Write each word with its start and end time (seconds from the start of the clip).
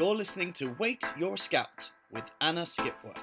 You're 0.00 0.16
listening 0.16 0.54
to 0.54 0.74
Wait 0.78 1.04
Your 1.18 1.36
Scout 1.36 1.90
with 2.10 2.24
Anna 2.40 2.62
Skipworth. 2.62 3.18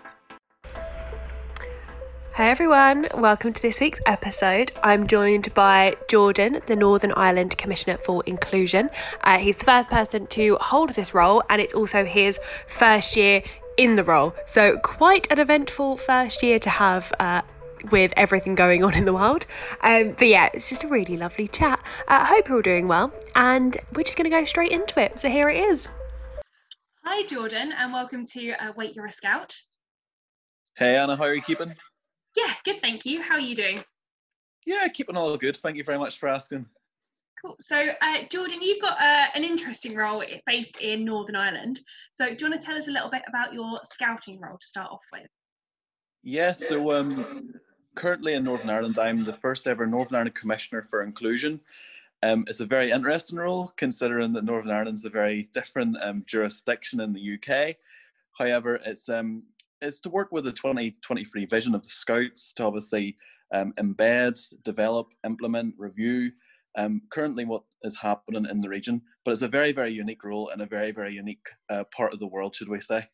Hi 2.36 2.50
everyone, 2.52 3.08
welcome 3.16 3.52
to 3.52 3.62
this 3.64 3.80
week's 3.80 4.00
episode. 4.06 4.72
I'm 4.84 5.08
joined 5.08 5.52
by 5.56 5.96
Jordan, 6.08 6.62
the 6.68 6.76
Northern 6.76 7.14
Ireland 7.14 7.58
Commissioner 7.58 7.98
for 7.98 8.22
Inclusion. 8.28 8.92
Uh, 9.24 9.40
he's 9.40 9.58
the 9.58 9.66
first 9.66 9.90
person 9.90 10.28
to 10.28 10.56
hold 10.62 10.92
this 10.92 11.16
role, 11.16 11.42
and 11.50 11.60
it's 11.60 11.74
also 11.74 12.06
his 12.06 12.40
first 12.68 13.16
year 13.16 13.42
in 13.78 13.96
the 13.96 14.04
role. 14.04 14.36
So, 14.46 14.78
quite 14.78 15.26
an 15.32 15.40
eventful 15.40 15.98
first 15.98 16.44
year 16.44 16.60
to 16.60 16.70
have. 16.70 17.12
Uh, 17.20 17.42
with 17.92 18.12
everything 18.18 18.56
going 18.56 18.84
on 18.84 18.96
in 18.96 19.06
the 19.06 19.14
world. 19.14 19.46
Um, 19.82 20.16
but 20.18 20.28
yeah, 20.28 20.50
it's 20.52 20.68
just 20.68 20.84
a 20.84 20.88
really 20.88 21.16
lovely 21.16 21.48
chat. 21.48 21.80
I 22.08 22.18
uh, 22.18 22.26
hope 22.26 22.48
you're 22.48 22.58
all 22.58 22.62
doing 22.64 22.88
well, 22.88 23.14
and 23.36 23.78
we're 23.94 24.04
just 24.04 24.18
going 24.18 24.30
to 24.30 24.36
go 24.36 24.46
straight 24.46 24.72
into 24.72 25.00
it. 25.00 25.20
So 25.20 25.30
here 25.30 25.48
it 25.48 25.64
is. 25.72 25.88
Hi, 27.10 27.26
Jordan, 27.26 27.72
and 27.72 27.94
welcome 27.94 28.26
to 28.34 28.52
uh, 28.62 28.74
Wait 28.76 28.94
You're 28.94 29.06
a 29.06 29.12
Scout. 29.12 29.56
Hey, 30.76 30.98
Anna, 30.98 31.16
how 31.16 31.24
are 31.24 31.34
you 31.34 31.42
keeping? 31.42 31.74
Yeah, 32.36 32.54
good, 32.66 32.82
thank 32.82 33.06
you. 33.06 33.22
How 33.22 33.36
are 33.36 33.40
you 33.40 33.56
doing? 33.56 33.82
Yeah, 34.66 34.86
keeping 34.90 35.16
all 35.16 35.38
good. 35.38 35.56
Thank 35.56 35.78
you 35.78 35.86
very 35.86 35.98
much 35.98 36.20
for 36.20 36.28
asking. 36.28 36.66
Cool. 37.42 37.56
So, 37.62 37.82
uh, 38.02 38.24
Jordan, 38.30 38.58
you've 38.62 38.82
got 38.82 39.02
uh, 39.02 39.28
an 39.36 39.46
interesting 39.46 39.96
role 39.96 40.22
based 40.46 40.82
in 40.82 41.06
Northern 41.06 41.38
Ireland. 41.38 41.80
So, 42.14 42.26
do 42.26 42.36
you 42.38 42.52
want 42.52 42.60
to 42.60 42.68
tell 42.68 42.78
us 42.78 42.90
a 42.90 42.92
little 42.92 43.10
bit 43.10 43.24
about 43.26 43.54
your 43.54 43.80
scouting 43.86 44.42
role 44.42 44.58
to 44.58 44.68
start 44.68 44.92
off 44.92 45.06
with? 45.14 45.30
Yeah, 46.24 46.52
so 46.52 46.92
um, 46.94 47.54
currently 47.96 48.34
in 48.34 48.44
Northern 48.44 48.70
Ireland, 48.70 49.00
I'm 49.00 49.24
the 49.24 49.32
first 49.32 49.66
ever 49.66 49.88
Northern 49.88 50.18
Ireland 50.18 50.36
Commissioner 50.36 50.86
for 50.90 51.04
Inclusion. 51.04 51.62
Um, 52.24 52.46
it's 52.48 52.60
a 52.60 52.66
very 52.66 52.92
interesting 52.92 53.38
role 53.38 53.72
considering 53.78 54.34
that 54.34 54.44
Northern 54.44 54.72
Ireland 54.72 54.98
is 54.98 55.06
a 55.06 55.10
very 55.10 55.50
different 55.54 55.98
um, 56.02 56.24
jurisdiction 56.26 57.00
in 57.00 57.14
the 57.14 57.36
UK. 57.36 57.76
However, 58.38 58.80
it's 58.86 59.08
um, 59.10 59.44
is 59.82 60.00
to 60.02 60.10
work 60.10 60.32
with 60.32 60.46
the 60.46 60.52
2023 60.52 61.46
vision 61.46 61.76
of 61.76 61.84
the 61.84 61.90
Scouts 61.90 62.54
to 62.54 62.64
obviously 62.64 63.16
um, 63.54 63.74
embed, 63.80 64.40
develop, 64.64 65.08
implement, 65.24 65.76
review 65.78 66.32
um, 66.78 67.02
currently 67.10 67.46
what 67.46 67.64
is 67.84 67.98
happening 67.98 68.46
in 68.50 68.62
the 68.62 68.70
region. 68.70 69.02
But 69.24 69.32
it's 69.32 69.42
a 69.42 69.48
very, 69.48 69.72
very 69.72 69.92
unique 69.92 70.24
role 70.24 70.50
and 70.50 70.62
a 70.62 70.66
very, 70.66 70.92
very 70.92 71.14
unique 71.14 71.48
uh, 71.70 71.84
part 71.96 72.14
of 72.14 72.20
the 72.20 72.28
world, 72.28 72.56
should 72.56 72.70
we 72.70 72.80
say? 72.80 73.08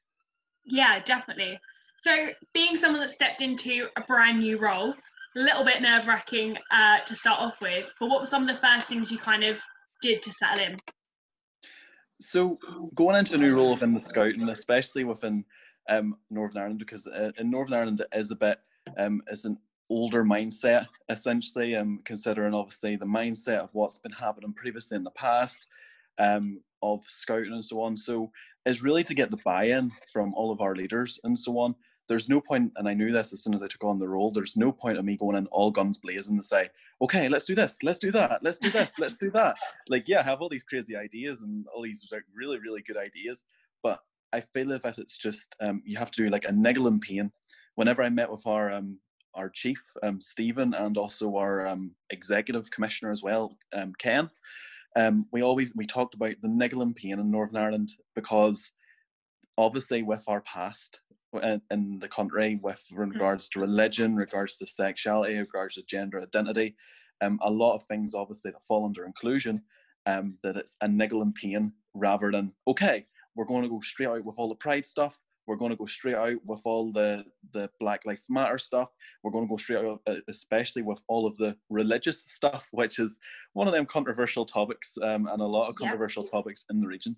Yeah, 0.66 1.02
definitely. 1.04 1.60
So, 2.02 2.30
being 2.54 2.78
someone 2.78 3.02
that 3.02 3.12
stepped 3.12 3.42
into 3.42 3.88
a 3.96 4.02
brand 4.02 4.40
new 4.40 4.60
role, 4.60 4.94
a 5.36 5.40
little 5.40 5.64
bit 5.64 5.82
nerve 5.82 6.08
wracking 6.08 6.58
uh, 6.72 7.00
to 7.06 7.16
start 7.16 7.40
off 7.40 7.56
with, 7.62 7.92
but 8.00 8.10
what 8.10 8.20
were 8.20 8.26
some 8.26 8.48
of 8.48 8.56
the 8.56 8.62
first 8.62 8.88
things 8.88 9.12
you 9.12 9.18
kind 9.18 9.44
of 9.44 9.60
did 10.02 10.22
to 10.22 10.32
settle 10.32 10.64
in? 10.64 10.80
So, 12.22 12.58
going 12.96 13.18
into 13.18 13.36
a 13.36 13.38
new 13.38 13.56
role 13.56 13.72
within 13.72 13.94
the 13.94 14.00
Scouting, 14.00 14.48
especially 14.50 15.04
within 15.04 15.44
um, 15.90 16.16
Northern 16.30 16.62
Ireland 16.62 16.80
because 16.80 17.08
uh, 17.08 17.32
in 17.38 17.50
Northern 17.50 17.78
Ireland 17.78 18.02
it 18.02 18.18
is 18.18 18.32
a 18.32 18.36
bit 18.36 18.60
um, 18.98 19.22
it's 19.28 19.46
an 19.46 19.58
older 19.90 20.24
mindset 20.24 20.88
essentially, 21.10 21.76
um, 21.76 22.00
considering 22.06 22.54
obviously 22.54 22.96
the 22.96 23.06
mindset 23.06 23.60
of 23.60 23.70
what's 23.74 23.98
been 23.98 24.12
happening 24.12 24.54
previously 24.54 24.96
in 24.96 25.04
the 25.04 25.12
past 25.12 25.66
um, 26.18 26.62
of 26.82 27.04
scouting 27.04 27.54
and 27.54 27.64
so 27.64 27.82
on. 27.82 27.96
So 27.98 28.32
it's 28.66 28.84
really 28.84 29.04
to 29.04 29.14
get 29.14 29.30
the 29.30 29.40
buy-in 29.44 29.92
from 30.12 30.34
all 30.34 30.52
of 30.52 30.62
our 30.62 30.76
leaders 30.76 31.20
and 31.24 31.38
so 31.38 31.58
on. 31.60 31.76
There's 32.08 32.28
no 32.28 32.42
point, 32.42 32.74
and 32.76 32.88
I 32.88 32.94
knew 32.94 33.12
this 33.12 33.32
as 33.32 33.44
soon 33.44 33.54
as 33.54 33.64
I 33.64 33.68
took 33.68 33.84
on 33.84 33.98
the 33.98 34.08
role. 34.08 34.30
There's 34.32 34.58
no 34.58 34.72
point 34.72 34.98
of 34.98 35.06
me 35.06 35.16
going 35.16 35.38
in 35.38 35.48
all 35.48 35.72
guns 35.72 35.98
blazing 35.98 36.38
to 36.38 36.44
say, 36.44 36.70
"Okay, 37.02 37.30
let's 37.30 37.46
do 37.46 37.56
this, 37.56 37.82
let's 37.82 38.00
do 38.00 38.12
that, 38.12 38.44
let's 38.44 38.60
do 38.60 38.70
this, 38.70 39.00
let's 39.00 39.16
do 39.16 39.32
that." 39.32 39.58
Like, 39.90 40.08
yeah, 40.08 40.20
I 40.20 40.24
have 40.24 40.42
all 40.42 40.50
these 40.50 40.64
crazy 40.64 40.96
ideas 40.96 41.42
and 41.42 41.66
all 41.74 41.82
these 41.82 42.08
like, 42.12 42.24
really, 42.34 42.58
really 42.60 42.82
good 42.82 42.98
ideas, 42.98 43.46
but 43.82 44.00
I 44.34 44.42
feel 44.42 44.68
that 44.70 44.98
it's 44.98 45.18
just 45.18 45.56
um, 45.62 45.82
you 45.86 45.98
have 45.98 46.12
to 46.12 46.24
do 46.24 46.30
like 46.30 46.46
a 46.46 46.52
niggle 46.52 46.88
and 46.88 47.00
pain. 47.00 47.32
Whenever 47.76 48.04
I 48.04 48.10
met 48.10 48.32
with 48.32 48.46
our 48.48 48.72
um, 48.72 48.98
our 49.36 49.50
chief 49.50 49.82
um, 50.02 50.20
Stephen 50.20 50.74
and 50.74 50.98
also 50.98 51.38
our 51.38 51.68
um, 51.68 51.92
executive 52.10 52.70
commissioner 52.72 53.12
as 53.12 53.24
well, 53.24 53.58
um, 53.74 53.94
Ken, 53.98 54.30
um, 54.96 55.28
we 55.32 55.42
always 55.42 55.76
we 55.76 55.86
talked 55.86 56.16
about 56.16 56.36
the 56.42 56.50
niggle 56.50 56.82
and 56.82 56.96
pain 56.96 57.20
in 57.20 57.32
Northern 57.32 57.58
Ireland 57.58 57.94
because 58.16 58.72
obviously 59.58 60.02
with 60.02 60.24
our 60.28 60.42
past 60.42 61.00
in, 61.42 61.62
in 61.72 62.00
the 62.00 62.08
country 62.08 62.60
with 62.62 62.84
mm-hmm. 62.92 63.12
regards 63.12 63.50
to 63.50 63.60
religion, 63.60 64.16
regards 64.16 64.58
to 64.58 64.68
sexuality, 64.68 65.38
regards 65.38 65.76
to 65.76 65.84
gender 65.84 66.22
identity, 66.22 66.76
um, 67.22 67.40
a 67.44 67.50
lot 67.50 67.76
of 67.76 67.84
things 67.84 68.14
obviously 68.14 68.52
that 68.52 68.66
fall 68.66 68.86
under 68.86 69.06
inclusion. 69.06 69.62
Um, 70.06 70.34
that 70.44 70.58
it's 70.58 70.76
a 70.82 70.88
niggle 70.90 71.22
and 71.22 71.34
pain 71.34 71.72
rather 71.94 72.30
than 72.30 72.52
okay 72.68 73.06
we're 73.36 73.46
going 73.46 73.64
to 73.64 73.70
go 73.70 73.80
straight 73.82 74.08
out 74.08 74.24
with 74.24 74.38
all 74.38 74.50
the 74.50 74.56
pride 74.56 74.86
stuff. 74.86 75.20
We're 75.46 75.58
going 75.58 75.72
to 75.72 75.78
go 75.78 75.86
straight 75.86 76.16
out 76.16 76.38
with 76.46 76.62
all 76.64 76.92
the 76.92 77.26
the 77.52 77.70
Black 77.80 78.06
Lives 78.06 78.26
Matter 78.30 78.58
stuff. 78.58 78.90
We're 79.22 79.32
going 79.32 79.46
to 79.46 79.50
go 79.50 79.58
straight 79.58 79.84
out, 79.84 80.02
especially 80.30 80.84
with 80.84 81.04
all 81.10 81.28
of 81.28 81.36
the 81.38 81.58
religious 81.70 82.22
stuff, 82.22 82.66
which 82.72 82.98
is 83.00 83.20
one 83.52 83.68
of 83.68 83.74
them 83.74 83.86
controversial 83.86 84.46
topics 84.46 84.98
um, 85.02 85.28
and 85.28 85.42
a 85.42 85.46
lot 85.46 85.68
of 85.68 85.76
controversial 85.76 86.24
yeah. 86.24 86.32
topics 86.32 86.66
in 86.70 86.80
the 86.80 86.88
region. 86.88 87.16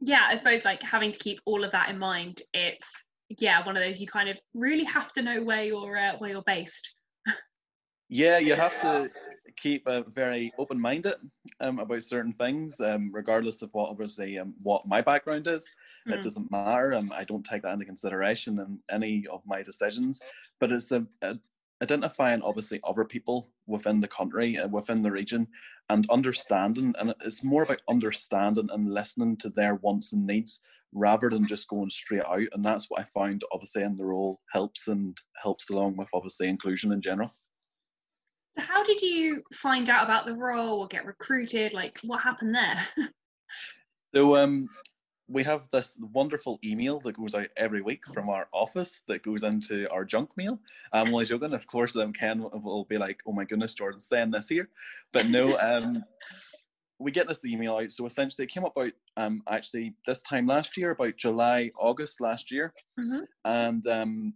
Yeah, 0.00 0.24
I 0.28 0.36
suppose 0.36 0.64
like 0.64 0.82
having 0.82 1.12
to 1.12 1.18
keep 1.18 1.40
all 1.44 1.64
of 1.64 1.72
that 1.72 1.90
in 1.90 1.98
mind. 1.98 2.42
It's 2.52 2.92
yeah, 3.28 3.64
one 3.64 3.76
of 3.76 3.82
those 3.82 4.00
you 4.00 4.06
kind 4.06 4.28
of 4.28 4.36
really 4.54 4.84
have 4.84 5.12
to 5.14 5.22
know 5.22 5.42
where 5.42 5.64
you're 5.64 5.96
uh, 5.96 6.16
where 6.18 6.30
you're 6.30 6.42
based. 6.42 6.94
yeah, 8.08 8.38
you 8.38 8.54
have 8.54 8.78
to 8.80 9.10
keep 9.56 9.86
a 9.86 10.04
very 10.08 10.52
open-minded 10.58 11.14
um, 11.60 11.78
about 11.78 12.02
certain 12.02 12.32
things, 12.32 12.80
um, 12.80 13.10
regardless 13.12 13.62
of 13.62 13.70
what 13.72 13.88
obviously 13.88 14.38
um, 14.38 14.54
what 14.62 14.86
my 14.86 15.00
background 15.00 15.46
is. 15.46 15.70
Mm. 16.06 16.14
It 16.14 16.22
doesn't 16.22 16.50
matter. 16.50 16.94
Um, 16.94 17.12
I 17.14 17.24
don't 17.24 17.44
take 17.44 17.62
that 17.62 17.72
into 17.72 17.86
consideration 17.86 18.58
in 18.60 18.78
any 18.90 19.24
of 19.30 19.42
my 19.46 19.62
decisions. 19.62 20.20
But 20.60 20.72
it's 20.72 20.92
a, 20.92 21.06
a 21.22 21.38
identifying 21.82 22.42
obviously 22.42 22.80
other 22.84 23.04
people 23.04 23.50
within 23.66 24.00
the 24.00 24.08
country 24.08 24.56
and 24.56 24.72
within 24.72 25.02
the 25.02 25.10
region 25.10 25.46
and 25.90 26.08
understanding 26.10 26.94
and 26.98 27.14
it's 27.24 27.44
more 27.44 27.62
about 27.62 27.82
understanding 27.88 28.68
and 28.72 28.92
listening 28.92 29.36
to 29.36 29.50
their 29.50 29.74
wants 29.76 30.12
and 30.12 30.26
needs 30.26 30.60
rather 30.92 31.28
than 31.28 31.46
just 31.46 31.68
going 31.68 31.90
straight 31.90 32.24
out 32.24 32.48
and 32.52 32.64
that's 32.64 32.86
what 32.88 33.00
i 33.00 33.04
found 33.04 33.42
obviously 33.52 33.82
in 33.82 33.96
the 33.96 34.04
role 34.04 34.40
helps 34.50 34.88
and 34.88 35.18
helps 35.42 35.68
along 35.68 35.94
with 35.96 36.08
obviously 36.14 36.48
inclusion 36.48 36.92
in 36.92 37.02
general 37.02 37.30
so 38.56 38.64
how 38.64 38.82
did 38.82 39.02
you 39.02 39.42
find 39.54 39.90
out 39.90 40.04
about 40.04 40.26
the 40.26 40.34
role 40.34 40.80
or 40.80 40.88
get 40.88 41.04
recruited? 41.04 41.74
Like 41.74 41.98
what 42.02 42.22
happened 42.22 42.54
there? 42.54 42.86
so 44.14 44.36
um 44.36 44.68
we 45.28 45.42
have 45.42 45.68
this 45.70 45.96
wonderful 46.12 46.58
email 46.64 47.00
that 47.00 47.16
goes 47.16 47.34
out 47.34 47.48
every 47.56 47.82
week 47.82 48.06
from 48.06 48.28
our 48.28 48.46
office 48.52 49.02
that 49.08 49.22
goes 49.22 49.42
into 49.42 49.90
our 49.90 50.04
junk 50.04 50.30
mail. 50.36 50.60
I'm 50.92 51.08
only 51.08 51.24
joking. 51.24 51.52
Of 51.52 51.66
course, 51.66 51.96
um, 51.96 52.12
Ken 52.12 52.44
will 52.52 52.84
be 52.84 52.98
like, 52.98 53.22
"Oh 53.26 53.32
my 53.32 53.44
goodness, 53.44 53.74
Jordan's 53.74 54.06
saying 54.06 54.30
this 54.30 54.48
here," 54.48 54.68
but 55.12 55.26
no. 55.26 55.56
Um, 55.66 56.04
we 56.98 57.10
get 57.10 57.28
this 57.28 57.44
email 57.44 57.76
out. 57.76 57.90
So 57.90 58.06
essentially, 58.06 58.44
it 58.44 58.50
came 58.50 58.64
up 58.64 58.76
about 58.76 58.92
um, 59.16 59.42
actually 59.48 59.94
this 60.06 60.22
time 60.22 60.46
last 60.46 60.76
year, 60.76 60.92
about 60.92 61.16
July, 61.16 61.70
August 61.78 62.20
last 62.20 62.50
year, 62.50 62.72
mm-hmm. 62.98 63.24
and 63.44 63.86
um, 63.86 64.34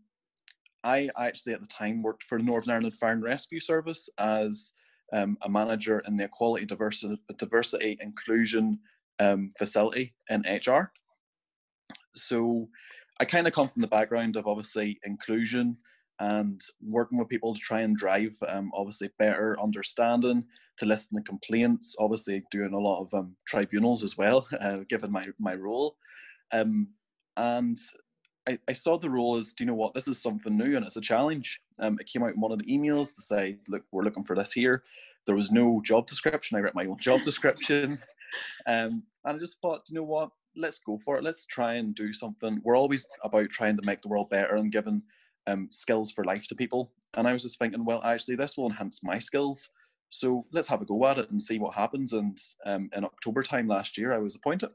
I 0.85 1.09
actually 1.19 1.55
at 1.55 1.61
the 1.61 1.67
time 1.67 2.03
worked 2.03 2.25
for 2.25 2.39
Northern 2.39 2.75
Ireland 2.75 2.97
Fire 2.97 3.13
and 3.13 3.23
Rescue 3.23 3.61
Service 3.61 4.09
as 4.19 4.73
um, 5.13 5.39
a 5.43 5.49
manager 5.49 6.03
in 6.07 6.17
the 6.17 6.25
Equality, 6.25 6.67
Diversity, 6.67 7.21
Diversity 7.37 7.97
Inclusion 8.01 8.79
um, 9.21 9.49
facility 9.59 10.15
in 10.29 10.43
HR. 10.43 10.93
So 12.15 12.69
I 13.21 13.25
kind 13.25 13.47
of 13.47 13.53
come 13.53 13.69
from 13.69 13.83
the 13.83 13.89
background 13.89 14.37
of 14.37 14.47
obviously 14.47 14.99
inclusion 15.05 15.77
and 16.19 16.61
working 16.83 17.19
with 17.19 17.29
people 17.29 17.55
to 17.55 17.61
try 17.61 17.81
and 17.81 17.97
drive 17.97 18.37
um, 18.49 18.71
obviously 18.75 19.11
better 19.19 19.59
understanding, 19.61 20.45
to 20.77 20.87
listen 20.87 21.17
to 21.17 21.23
complaints, 21.23 21.97
obviously 21.99 22.43
doing 22.51 22.75
a 22.75 22.79
lot 22.79 23.01
of 23.01 23.15
um, 23.15 23.35
tribunals 23.47 24.03
as 24.03 24.19
well, 24.19 24.47
uh, 24.61 24.79
given 24.89 25.11
my, 25.11 25.27
my 25.39 25.55
role. 25.55 25.97
Um, 26.53 26.89
and 27.37 27.77
I, 28.49 28.59
I 28.69 28.73
saw 28.73 28.99
the 28.99 29.09
role 29.09 29.37
as, 29.37 29.53
do 29.53 29.65
you 29.65 29.69
know 29.69 29.75
what, 29.75 29.95
this 29.95 30.09
is 30.09 30.21
something 30.21 30.57
new 30.57 30.77
and 30.77 30.85
it's 30.85 30.97
a 30.97 31.01
challenge. 31.01 31.61
Um, 31.79 31.99
it 32.01 32.07
came 32.07 32.23
out 32.23 32.35
in 32.35 32.41
one 32.41 32.53
of 32.53 32.59
the 32.59 32.67
emails 32.67 33.15
to 33.15 33.23
say, 33.23 33.57
look, 33.69 33.83
we're 33.91 34.05
looking 34.05 34.25
for 34.25 34.37
this 34.37 34.53
here. 34.53 34.83
There 35.27 35.37
was 35.37 35.51
no 35.51 35.81
job 35.85 36.07
description. 36.07 36.59
I 36.59 36.61
wrote 36.61 36.75
my 36.75 36.87
own 36.87 36.99
job 36.99 37.23
description. 37.23 37.99
Um, 38.67 39.03
and 39.25 39.37
I 39.37 39.39
just 39.39 39.61
thought, 39.61 39.83
you 39.89 39.95
know 39.97 40.05
what, 40.05 40.31
let's 40.57 40.79
go 40.79 40.99
for 40.99 41.17
it. 41.17 41.25
Let's 41.25 41.47
try 41.47 41.75
and 41.75 41.95
do 41.95 42.13
something. 42.13 42.61
We're 42.65 42.77
always 42.77 43.07
about 43.25 43.51
trying 43.51 43.77
to 43.77 43.87
make 43.87 44.01
the 44.01 44.09
world 44.09 44.31
better 44.31 44.57
and 44.57 44.73
giving 44.73 45.03
um, 45.47 45.69
skills 45.71 46.11
for 46.11 46.25
life 46.25 46.47
to 46.49 46.55
people. 46.55 46.93
And 47.15 47.27
I 47.27 47.33
was 47.33 47.43
just 47.43 47.59
thinking, 47.59 47.85
well, 47.85 48.03
actually, 48.05 48.37
this 48.37 48.57
will 48.57 48.71
enhance 48.71 49.03
my 49.03 49.19
skills. 49.19 49.71
So 50.09 50.45
let's 50.53 50.69
have 50.69 50.83
a 50.83 50.85
go 50.85 51.07
at 51.07 51.19
it 51.19 51.31
and 51.31 51.41
see 51.41 51.59
what 51.59 51.75
happens. 51.75 52.13
And 52.13 52.39
um, 52.67 52.91
in 52.97 53.05
October 53.05 53.43
time 53.43 53.69
last 53.69 53.97
year, 53.97 54.13
I 54.13 54.19
was 54.19 54.35
appointed. 54.35 54.71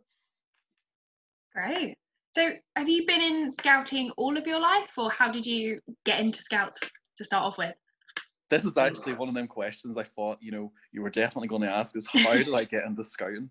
Great. 1.54 1.96
So, 2.34 2.50
have 2.76 2.90
you 2.90 3.06
been 3.08 3.22
in 3.22 3.50
scouting 3.50 4.12
all 4.18 4.38
of 4.38 4.46
your 4.46 4.60
life, 4.60 4.92
or 4.98 5.10
how 5.10 5.32
did 5.32 5.46
you 5.46 5.80
get 6.04 6.20
into 6.20 6.42
scouts 6.42 6.78
to 7.18 7.24
start 7.24 7.44
off 7.44 7.58
with? 7.58 7.74
This 8.50 8.66
is 8.66 8.78
actually 8.78 9.14
one 9.14 9.28
of 9.28 9.36
them 9.36 9.48
questions 9.48 9.98
I 9.98 10.04
thought 10.04 10.38
you 10.42 10.52
know 10.52 10.72
you 10.92 11.02
were 11.02 11.10
definitely 11.10 11.48
going 11.48 11.64
to 11.64 11.72
ask 11.72 11.96
is 11.96 12.08
how 12.08 12.34
did 12.34 12.54
I 12.54 12.64
get 12.64 12.86
into 12.86 13.04
scouting? 13.04 13.50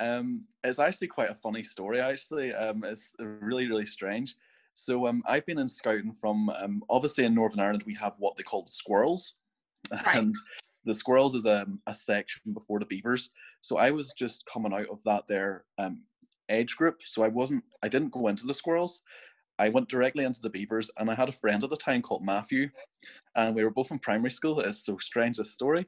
Um, 0.00 0.44
it's 0.64 0.78
actually 0.80 1.08
quite 1.08 1.30
a 1.30 1.34
funny 1.34 1.62
story. 1.62 2.00
Actually, 2.00 2.52
um, 2.52 2.84
it's 2.84 3.14
really 3.18 3.68
really 3.68 3.86
strange. 3.86 4.34
So 4.74 5.06
um, 5.06 5.22
I've 5.26 5.46
been 5.46 5.58
in 5.58 5.68
scouting 5.68 6.14
from 6.20 6.48
um, 6.50 6.82
obviously 6.88 7.24
in 7.24 7.34
Northern 7.34 7.60
Ireland 7.60 7.84
we 7.86 7.94
have 7.94 8.16
what 8.18 8.36
they 8.36 8.42
call 8.42 8.62
the 8.62 8.72
squirrels, 8.72 9.34
Right. 9.92 10.16
and 10.16 10.34
the 10.84 10.94
squirrels 10.94 11.34
is 11.34 11.44
a, 11.44 11.66
a 11.86 11.94
section 11.94 12.52
before 12.52 12.78
the 12.78 12.86
beavers. 12.86 13.30
So 13.60 13.78
I 13.78 13.90
was 13.90 14.12
just 14.12 14.44
coming 14.52 14.72
out 14.72 14.88
of 14.90 15.02
that 15.04 15.28
there 15.28 15.64
um, 15.78 16.02
age 16.48 16.76
group. 16.76 17.00
So 17.04 17.22
I 17.22 17.28
wasn't 17.28 17.64
I 17.82 17.88
didn't 17.88 18.12
go 18.12 18.28
into 18.28 18.46
the 18.46 18.54
squirrels. 18.54 19.02
I 19.58 19.68
went 19.68 19.88
directly 19.88 20.24
into 20.24 20.40
the 20.40 20.50
beavers, 20.50 20.90
and 20.98 21.10
I 21.10 21.14
had 21.14 21.28
a 21.28 21.32
friend 21.32 21.62
at 21.62 21.70
the 21.70 21.76
time 21.76 22.02
called 22.02 22.24
Matthew, 22.24 22.68
and 23.36 23.54
we 23.54 23.64
were 23.64 23.70
both 23.70 23.90
in 23.90 23.98
primary 23.98 24.30
school. 24.30 24.60
It's 24.60 24.84
so 24.84 24.98
strange 24.98 25.36
this 25.36 25.52
story, 25.52 25.86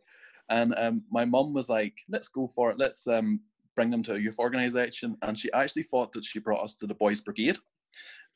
and 0.49 0.75
um, 0.77 1.03
my 1.11 1.25
mum 1.25 1.53
was 1.53 1.69
like, 1.69 1.95
"Let's 2.09 2.29
go 2.29 2.49
for 2.49 2.71
it. 2.71 2.79
Let's 2.79 3.07
um, 3.07 3.41
bring 3.75 3.91
them 3.91 4.03
to 4.05 4.15
a 4.15 4.19
youth 4.19 4.39
organisation." 4.39 5.17
And 5.23 5.39
she 5.39 5.51
actually 5.53 5.85
thought 5.85 6.13
that 6.13 6.25
she 6.25 6.39
brought 6.39 6.63
us 6.63 6.75
to 6.77 6.87
the 6.87 6.95
boys' 6.95 7.21
brigade, 7.21 7.59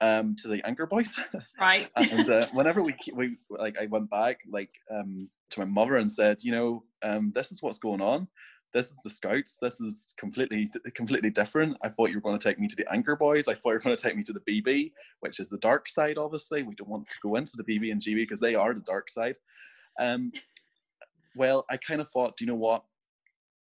um, 0.00 0.34
to 0.38 0.48
the 0.48 0.66
anchor 0.66 0.86
boys. 0.86 1.19
Right. 1.60 1.88
and 1.96 2.28
uh, 2.30 2.46
whenever 2.52 2.82
we 2.82 2.94
we 3.14 3.36
like, 3.50 3.76
I 3.78 3.86
went 3.86 4.10
back 4.10 4.40
like 4.50 4.75
um, 4.90 5.28
to 5.50 5.60
my 5.60 5.66
mother 5.66 5.96
and 5.96 6.10
said, 6.10 6.38
"You 6.40 6.52
know, 6.52 6.84
um, 7.02 7.32
this 7.34 7.52
is 7.52 7.62
what's 7.62 7.78
going 7.78 8.00
on." 8.00 8.28
This 8.75 8.91
is 8.91 8.99
the 9.03 9.11
scouts. 9.11 9.59
This 9.61 9.81
is 9.81 10.15
completely 10.19 10.69
completely 10.94 11.31
different. 11.31 11.76
I 11.82 11.88
thought 11.88 12.11
you 12.11 12.17
were 12.17 12.20
going 12.23 12.38
to 12.38 12.49
take 12.49 12.59
me 12.59 12.69
to 12.69 12.76
the 12.76 12.91
anchor 12.93 13.17
boys. 13.17 13.49
I 13.49 13.55
thought 13.55 13.70
you 13.70 13.73
were 13.75 13.79
going 13.81 13.97
to 13.97 14.03
take 14.03 14.17
me 14.17 14.23
to 14.25 14.32
the 14.32 14.41
BB, 14.41 14.93
which 15.20 15.41
is 15.41 15.49
the 15.49 15.59
dark 15.59 15.88
side. 15.88 16.19
Obviously, 16.19 16.62
we 16.62 16.75
don't 16.75 16.88
want 16.88 17.09
to 17.09 17.17
go 17.23 17.37
into 17.37 17.56
the 17.56 17.65
BB 17.65 17.93
and 17.93 18.00
GB 18.00 18.17
because 18.17 18.41
they 18.41 18.55
are 18.55 18.75
the 18.75 18.81
dark 18.81 19.09
side. 19.09 19.38
Um, 19.99 20.32
well, 21.35 21.65
I 21.70 21.76
kind 21.79 22.00
of 22.00 22.09
thought, 22.09 22.37
do 22.37 22.44
you 22.44 22.50
know 22.50 22.56
what? 22.56 22.85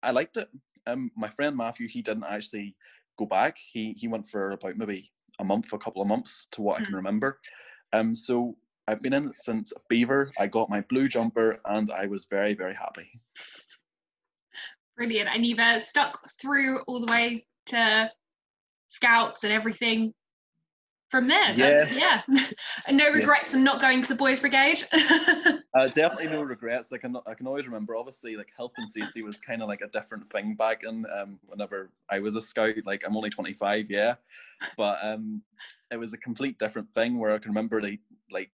I 0.02 0.10
liked 0.10 0.36
it. 0.36 0.48
Um, 0.86 1.10
my 1.16 1.28
friend 1.28 1.56
Matthew, 1.56 1.88
he 1.88 2.02
didn't 2.02 2.24
actually 2.24 2.76
go 3.18 3.24
back. 3.24 3.56
He 3.72 3.94
he 3.96 4.08
went 4.08 4.26
for 4.26 4.50
about 4.52 4.76
maybe 4.76 5.10
a 5.38 5.44
month, 5.44 5.72
a 5.72 5.78
couple 5.78 6.02
of 6.02 6.08
months, 6.08 6.48
to 6.52 6.60
what 6.60 6.80
I 6.80 6.84
can 6.84 6.92
Mm. 6.92 6.96
remember. 6.96 7.40
Um, 7.94 8.14
so 8.14 8.56
I've 8.88 9.00
been 9.00 9.12
in 9.12 9.28
it 9.28 9.38
since 9.38 9.72
Beaver. 9.88 10.32
I 10.38 10.48
got 10.48 10.68
my 10.68 10.80
blue 10.82 11.08
jumper, 11.08 11.60
and 11.64 11.90
I 11.90 12.06
was 12.06 12.26
very 12.26 12.52
very 12.54 12.74
happy. 12.74 13.20
Brilliant. 15.02 15.30
And 15.34 15.44
you've 15.44 15.58
uh, 15.58 15.80
stuck 15.80 16.30
through 16.40 16.78
all 16.82 17.00
the 17.00 17.10
way 17.10 17.44
to 17.66 18.08
scouts 18.86 19.42
and 19.42 19.52
everything 19.52 20.14
from 21.10 21.26
there. 21.26 21.52
That's- 21.54 21.90
yeah. 21.90 22.22
and 22.86 22.96
no 22.96 23.10
regrets 23.10 23.52
in 23.52 23.64
not 23.64 23.80
going 23.80 24.02
to 24.02 24.08
the 24.08 24.14
boys' 24.14 24.38
brigade. 24.38 24.84
Uh, 25.74 25.88
definitely 25.88 26.28
no 26.28 26.42
regrets. 26.42 26.92
I 26.92 26.98
can 26.98 27.16
I 27.26 27.32
can 27.32 27.46
always 27.46 27.66
remember. 27.66 27.96
Obviously, 27.96 28.36
like 28.36 28.50
health 28.54 28.74
and 28.76 28.86
safety 28.86 29.22
was 29.22 29.40
kind 29.40 29.62
of 29.62 29.68
like 29.68 29.80
a 29.80 29.88
different 29.88 30.28
thing 30.28 30.54
back 30.54 30.82
in 30.84 31.06
um, 31.18 31.40
whenever 31.46 31.88
I 32.10 32.18
was 32.18 32.36
a 32.36 32.42
scout. 32.42 32.74
Like 32.84 33.02
I'm 33.06 33.16
only 33.16 33.30
25, 33.30 33.90
yeah, 33.90 34.16
but 34.76 34.98
um, 35.02 35.40
it 35.90 35.96
was 35.96 36.12
a 36.12 36.18
complete 36.18 36.58
different 36.58 36.90
thing 36.92 37.18
where 37.18 37.32
I 37.32 37.38
can 37.38 37.52
remember 37.52 37.80
they 37.80 38.00
like 38.30 38.50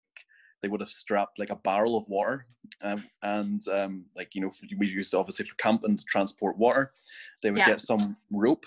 they 0.65 0.69
would 0.69 0.81
have 0.81 0.89
strapped 0.89 1.39
like 1.39 1.51
a 1.51 1.57
barrel 1.57 1.95
of 1.95 2.09
water, 2.09 2.47
um, 2.81 3.05
and 3.23 3.69
um, 3.69 4.07
like 4.17 4.35
you 4.35 4.41
know 4.41 4.51
we 4.79 4.87
used 4.87 5.15
obviously 5.15 5.45
for 5.45 5.55
camping 5.57 5.95
to 5.95 6.05
transport 6.07 6.57
water. 6.57 6.95
They 7.43 7.51
would 7.51 7.59
Yeah. 7.59 7.67
get 7.67 7.81
some 7.81 8.17
rope 8.33 8.65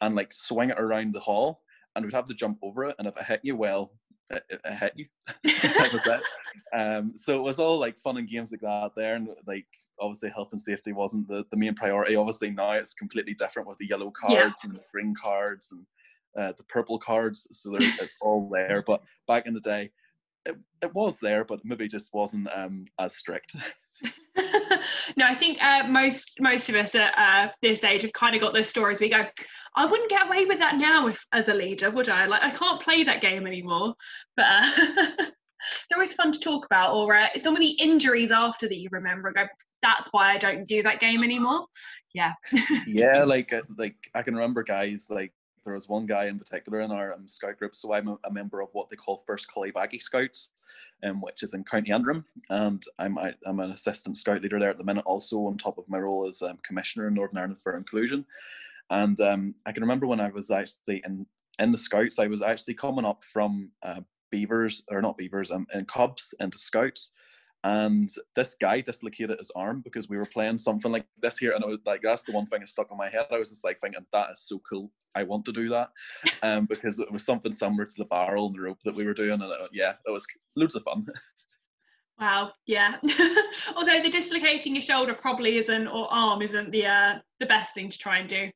and 0.00 0.14
like 0.14 0.32
swing 0.32 0.70
it 0.70 0.78
around 0.78 1.12
the 1.12 1.18
hall, 1.18 1.62
and 1.96 2.04
we'd 2.04 2.14
have 2.14 2.26
to 2.26 2.34
jump 2.34 2.58
over 2.62 2.84
it. 2.84 2.94
And 3.00 3.08
if 3.08 3.16
it 3.16 3.24
hit 3.24 3.40
you, 3.42 3.56
well, 3.56 3.90
it, 4.30 4.44
it 4.48 4.60
it 4.64 4.74
hit 4.74 4.92
you. 4.94 5.06
that 5.42 5.90
was 5.92 6.06
it. 6.06 6.20
Um, 6.72 7.16
so 7.16 7.36
it 7.36 7.42
was 7.42 7.58
all 7.58 7.80
like 7.80 7.98
fun 7.98 8.16
and 8.16 8.28
games 8.28 8.52
like 8.52 8.60
that 8.60 8.92
there, 8.94 9.16
and 9.16 9.28
like 9.48 9.66
obviously 9.98 10.30
health 10.30 10.50
and 10.52 10.60
safety 10.60 10.92
wasn't 10.92 11.26
the, 11.26 11.44
the 11.50 11.56
main 11.56 11.74
priority. 11.74 12.14
Obviously 12.14 12.50
now 12.50 12.70
it's 12.72 12.94
completely 12.94 13.34
different 13.34 13.68
with 13.68 13.78
the 13.78 13.88
yellow 13.88 14.12
cards 14.12 14.36
Yeah. 14.36 14.52
and 14.70 14.74
the 14.74 14.84
green 14.92 15.14
cards 15.20 15.72
and 15.72 15.84
uh, 16.38 16.52
the 16.56 16.62
purple 16.62 16.96
cards. 16.96 17.48
So 17.50 17.70
there, 17.72 17.80
it's 18.00 18.14
all 18.20 18.48
there. 18.48 18.84
But 18.86 19.02
back 19.26 19.46
in 19.48 19.52
the 19.54 19.60
day, 19.60 19.90
it, 20.46 20.64
it 20.82 20.94
was 20.94 21.20
there, 21.20 21.44
but 21.44 21.64
maybe 21.64 21.88
just 21.88 22.14
wasn't 22.14 22.48
um, 22.54 22.86
as 22.98 23.16
strict. 23.16 23.54
no, 25.16 25.26
I 25.26 25.34
think 25.34 25.62
uh, 25.62 25.86
most 25.88 26.38
most 26.40 26.68
of 26.68 26.74
us 26.74 26.94
at 26.94 27.14
uh, 27.16 27.52
this 27.62 27.84
age 27.84 28.02
have 28.02 28.12
kind 28.12 28.34
of 28.34 28.40
got 28.40 28.54
those 28.54 28.68
stories. 28.68 29.00
We 29.00 29.10
go, 29.10 29.26
I 29.76 29.86
wouldn't 29.86 30.10
get 30.10 30.26
away 30.26 30.46
with 30.46 30.58
that 30.58 30.76
now 30.76 31.06
if 31.08 31.24
as 31.32 31.48
a 31.48 31.54
leader, 31.54 31.90
would 31.90 32.08
I? 32.08 32.26
Like 32.26 32.42
I 32.42 32.50
can't 32.50 32.80
play 32.80 33.04
that 33.04 33.20
game 33.20 33.46
anymore. 33.46 33.94
But 34.36 34.46
uh, 34.48 34.70
they're 35.16 35.96
always 35.96 36.14
fun 36.14 36.32
to 36.32 36.40
talk 36.40 36.66
about. 36.66 36.94
Or 36.94 37.14
uh, 37.14 37.28
some 37.38 37.54
of 37.54 37.60
the 37.60 37.72
injuries 37.72 38.30
after 38.30 38.68
that 38.68 38.78
you 38.78 38.88
remember. 38.92 39.28
and 39.28 39.36
Go, 39.36 39.46
that's 39.82 40.08
why 40.12 40.32
I 40.32 40.38
don't 40.38 40.66
do 40.66 40.82
that 40.82 41.00
game 41.00 41.22
anymore. 41.22 41.66
Yeah. 42.14 42.32
yeah, 42.86 43.24
like 43.26 43.52
uh, 43.52 43.62
like 43.76 43.96
I 44.14 44.22
can 44.22 44.34
remember 44.34 44.62
guys 44.62 45.08
like 45.10 45.32
there 45.64 45.74
was 45.74 45.88
one 45.88 46.06
guy 46.06 46.26
in 46.26 46.38
particular 46.38 46.80
in 46.80 46.90
our 46.90 47.12
um, 47.12 47.26
scout 47.26 47.58
group. 47.58 47.74
So 47.74 47.92
I'm 47.92 48.08
a, 48.08 48.18
a 48.24 48.32
member 48.32 48.60
of 48.60 48.68
what 48.72 48.90
they 48.90 48.96
call 48.96 49.22
First 49.26 49.48
Cullybackey 49.54 50.00
Scouts, 50.00 50.50
um, 51.02 51.20
which 51.20 51.42
is 51.42 51.54
in 51.54 51.64
County 51.64 51.92
Antrim, 51.92 52.24
and 52.48 52.82
I'm 52.98 53.18
I, 53.18 53.34
I'm 53.46 53.60
an 53.60 53.72
assistant 53.72 54.16
scout 54.16 54.42
leader 54.42 54.58
there 54.58 54.70
at 54.70 54.78
the 54.78 54.84
minute. 54.84 55.04
Also 55.06 55.38
on 55.46 55.56
top 55.56 55.78
of 55.78 55.88
my 55.88 55.98
role 55.98 56.26
as 56.26 56.42
um, 56.42 56.58
commissioner 56.62 57.08
in 57.08 57.14
Northern 57.14 57.38
Ireland 57.38 57.60
for 57.62 57.76
Inclusion, 57.76 58.24
and 58.90 59.20
um, 59.20 59.54
I 59.66 59.72
can 59.72 59.82
remember 59.82 60.06
when 60.06 60.20
I 60.20 60.30
was 60.30 60.50
actually 60.50 61.02
in 61.04 61.26
in 61.58 61.70
the 61.70 61.78
Scouts, 61.78 62.18
I 62.18 62.26
was 62.26 62.42
actually 62.42 62.74
coming 62.74 63.04
up 63.04 63.22
from 63.22 63.70
uh, 63.82 64.00
Beavers 64.30 64.82
or 64.90 65.02
not 65.02 65.18
Beavers, 65.18 65.50
um, 65.50 65.66
in 65.74 65.84
Cubs 65.84 66.34
into 66.40 66.58
Scouts. 66.58 67.10
And 67.62 68.08
this 68.36 68.56
guy 68.58 68.80
dislocated 68.80 69.38
his 69.38 69.50
arm 69.54 69.82
because 69.82 70.08
we 70.08 70.16
were 70.16 70.24
playing 70.24 70.58
something 70.58 70.90
like 70.90 71.04
this 71.20 71.36
here, 71.36 71.52
and 71.52 71.62
it 71.62 71.68
was 71.68 71.80
like 71.84 72.00
that's 72.02 72.22
the 72.22 72.32
one 72.32 72.46
thing 72.46 72.60
that 72.60 72.68
stuck 72.68 72.90
in 72.90 72.96
my 72.96 73.10
head. 73.10 73.26
I 73.30 73.38
was 73.38 73.50
just 73.50 73.64
like 73.64 73.78
thinking 73.80 74.04
that 74.12 74.30
is 74.32 74.40
so 74.40 74.60
cool. 74.68 74.90
I 75.14 75.24
want 75.24 75.44
to 75.44 75.52
do 75.52 75.68
that, 75.68 75.90
um, 76.42 76.66
because 76.66 76.98
it 76.98 77.12
was 77.12 77.24
something 77.24 77.52
similar 77.52 77.84
to 77.84 77.94
the 77.98 78.06
barrel 78.06 78.46
and 78.46 78.54
the 78.54 78.62
rope 78.62 78.80
that 78.84 78.94
we 78.94 79.04
were 79.04 79.14
doing, 79.14 79.32
and 79.32 79.42
uh, 79.42 79.68
yeah, 79.72 79.94
it 80.06 80.10
was 80.10 80.26
loads 80.56 80.74
of 80.74 80.84
fun. 80.84 81.06
Wow. 82.20 82.52
Yeah. 82.66 82.96
Although 83.74 84.02
the 84.02 84.10
dislocating 84.10 84.74
your 84.74 84.82
shoulder 84.82 85.14
probably 85.14 85.56
isn't 85.56 85.88
or 85.88 86.06
arm 86.12 86.42
isn't 86.42 86.70
the 86.70 86.84
uh, 86.84 87.18
the 87.40 87.46
best 87.46 87.72
thing 87.72 87.88
to 87.88 87.98
try 87.98 88.18
and 88.18 88.28
do. 88.28 88.50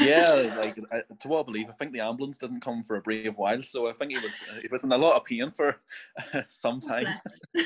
Yeah, 0.00 0.32
like 0.56 0.78
I, 0.92 1.02
to 1.20 1.28
what 1.28 1.40
I 1.40 1.42
believe, 1.44 1.68
I 1.68 1.72
think 1.72 1.92
the 1.92 2.00
ambulance 2.00 2.38
didn't 2.38 2.60
come 2.60 2.82
for 2.82 2.96
a 2.96 3.02
brave 3.02 3.36
while, 3.36 3.62
so 3.62 3.88
I 3.88 3.92
think 3.92 4.12
he 4.12 4.18
was 4.18 4.42
he 4.60 4.68
was 4.70 4.84
in 4.84 4.92
a 4.92 4.98
lot 4.98 5.16
of 5.16 5.24
pain 5.24 5.50
for 5.50 5.80
some 6.48 6.80
time. 6.80 7.20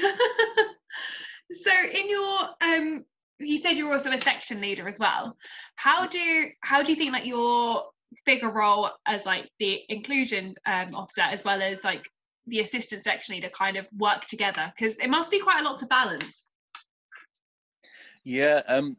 So 1.52 1.70
in 1.70 2.10
your 2.10 2.48
um 2.60 3.04
you 3.38 3.58
said 3.58 3.76
you're 3.76 3.92
also 3.92 4.10
a 4.12 4.18
section 4.18 4.60
leader 4.60 4.88
as 4.88 4.98
well. 4.98 5.36
How 5.76 6.06
do 6.06 6.44
how 6.62 6.82
do 6.82 6.90
you 6.90 6.96
think 6.96 7.12
like 7.12 7.26
your 7.26 7.84
bigger 8.24 8.50
role 8.50 8.90
as 9.06 9.26
like 9.26 9.50
the 9.58 9.82
inclusion 9.88 10.54
um, 10.66 10.94
officer 10.94 11.22
as 11.22 11.44
well 11.44 11.62
as 11.62 11.84
like 11.84 12.04
the 12.46 12.60
assistant 12.60 13.02
section 13.02 13.34
leader 13.34 13.50
kind 13.50 13.76
of 13.76 13.86
work 13.96 14.26
together? 14.26 14.72
Because 14.74 14.98
it 14.98 15.08
must 15.08 15.30
be 15.30 15.40
quite 15.40 15.60
a 15.60 15.64
lot 15.64 15.78
to 15.80 15.86
balance. 15.86 16.48
Yeah, 18.24 18.62
um, 18.66 18.96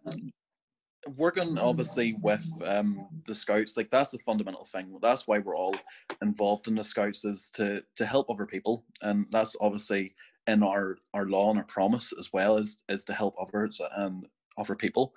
working 1.15 1.57
obviously 1.57 2.15
with 2.21 2.45
um, 2.65 3.07
the 3.25 3.35
scouts, 3.35 3.77
like 3.77 3.89
that's 3.89 4.11
the 4.11 4.19
fundamental 4.19 4.65
thing. 4.65 4.97
That's 5.01 5.27
why 5.27 5.39
we're 5.39 5.57
all 5.57 5.75
involved 6.21 6.67
in 6.67 6.75
the 6.75 6.83
scouts 6.83 7.25
is 7.25 7.49
to 7.51 7.81
to 7.95 8.05
help 8.05 8.29
other 8.29 8.45
people, 8.45 8.85
and 9.01 9.25
that's 9.31 9.55
obviously 9.61 10.15
in 10.47 10.63
our 10.63 10.97
our 11.13 11.25
law 11.25 11.49
and 11.49 11.59
our 11.59 11.65
promise 11.65 12.13
as 12.17 12.31
well 12.33 12.57
is 12.57 12.83
is 12.89 13.03
to 13.05 13.13
help 13.13 13.35
others 13.39 13.81
and 13.97 14.25
other 14.57 14.75
people. 14.75 15.13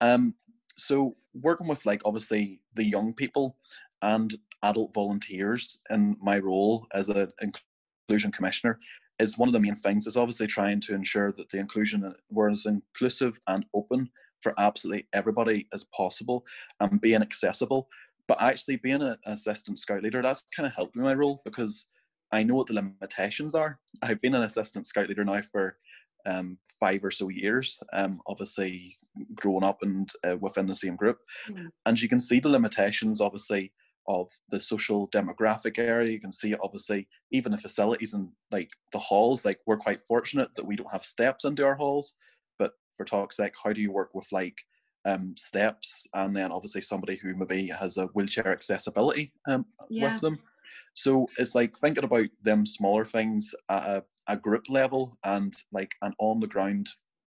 Um, 0.00 0.34
so 0.76 1.16
working 1.34 1.68
with 1.68 1.86
like 1.86 2.02
obviously 2.04 2.60
the 2.74 2.84
young 2.84 3.12
people 3.14 3.56
and 4.02 4.34
adult 4.62 4.92
volunteers 4.94 5.78
in 5.90 6.16
my 6.20 6.38
role 6.38 6.86
as 6.92 7.08
an 7.08 7.28
inclusion 7.40 8.32
commissioner 8.32 8.78
is 9.20 9.38
one 9.38 9.48
of 9.48 9.52
the 9.52 9.60
main 9.60 9.76
things 9.76 10.06
is 10.06 10.16
obviously 10.16 10.46
trying 10.46 10.80
to 10.80 10.94
ensure 10.94 11.32
that 11.32 11.48
the 11.48 11.58
inclusion 11.58 12.12
were 12.30 12.50
as 12.50 12.66
inclusive 12.66 13.38
and 13.46 13.64
open 13.72 14.10
for 14.44 14.54
absolutely 14.58 15.08
everybody 15.12 15.66
as 15.72 15.84
possible 15.84 16.44
and 16.80 17.00
being 17.00 17.22
accessible 17.22 17.88
but 18.28 18.40
actually 18.40 18.76
being 18.76 19.02
an 19.02 19.16
assistant 19.26 19.78
scout 19.78 20.02
leader 20.02 20.22
that's 20.22 20.44
kind 20.54 20.66
of 20.66 20.74
helped 20.74 20.94
me 20.94 21.00
in 21.00 21.06
my 21.06 21.14
role 21.14 21.40
because 21.44 21.88
i 22.30 22.42
know 22.42 22.54
what 22.54 22.68
the 22.68 22.74
limitations 22.74 23.54
are 23.54 23.80
i've 24.02 24.20
been 24.20 24.34
an 24.34 24.44
assistant 24.44 24.86
scout 24.86 25.08
leader 25.08 25.24
now 25.24 25.40
for 25.40 25.76
um, 26.26 26.56
five 26.80 27.04
or 27.04 27.10
so 27.10 27.28
years 27.28 27.78
um, 27.92 28.20
obviously 28.26 28.96
growing 29.34 29.64
up 29.64 29.82
and 29.82 30.10
uh, 30.26 30.36
within 30.38 30.66
the 30.66 30.74
same 30.74 30.96
group 30.96 31.18
Mm. 31.50 31.68
and 31.86 32.00
you 32.00 32.08
can 32.08 32.20
see 32.20 32.40
the 32.40 32.48
limitations 32.48 33.20
obviously 33.20 33.72
of 34.06 34.28
the 34.50 34.60
social 34.60 35.08
demographic 35.08 35.78
area. 35.78 36.12
You 36.12 36.20
can 36.20 36.32
see 36.32 36.54
obviously 36.62 37.08
even 37.30 37.52
the 37.52 37.58
facilities 37.58 38.14
and 38.14 38.28
like 38.50 38.70
the 38.92 38.98
halls. 38.98 39.44
Like 39.44 39.60
we're 39.66 39.76
quite 39.76 40.06
fortunate 40.06 40.54
that 40.56 40.66
we 40.66 40.76
don't 40.76 40.92
have 40.92 41.04
steps 41.04 41.44
into 41.44 41.64
our 41.64 41.74
halls, 41.74 42.14
for 42.96 43.06
sake, 43.30 43.54
how 43.62 43.72
do 43.72 43.80
you 43.80 43.92
work 43.92 44.14
with 44.14 44.30
like 44.32 44.58
um, 45.06 45.34
steps 45.36 46.06
and 46.14 46.34
then 46.34 46.50
obviously 46.50 46.80
somebody 46.80 47.16
who 47.16 47.34
maybe 47.34 47.68
has 47.68 47.98
a 47.98 48.06
wheelchair 48.06 48.52
accessibility 48.52 49.32
um, 49.48 49.66
Yeah. 49.88 50.12
with 50.12 50.20
them? 50.20 50.38
So 50.94 51.28
it's 51.38 51.54
like 51.54 51.76
thinking 51.78 52.04
about 52.04 52.28
them 52.42 52.64
smaller 52.66 53.04
things 53.04 53.54
at 53.68 53.84
a, 53.84 54.04
a 54.28 54.36
group 54.36 54.68
level 54.68 55.18
and 55.24 55.52
like 55.72 55.94
an 56.02 56.14
on 56.18 56.40
the 56.40 56.46
ground 56.46 56.88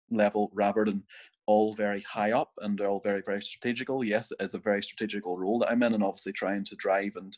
level 0.10 0.50
rather 0.54 0.86
than 0.86 1.04
all 1.46 1.74
very 1.74 2.02
high 2.02 2.32
up 2.32 2.52
and 2.60 2.78
they're 2.78 2.90
all 2.90 3.02
very 3.02 3.24
very 3.26 3.42
strategical. 3.42 4.04
Yes, 4.04 4.32
it's 4.40 4.54
a 4.54 4.60
very 4.60 4.84
strategical 4.84 5.38
role 5.38 5.60
that 5.60 5.72
I'm 5.72 5.84
in, 5.84 5.94
and 5.94 6.04
obviously 6.04 6.34
trying 6.34 6.64
to 6.66 6.76
drive 6.76 7.14
and 7.16 7.36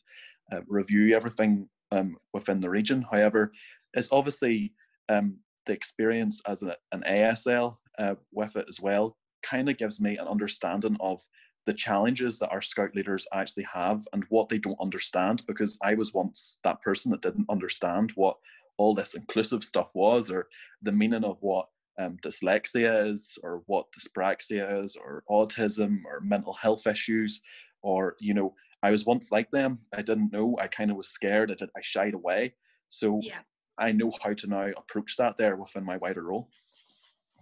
uh, 0.52 0.62
review 0.68 1.16
everything 1.16 1.70
um, 1.92 2.18
within 2.34 2.60
the 2.60 2.70
region. 2.70 3.06
However, 3.10 3.52
it's 3.94 4.12
obviously 4.12 4.74
um, 5.10 5.38
the 5.66 5.74
experience 5.74 6.42
as 6.48 6.64
a, 6.64 6.76
an 6.92 7.04
ASL 7.08 7.78
uh, 8.00 8.16
with 8.32 8.56
it 8.56 8.66
as 8.70 8.80
well 8.80 9.18
kind 9.44 9.70
of 9.70 9.78
gives 9.78 10.00
me 10.00 10.18
an 10.18 10.28
understanding 10.28 10.98
of 11.00 11.22
the 11.66 11.74
challenges 11.74 12.40
that 12.40 12.52
our 12.52 12.62
scout 12.62 12.96
leaders 12.96 13.28
actually 13.34 13.66
have 13.72 14.08
and 14.14 14.24
what 14.30 14.50
they 14.50 14.58
don't 14.58 14.80
understand 14.82 15.44
because 15.48 15.78
I 15.84 15.94
was 15.94 16.14
once 16.14 16.60
that 16.64 16.82
person 16.82 17.12
that 17.12 17.22
didn't 17.22 17.50
understand 17.50 18.12
what 18.16 18.38
all 18.78 18.96
this 18.96 19.14
inclusive 19.14 19.64
stuff 19.64 19.92
was 19.94 20.32
or 20.32 20.48
the 20.82 20.92
meaning 20.92 21.24
of 21.24 21.38
what 21.42 21.68
um, 22.00 22.18
dyslexia 22.24 23.12
is 23.12 23.38
or 23.44 23.62
what 23.68 23.92
dyspraxia 23.92 24.84
is 24.84 24.96
or 24.96 25.24
autism 25.30 26.00
or 26.06 26.20
mental 26.22 26.54
health 26.54 26.88
issues 26.88 27.42
or 27.84 28.16
you 28.20 28.34
know 28.34 28.56
i 28.82 28.90
was 28.90 29.06
once 29.06 29.32
like 29.32 29.52
them. 29.52 29.80
I 29.94 30.02
didn't 30.02 30.34
know. 30.34 30.58
I 30.60 30.68
kind 30.68 30.90
of 30.90 30.98
was 30.98 31.10
scared. 31.10 31.52
I 31.52 31.56
did 31.56 31.70
i 31.78 31.82
shied 31.82 32.16
away. 32.16 32.56
So 32.90 33.20
Yeah. 33.22 33.40
i 33.78 33.92
know 33.92 34.12
how 34.24 34.34
to 34.34 34.48
now 34.48 34.68
approach 34.78 35.18
that 35.18 35.38
there 35.38 35.56
within 35.58 35.84
my 35.86 35.98
wider 35.98 36.24
role 36.24 36.50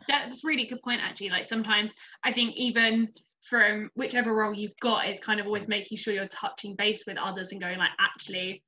That's 0.08 0.44
a 0.44 0.48
really 0.48 0.66
good 0.66 0.82
point, 0.82 1.02
actually. 1.04 1.30
Like 1.30 1.48
sometimes 1.48 1.94
I 2.24 2.32
think 2.32 2.56
even 2.56 3.10
from 3.44 3.90
whichever 3.96 4.34
role 4.34 4.54
you've 4.54 4.78
got 4.82 5.08
is 5.08 5.20
kind 5.20 5.40
of 5.40 5.46
always 5.46 5.68
making 5.68 5.98
sure 5.98 6.14
you're 6.14 6.28
touching 6.28 6.76
base 6.76 7.04
with 7.08 7.18
others 7.18 7.50
and 7.52 7.62
going 7.62 7.78
like, 7.78 7.92
actually, 8.00 8.64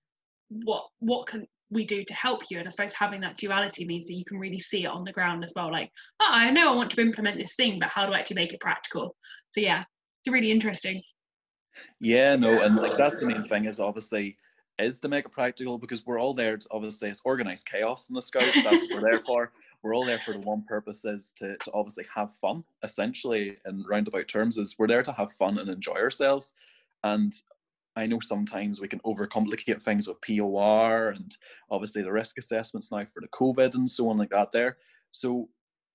what 0.49 0.85
what 0.99 1.27
can 1.27 1.45
we 1.69 1.85
do 1.85 2.03
to 2.03 2.13
help 2.13 2.41
you? 2.49 2.59
And 2.59 2.67
I 2.67 2.71
suppose 2.71 2.93
having 2.93 3.21
that 3.21 3.37
duality 3.37 3.85
means 3.85 4.07
that 4.07 4.13
you 4.13 4.25
can 4.25 4.37
really 4.37 4.59
see 4.59 4.83
it 4.83 4.89
on 4.89 5.03
the 5.03 5.13
ground 5.13 5.43
as 5.43 5.53
well. 5.55 5.71
Like, 5.71 5.89
oh, 6.19 6.27
I 6.29 6.51
know 6.51 6.71
I 6.71 6.75
want 6.75 6.91
to 6.91 7.01
implement 7.01 7.37
this 7.37 7.55
thing, 7.55 7.79
but 7.79 7.89
how 7.89 8.05
do 8.05 8.13
I 8.13 8.19
actually 8.19 8.35
make 8.35 8.53
it 8.53 8.59
practical? 8.59 9.15
So 9.51 9.61
yeah, 9.61 9.83
it's 10.23 10.33
really 10.33 10.51
interesting. 10.51 11.01
Yeah, 12.01 12.35
no, 12.35 12.61
and 12.61 12.75
like 12.75 12.97
that's 12.97 13.19
the 13.19 13.27
main 13.27 13.43
thing 13.43 13.65
is 13.65 13.79
obviously 13.79 14.35
is 14.81 14.99
to 14.99 15.07
make 15.07 15.25
it 15.25 15.31
practical 15.31 15.77
because 15.77 16.05
we're 16.05 16.19
all 16.19 16.33
there 16.33 16.57
to 16.57 16.67
obviously 16.71 17.09
it's 17.09 17.21
organized 17.25 17.65
chaos 17.65 18.09
in 18.09 18.15
the 18.15 18.21
scouts. 18.21 18.63
That's 18.63 18.83
what 18.83 19.01
we're 19.01 19.11
there 19.11 19.21
for. 19.25 19.51
We're 19.83 19.95
all 19.95 20.05
there 20.05 20.19
for 20.19 20.33
the 20.33 20.39
one 20.39 20.63
purpose 20.67 21.05
is 21.05 21.33
to, 21.37 21.57
to 21.57 21.71
obviously 21.73 22.05
have 22.13 22.31
fun, 22.35 22.63
essentially 22.83 23.57
in 23.65 23.83
roundabout 23.89 24.27
terms, 24.27 24.57
is 24.57 24.75
we're 24.77 24.85
there 24.85 25.01
to 25.01 25.11
have 25.13 25.31
fun 25.31 25.57
and 25.57 25.69
enjoy 25.69 25.95
ourselves. 25.95 26.53
And 27.03 27.33
I 27.95 28.05
know 28.05 28.19
sometimes 28.19 28.79
we 28.79 28.87
can 28.87 28.99
overcomplicate 28.99 29.81
things 29.81 30.07
with 30.07 30.21
POR 30.21 31.09
and 31.09 31.35
obviously 31.71 32.03
the 32.03 32.11
risk 32.11 32.37
assessments 32.37 32.91
now 32.91 33.05
for 33.05 33.21
the 33.21 33.27
COVID 33.29 33.73
and 33.73 33.89
so 33.89 34.07
on 34.09 34.19
like 34.19 34.29
that 34.29 34.51
there. 34.51 34.77
So 35.09 35.49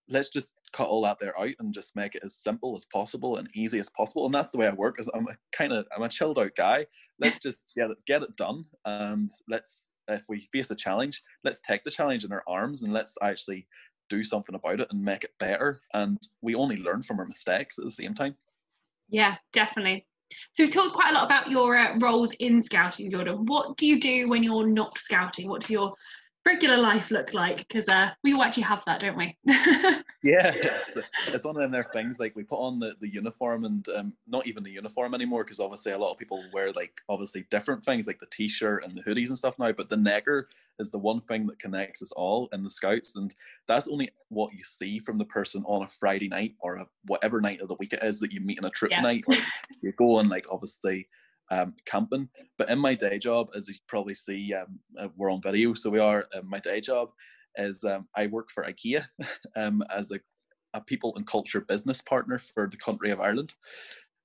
let's 0.08 0.28
just 0.28 0.54
cut 0.72 0.88
all 0.88 1.02
that 1.02 1.18
there 1.18 1.38
out 1.38 1.50
and 1.58 1.75
just 1.75 1.96
make 1.96 2.14
it 2.14 2.22
as 2.25 2.36
simple 2.36 2.76
as 2.76 2.84
possible 2.92 3.36
and 3.36 3.48
easy 3.54 3.78
as 3.78 3.88
possible. 3.90 4.25
And 4.25 4.34
that's 4.34 4.50
the 4.50 4.58
way 4.58 4.66
I 4.66 4.72
work. 4.72 5.00
Is 5.00 5.10
I'm 5.14 5.26
a 5.28 5.36
kind 5.52 5.72
of 5.72 5.86
I'm 5.94 6.02
a 6.02 6.08
chilled 6.08 6.38
out 6.38 6.54
guy. 6.56 6.86
Let's 7.18 7.38
just 7.38 7.72
get 7.76 7.90
it, 7.90 7.98
get 8.06 8.22
it 8.22 8.36
done, 8.36 8.64
and 8.84 9.30
let's 9.48 9.88
if 10.08 10.25
we 10.28 10.48
face 10.52 10.70
a 10.70 10.76
challenge, 10.76 11.22
let's 11.44 11.60
take 11.60 11.82
the 11.84 11.90
challenge 11.90 12.25
in 12.25 12.32
our 12.32 12.44
arms 12.46 12.82
and 12.82 12.92
let's 12.92 13.16
actually 13.22 13.66
do 14.08 14.22
something 14.22 14.54
about 14.54 14.80
it 14.80 14.88
and 14.90 15.02
make 15.02 15.25
it 15.25 15.32
better. 15.38 15.80
And 15.94 16.18
we 16.42 16.54
only 16.54 16.76
learn 16.76 17.02
from 17.02 17.18
our 17.18 17.26
mistakes 17.26 17.78
at 17.78 17.84
the 17.84 17.90
same 17.90 18.14
time. 18.14 18.36
Yeah, 19.08 19.36
definitely. 19.52 20.06
So 20.52 20.64
we've 20.64 20.72
talked 20.72 20.94
quite 20.94 21.10
a 21.10 21.14
lot 21.14 21.26
about 21.26 21.50
your 21.50 21.76
uh, 21.76 21.98
roles 21.98 22.32
in 22.32 22.60
scouting, 22.60 23.10
Jordan. 23.10 23.46
What 23.46 23.76
do 23.76 23.86
you 23.86 24.00
do 24.00 24.28
when 24.28 24.42
you're 24.42 24.66
not 24.66 24.98
scouting? 24.98 25.48
What 25.48 25.68
your 25.70 25.94
regular 26.47 26.79
life 26.79 27.11
look 27.11 27.35
like? 27.35 27.59
Because 27.59 27.88
uh, 27.88 28.11
we 28.25 28.33
all 28.33 28.43
actually 28.43 28.62
have 28.62 28.83
that, 28.87 29.00
don't 29.00 29.17
we? 29.17 29.37
Yeah, 30.23 30.50
it's, 30.53 30.99
it's 31.29 31.45
one 31.45 31.55
of 31.55 31.62
them 31.62 31.71
there 31.71 31.85
things 31.93 32.19
like 32.19 32.35
we 32.35 32.43
put 32.43 32.59
on 32.59 32.81
the, 32.81 32.95
the 33.00 33.09
uniform 33.09 33.65
and 33.65 33.88
um, 33.91 34.12
not 34.26 34.45
even 34.45 34.65
the 34.65 34.73
uniform 34.73 35.15
anymore 35.15 35.45
because 35.45 35.61
obviously 35.61 35.93
a 35.93 35.99
lot 35.99 36.11
of 36.11 36.19
people 36.19 36.43
wear 36.53 36.73
like 36.73 37.00
obviously 37.09 37.47
different 37.49 37.85
things 37.85 38.09
like 38.09 38.19
the 38.19 38.26
t-shirt 38.26 38.83
and 38.83 38.97
the 38.97 39.03
hoodies 39.03 39.29
and 39.29 39.38
stuff 39.38 39.57
now 39.61 39.71
but 39.71 39.88
the 39.88 39.97
necker 39.97 40.49
is 40.81 40.91
the 40.91 40.99
one 40.99 41.21
thing 41.21 41.47
that 41.47 41.61
connects 41.61 42.03
us 42.03 42.11
all 42.12 42.49
in 42.53 42.65
the 42.65 42.71
scouts 42.71 43.15
and 43.15 43.37
that's 43.69 43.87
only 43.87 44.11
what 44.31 44.53
you 44.53 44.65
see 44.65 44.99
from 44.99 45.17
the 45.17 45.25
person 45.26 45.62
on 45.67 45.85
a 45.85 45.87
Friday 45.87 46.29
night 46.29 46.55
or 46.59 46.76
a, 46.76 46.87
whatever 47.05 47.41
night 47.41 47.61
of 47.61 47.69
the 47.69 47.76
week 47.79 47.93
it 47.93 48.03
is 48.03 48.19
that 48.19 48.33
you 48.33 48.41
meet 48.41 48.59
in 48.59 48.65
a 48.65 48.71
trip 48.71 48.91
Yeah. 48.91 49.03
night 49.03 49.23
like 49.29 49.45
you 49.81 49.93
go 49.93 50.17
on 50.17 50.29
like 50.29 50.47
obviously 50.50 51.07
um, 51.50 51.75
camping 51.85 52.29
but 52.59 52.69
in 52.69 52.79
my 52.79 52.95
day 52.95 53.19
job 53.19 53.49
as 53.55 53.69
you 53.69 53.75
probably 53.87 54.15
see 54.15 54.53
um, 54.55 54.79
uh, 54.99 55.09
we're 55.17 55.31
on 55.31 55.41
video 55.43 55.75
so 55.75 55.91
we 55.91 55.99
are 55.99 56.26
uh, 56.35 56.41
my 56.43 56.59
day 56.59 56.81
job 56.81 57.11
is 57.57 57.85
um, 57.85 58.07
I 58.15 58.26
work 58.26 58.50
for 58.50 58.65
IKEA 58.65 59.07
um, 59.57 59.83
as 59.95 60.11
a, 60.11 60.21
a 60.75 60.81
people 60.81 61.15
and 61.17 61.26
culture 61.26 61.61
business 61.61 62.00
partner 62.00 62.38
for 62.38 62.69
the 62.71 62.76
country 62.76 63.11
of 63.11 63.21
Ireland. 63.21 63.55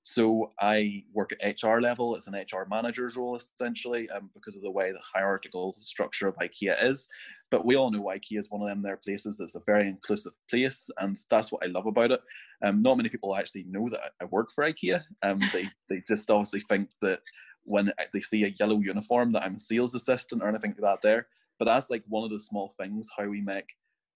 So 0.02 0.52
I 0.60 1.04
work 1.12 1.30
at 1.40 1.62
HR 1.62 1.78
level 1.78 2.16
as 2.16 2.26
an 2.26 2.34
HR 2.34 2.66
manager's 2.68 3.16
role 3.16 3.36
essentially 3.36 4.10
um, 4.10 4.30
because 4.34 4.56
of 4.56 4.62
the 4.62 4.70
way 4.70 4.90
the 4.90 5.00
hierarchical 5.14 5.72
structure 5.74 6.26
of 6.26 6.34
IKEA 6.36 6.82
is. 6.84 7.06
But 7.50 7.64
we 7.64 7.76
all 7.76 7.90
know 7.90 8.04
IKEA 8.04 8.38
is 8.38 8.50
one 8.50 8.62
of 8.62 8.68
them 8.68 8.82
there 8.82 8.96
places 8.96 9.38
that's 9.38 9.54
a 9.54 9.62
very 9.64 9.86
inclusive 9.86 10.32
place, 10.50 10.90
and 10.98 11.16
that's 11.30 11.52
what 11.52 11.62
I 11.64 11.68
love 11.68 11.86
about 11.86 12.10
it. 12.10 12.20
Um, 12.64 12.82
not 12.82 12.96
many 12.96 13.10
people 13.10 13.36
actually 13.36 13.64
know 13.68 13.88
that 13.90 14.00
I 14.00 14.08
I 14.22 14.24
work 14.26 14.50
for 14.50 14.64
IKEA. 14.64 15.02
Um, 15.22 15.40
they 15.52 15.68
they 15.88 16.02
just 16.08 16.30
obviously 16.30 16.64
think 16.68 16.90
that 17.00 17.20
when 17.64 17.92
they 18.12 18.20
see 18.20 18.44
a 18.44 18.54
yellow 18.58 18.80
uniform 18.80 19.30
that 19.30 19.44
I'm 19.44 19.54
a 19.54 19.58
sales 19.58 19.94
assistant 19.94 20.42
or 20.42 20.48
anything 20.48 20.72
like 20.72 20.80
that 20.80 21.06
there. 21.06 21.28
But 21.58 21.66
that's 21.66 21.90
like 21.90 22.02
one 22.08 22.24
of 22.24 22.30
the 22.30 22.40
small 22.40 22.72
things 22.76 23.08
how 23.16 23.26
we 23.28 23.40
make 23.40 23.66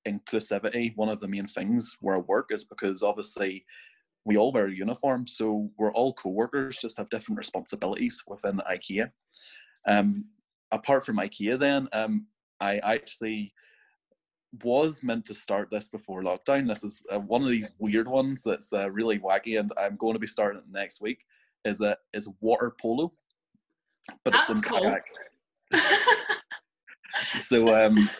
inclusivity 0.06 0.96
one 0.96 1.08
of 1.08 1.20
the 1.20 1.28
main 1.28 1.46
things 1.46 1.96
where 2.00 2.16
I 2.16 2.20
work 2.20 2.50
is 2.52 2.64
because 2.64 3.02
obviously 3.02 3.64
we 4.26 4.36
all 4.36 4.52
wear 4.52 4.68
uniforms, 4.68 5.36
so 5.36 5.70
we're 5.78 5.92
all 5.92 6.12
co-workers, 6.12 6.78
just 6.78 6.98
have 6.98 7.08
different 7.08 7.38
responsibilities 7.38 8.22
within 8.26 8.60
IKEA. 8.70 9.08
Um, 9.86 10.24
apart 10.72 11.06
from 11.06 11.16
IKEA, 11.18 11.58
then 11.58 11.88
um, 11.92 12.26
I 12.60 12.78
actually 12.78 13.54
was 14.64 15.04
meant 15.04 15.24
to 15.26 15.34
start 15.34 15.68
this 15.70 15.86
before 15.86 16.22
lockdown. 16.22 16.66
This 16.66 16.82
is 16.82 17.04
uh, 17.12 17.20
one 17.20 17.42
of 17.42 17.48
these 17.48 17.70
weird 17.78 18.08
ones 18.08 18.42
that's 18.42 18.72
uh, 18.72 18.90
really 18.90 19.20
wacky, 19.20 19.60
and 19.60 19.70
I'm 19.78 19.96
going 19.96 20.14
to 20.14 20.20
be 20.20 20.26
starting 20.26 20.60
it 20.60 20.64
next 20.70 21.00
week. 21.00 21.20
Is 21.64 21.80
a 21.80 21.96
is 22.12 22.28
water 22.40 22.74
polo, 22.80 23.12
but 24.24 24.34
it's 24.34 24.50
in 24.50 24.60
cool. 24.60 24.80
kayaks. 24.80 25.24
So 27.36 27.74
um, 27.74 28.10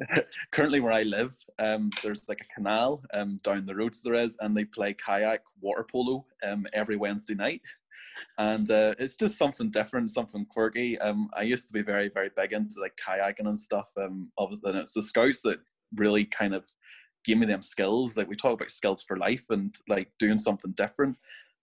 currently 0.52 0.80
where 0.80 0.92
I 0.92 1.02
live, 1.02 1.36
um, 1.58 1.90
there's 2.02 2.28
like 2.28 2.40
a 2.40 2.54
canal 2.54 3.02
um, 3.14 3.40
down 3.42 3.66
the 3.66 3.74
road 3.74 3.94
there 4.04 4.14
is, 4.14 4.36
and 4.40 4.56
they 4.56 4.64
play 4.64 4.94
kayak 4.94 5.42
water 5.60 5.84
polo 5.84 6.26
um, 6.46 6.66
every 6.72 6.96
Wednesday 6.96 7.34
night. 7.34 7.62
And 8.38 8.70
uh, 8.70 8.94
it's 8.98 9.16
just 9.16 9.38
something 9.38 9.70
different, 9.70 10.10
something 10.10 10.44
quirky. 10.46 10.98
Um, 10.98 11.30
I 11.34 11.42
used 11.42 11.66
to 11.68 11.72
be 11.72 11.82
very, 11.82 12.10
very 12.10 12.30
big 12.36 12.52
into 12.52 12.80
like 12.80 12.96
kayaking 12.96 13.46
and 13.46 13.58
stuff. 13.58 13.88
Um, 13.96 14.30
obviously, 14.36 14.70
and 14.70 14.80
it's 14.80 14.94
the 14.94 15.02
scouts 15.02 15.42
that 15.42 15.58
really 15.94 16.26
kind 16.26 16.54
of 16.54 16.66
gave 17.24 17.38
me 17.38 17.46
them 17.46 17.62
skills. 17.62 18.16
Like 18.16 18.28
we 18.28 18.36
talk 18.36 18.52
about 18.52 18.70
skills 18.70 19.02
for 19.02 19.16
life 19.16 19.46
and 19.50 19.74
like 19.88 20.10
doing 20.18 20.38
something 20.38 20.72
different. 20.72 21.16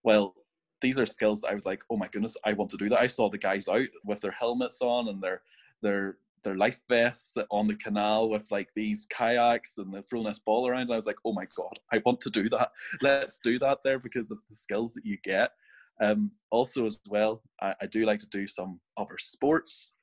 Well, 0.03 0.35
these 0.81 0.99
are 0.99 1.05
skills 1.05 1.43
I 1.43 1.53
was 1.53 1.65
like, 1.65 1.81
oh 1.89 1.97
my 1.97 2.07
goodness, 2.07 2.35
I 2.45 2.53
want 2.53 2.69
to 2.71 2.77
do 2.77 2.89
that. 2.89 2.99
I 2.99 3.07
saw 3.07 3.29
the 3.29 3.37
guys 3.37 3.67
out 3.67 3.87
with 4.03 4.21
their 4.21 4.31
helmets 4.31 4.81
on 4.81 5.07
and 5.07 5.21
their 5.21 5.41
their 5.81 6.17
their 6.43 6.55
life 6.55 6.81
vests 6.89 7.37
on 7.51 7.67
the 7.67 7.75
canal 7.75 8.29
with 8.29 8.49
like 8.51 8.69
these 8.75 9.05
kayaks 9.07 9.77
and 9.77 9.93
they're 9.93 10.03
throwing 10.03 10.25
this 10.25 10.39
ball 10.39 10.67
around. 10.67 10.81
And 10.81 10.91
I 10.91 10.95
was 10.95 11.07
like, 11.07 11.17
oh 11.25 11.33
my 11.33 11.45
god, 11.55 11.79
I 11.91 12.01
want 12.05 12.21
to 12.21 12.29
do 12.29 12.49
that. 12.49 12.69
Let's 13.01 13.39
do 13.39 13.57
that 13.59 13.79
there 13.83 13.99
because 13.99 14.31
of 14.31 14.39
the 14.49 14.55
skills 14.55 14.93
that 14.93 15.05
you 15.05 15.17
get. 15.23 15.51
Um, 16.01 16.31
also, 16.51 16.85
as 16.85 16.99
well, 17.07 17.41
I, 17.61 17.73
I 17.81 17.85
do 17.87 18.05
like 18.05 18.19
to 18.19 18.29
do 18.29 18.47
some 18.47 18.79
other 18.97 19.17
sports. 19.17 19.93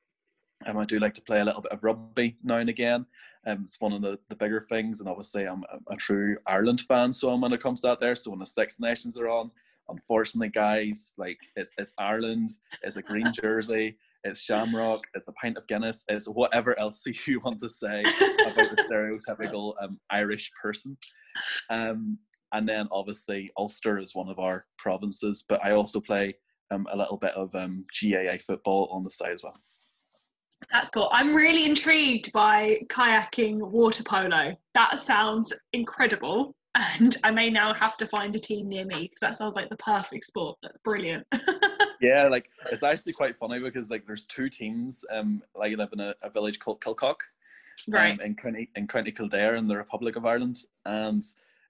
Um, 0.66 0.76
I 0.76 0.84
do 0.84 0.98
like 0.98 1.14
to 1.14 1.22
play 1.22 1.40
a 1.40 1.44
little 1.44 1.62
bit 1.62 1.72
of 1.72 1.82
rugby 1.84 2.36
now 2.42 2.58
and 2.58 2.68
again. 2.68 3.06
Um, 3.46 3.62
it's 3.62 3.80
one 3.80 3.92
of 3.92 4.02
the, 4.02 4.18
the 4.28 4.36
bigger 4.36 4.60
things, 4.60 5.00
and 5.00 5.08
obviously, 5.08 5.44
I'm 5.46 5.64
a, 5.72 5.94
a 5.94 5.96
true 5.96 6.36
Ireland 6.46 6.82
fan. 6.82 7.12
So 7.12 7.34
when 7.34 7.52
it 7.52 7.62
comes 7.62 7.80
to 7.80 7.88
that, 7.88 7.98
there, 7.98 8.14
so 8.14 8.30
when 8.30 8.38
the 8.38 8.46
Six 8.46 8.78
Nations 8.78 9.16
are 9.16 9.28
on, 9.28 9.50
unfortunately, 9.88 10.50
guys, 10.50 11.12
like 11.16 11.38
it's, 11.56 11.74
it's 11.78 11.94
Ireland, 11.98 12.50
it's 12.82 12.96
a 12.96 13.02
green 13.02 13.32
jersey, 13.40 13.96
it's 14.24 14.40
Shamrock, 14.40 15.00
it's 15.14 15.28
a 15.28 15.32
pint 15.32 15.56
of 15.56 15.66
Guinness, 15.66 16.04
it's 16.08 16.26
whatever 16.26 16.78
else 16.78 17.02
you 17.26 17.40
want 17.40 17.60
to 17.60 17.68
say 17.68 18.00
about 18.00 18.74
the 18.74 19.18
stereotypical 19.30 19.74
um, 19.82 19.98
Irish 20.10 20.50
person. 20.62 20.96
Um, 21.70 22.18
and 22.52 22.68
then 22.68 22.88
obviously 22.90 23.50
Ulster 23.56 23.98
is 23.98 24.14
one 24.14 24.28
of 24.28 24.38
our 24.38 24.66
provinces, 24.78 25.44
but 25.48 25.64
I 25.64 25.72
also 25.72 26.00
play 26.00 26.34
um, 26.70 26.86
a 26.90 26.96
little 26.96 27.16
bit 27.16 27.32
of 27.34 27.54
um, 27.54 27.84
GAA 28.00 28.36
football 28.44 28.88
on 28.92 29.04
the 29.04 29.10
side 29.10 29.32
as 29.32 29.42
well. 29.42 29.56
That's 30.72 30.90
cool. 30.90 31.08
I'm 31.12 31.34
really 31.34 31.64
intrigued 31.64 32.32
by 32.32 32.76
kayaking 32.88 33.58
water 33.58 34.02
polo. 34.02 34.54
That 34.74 35.00
sounds 35.00 35.52
incredible. 35.72 36.54
And 36.74 37.16
I 37.24 37.30
may 37.30 37.50
now 37.50 37.74
have 37.74 37.96
to 37.96 38.06
find 38.06 38.36
a 38.36 38.38
team 38.38 38.68
near 38.68 38.84
me 38.84 39.02
because 39.02 39.20
that 39.20 39.38
sounds 39.38 39.56
like 39.56 39.70
the 39.70 39.76
perfect 39.76 40.24
sport. 40.24 40.58
That's 40.62 40.78
brilliant. 40.84 41.26
Yeah, 42.00 42.26
like 42.28 42.50
it's 42.70 42.82
actually 42.82 43.12
quite 43.12 43.36
funny 43.36 43.58
because 43.58 43.90
like 43.90 44.06
there's 44.06 44.24
two 44.24 44.48
teams. 44.48 45.04
Um, 45.10 45.42
like 45.54 45.72
I 45.72 45.74
live 45.74 45.92
in 45.92 46.00
a, 46.00 46.14
a 46.22 46.30
village 46.30 46.58
called 46.58 46.80
Kilcock, 46.80 47.20
right. 47.88 48.12
um, 48.12 48.20
in 48.20 48.34
County 48.34 48.70
in 48.74 48.88
County 48.88 49.12
Kildare 49.12 49.56
in 49.56 49.66
the 49.66 49.76
Republic 49.76 50.16
of 50.16 50.24
Ireland, 50.24 50.60
and 50.86 51.22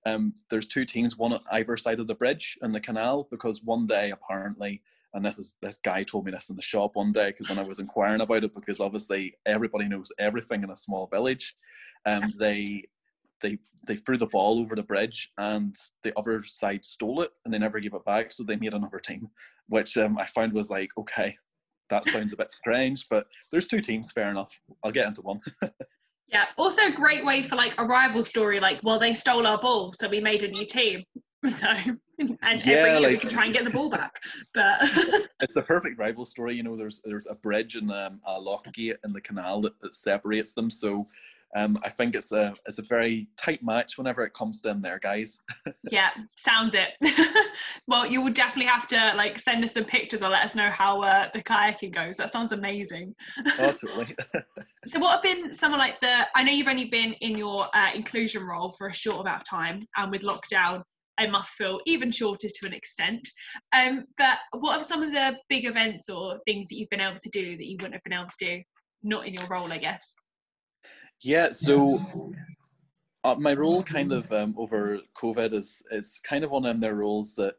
um, 0.07 0.35
there's 0.49 0.67
two 0.67 0.85
teams, 0.85 1.17
one 1.17 1.33
at 1.33 1.43
either 1.53 1.77
side 1.77 2.01
of 2.01 2.07
the 2.07 2.15
bridge 2.15 2.59
and 2.63 2.75
the 2.75 2.81
canal, 2.81 3.29
because 3.31 3.63
one 3.63 3.87
day 3.87 4.13
apparently, 4.13 4.81
and 5.15 5.25
this 5.25 5.39
is 5.39 5.57
this 5.61 5.79
guy 5.79 6.03
told 6.05 6.25
me 6.25 6.33
this 6.33 6.51
in 6.51 6.57
the 6.57 6.63
shop 6.63 6.95
one 6.95 7.13
day 7.13 7.31
because 7.31 7.49
when 7.49 7.59
I 7.59 7.69
was 7.69 7.81
inquiring 7.81 8.21
about 8.21 8.45
it, 8.45 8.55
because 8.55 8.81
obviously 8.81 9.35
everybody 9.47 9.89
knows 9.89 10.13
everything 10.19 10.63
in 10.63 10.71
a 10.71 10.77
small 10.77 11.07
village, 11.07 11.57
um, 12.07 12.33
they 12.39 12.85
they 13.41 13.59
they 13.87 13.97
threw 13.97 14.19
the 14.19 14.27
ball 14.27 14.61
over 14.61 14.75
the 14.75 14.83
bridge 14.83 15.33
and 15.39 15.75
the 16.05 16.17
other 16.19 16.43
side 16.43 16.85
stole 16.85 17.23
it 17.23 17.31
and 17.45 17.55
they 17.55 17.59
never 17.59 17.81
gave 17.81 17.95
it 17.95 18.05
back, 18.05 18.33
so 18.33 18.43
they 18.43 18.57
made 18.57 18.75
another 18.75 18.99
team, 18.99 19.29
which 19.69 19.97
um, 19.97 20.19
I 20.19 20.27
found 20.27 20.53
was 20.53 20.71
like 20.71 20.91
okay. 20.99 21.37
That 21.89 22.05
sounds 22.05 22.33
a 22.33 22.37
bit 22.37 22.53
strange, 22.53 23.09
but 23.11 23.27
there's 23.51 23.67
two 23.67 23.81
teams. 23.81 24.13
Fair 24.13 24.31
enough. 24.31 24.61
I'll 24.85 24.93
get 24.93 25.09
into 25.09 25.23
one. 25.23 25.41
Yeah. 26.31 26.47
Also, 26.57 26.83
a 26.83 26.93
great 26.93 27.25
way 27.25 27.43
for 27.43 27.57
like 27.57 27.75
a 27.79 27.85
rival 27.85 28.23
story, 28.23 28.61
like, 28.61 28.81
well, 28.83 28.99
they 28.99 29.15
stole 29.15 29.47
our 29.47 29.59
ball, 29.59 29.93
so 29.93 30.09
we 30.09 30.21
made 30.21 30.43
a 30.43 30.49
new 30.49 30.67
team. 30.67 31.05
So, 31.49 31.69
and 32.19 32.67
Yeah, 32.67 32.75
every 32.75 33.01
year 33.01 33.09
we 33.09 33.17
can 33.17 33.31
try 33.31 33.47
and 33.47 33.55
get 33.55 33.65
the 33.65 33.71
ball 33.71 33.89
back. 33.89 34.13
But 34.53 34.77
it's 35.41 35.55
the 35.55 35.63
perfect 35.63 35.99
rival 35.99 36.27
story. 36.27 36.55
You 36.55 36.63
know, 36.63 36.77
there's 36.77 37.01
there's 37.03 37.27
a 37.27 37.35
bridge 37.35 37.77
and 37.77 37.91
um, 37.91 38.21
a 38.27 38.39
lock 38.39 38.71
gate 38.75 38.99
in 39.07 39.15
the 39.15 39.23
canal 39.23 39.63
that, 39.63 39.73
that 39.81 39.95
separates 39.95 40.53
them. 40.53 40.69
So 40.69 41.07
um, 41.57 41.79
I 41.83 41.89
think 41.89 42.15
it's 42.15 42.31
a 42.31 42.55
it's 42.67 42.79
a 42.79 42.83
very 42.83 43.29
tight 43.37 43.63
match 43.63 43.99
whenever 43.99 44.25
it 44.25 44.35
comes 44.35 44.61
to 44.61 44.69
them 44.69 44.81
there, 44.81 45.01
guys. 45.01 45.39
yeah, 45.91 46.11
sounds 46.37 46.75
it. 46.75 46.91
well, 47.89 48.07
you 48.07 48.21
will 48.21 48.33
definitely 48.33 48.71
have 48.71 48.87
to 48.89 49.13
like 49.17 49.39
send 49.39 49.65
us 49.65 49.75
some 49.75 49.85
pictures 49.85 50.23
or 50.23 50.29
let 50.29 50.45
us 50.45 50.55
know 50.55 50.71
how 50.71 51.03
uh, 51.03 51.29
the 51.33 51.43
kayaking 51.43 51.93
goes. 51.93 52.17
That 52.17 52.31
sounds 52.31 52.53
amazing. 52.53 53.15
Oh, 53.59 53.73
totally. 53.73 54.17
So, 54.87 54.99
what 54.99 55.13
have 55.13 55.23
been 55.23 55.53
some 55.53 55.75
of 55.75 55.79
like 55.79 56.01
the? 56.01 56.27
I 56.35 56.43
know 56.43 56.53
you've 56.53 56.67
only 56.67 56.89
been 56.89 57.13
in 57.21 57.37
your 57.37 57.67
uh, 57.75 57.91
inclusion 57.95 58.43
role 58.43 58.75
for 58.79 58.87
a 58.87 58.95
short 58.95 59.21
amount 59.21 59.43
of 59.43 59.47
time, 59.47 59.87
and 59.99 60.11
with 60.11 60.23
lockdown, 60.23 60.83
it 61.21 61.31
must 61.31 61.51
feel 61.51 61.81
even 61.85 62.11
shorter 62.11 62.49
to 62.49 62.67
an 62.67 62.73
extent. 62.73 63.29
Um, 63.73 64.07
but 64.17 64.39
what 64.59 64.81
are 64.81 64.83
some 64.83 65.03
of 65.03 65.13
the 65.13 65.37
big 65.51 65.67
events 65.67 66.09
or 66.09 66.39
things 66.47 66.69
that 66.69 66.77
you've 66.77 66.89
been 66.89 67.01
able 67.01 67.19
to 67.21 67.29
do 67.29 67.59
that 67.59 67.67
you 67.67 67.77
wouldn't 67.77 67.93
have 67.93 68.05
been 68.05 68.15
able 68.15 68.25
to 68.27 68.35
do 68.39 68.63
not 69.03 69.27
in 69.27 69.35
your 69.35 69.47
role, 69.49 69.71
I 69.71 69.79
guess? 69.79 70.15
Yeah. 71.23 71.51
So 71.53 72.01
uh, 73.25 73.35
my 73.37 73.55
role, 73.55 73.83
kind 73.83 74.13
of 74.13 74.31
um, 74.33 74.55
over 74.57 75.01
COVID, 75.17 75.53
is 75.53 75.83
is 75.91 76.21
kind 76.25 76.45
of 76.45 76.51
one 76.51 76.67
of 76.67 76.81
their 76.81 76.95
roles 76.95 77.35
that 77.37 77.55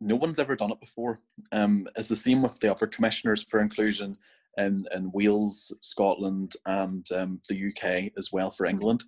no 0.00 0.16
one's 0.16 0.38
ever 0.38 0.56
done 0.56 0.72
it 0.72 0.80
before. 0.80 1.20
Um, 1.52 1.86
it's 1.96 2.08
the 2.08 2.16
same 2.16 2.42
with 2.42 2.58
the 2.58 2.70
other 2.70 2.86
commissioners 2.86 3.42
for 3.42 3.60
inclusion 3.60 4.16
in, 4.56 4.86
in 4.94 5.10
Wales, 5.12 5.72
Scotland, 5.82 6.54
and 6.66 7.06
um, 7.12 7.40
the 7.48 7.66
UK 7.68 8.12
as 8.16 8.32
well 8.32 8.50
for 8.50 8.66
England. 8.66 9.04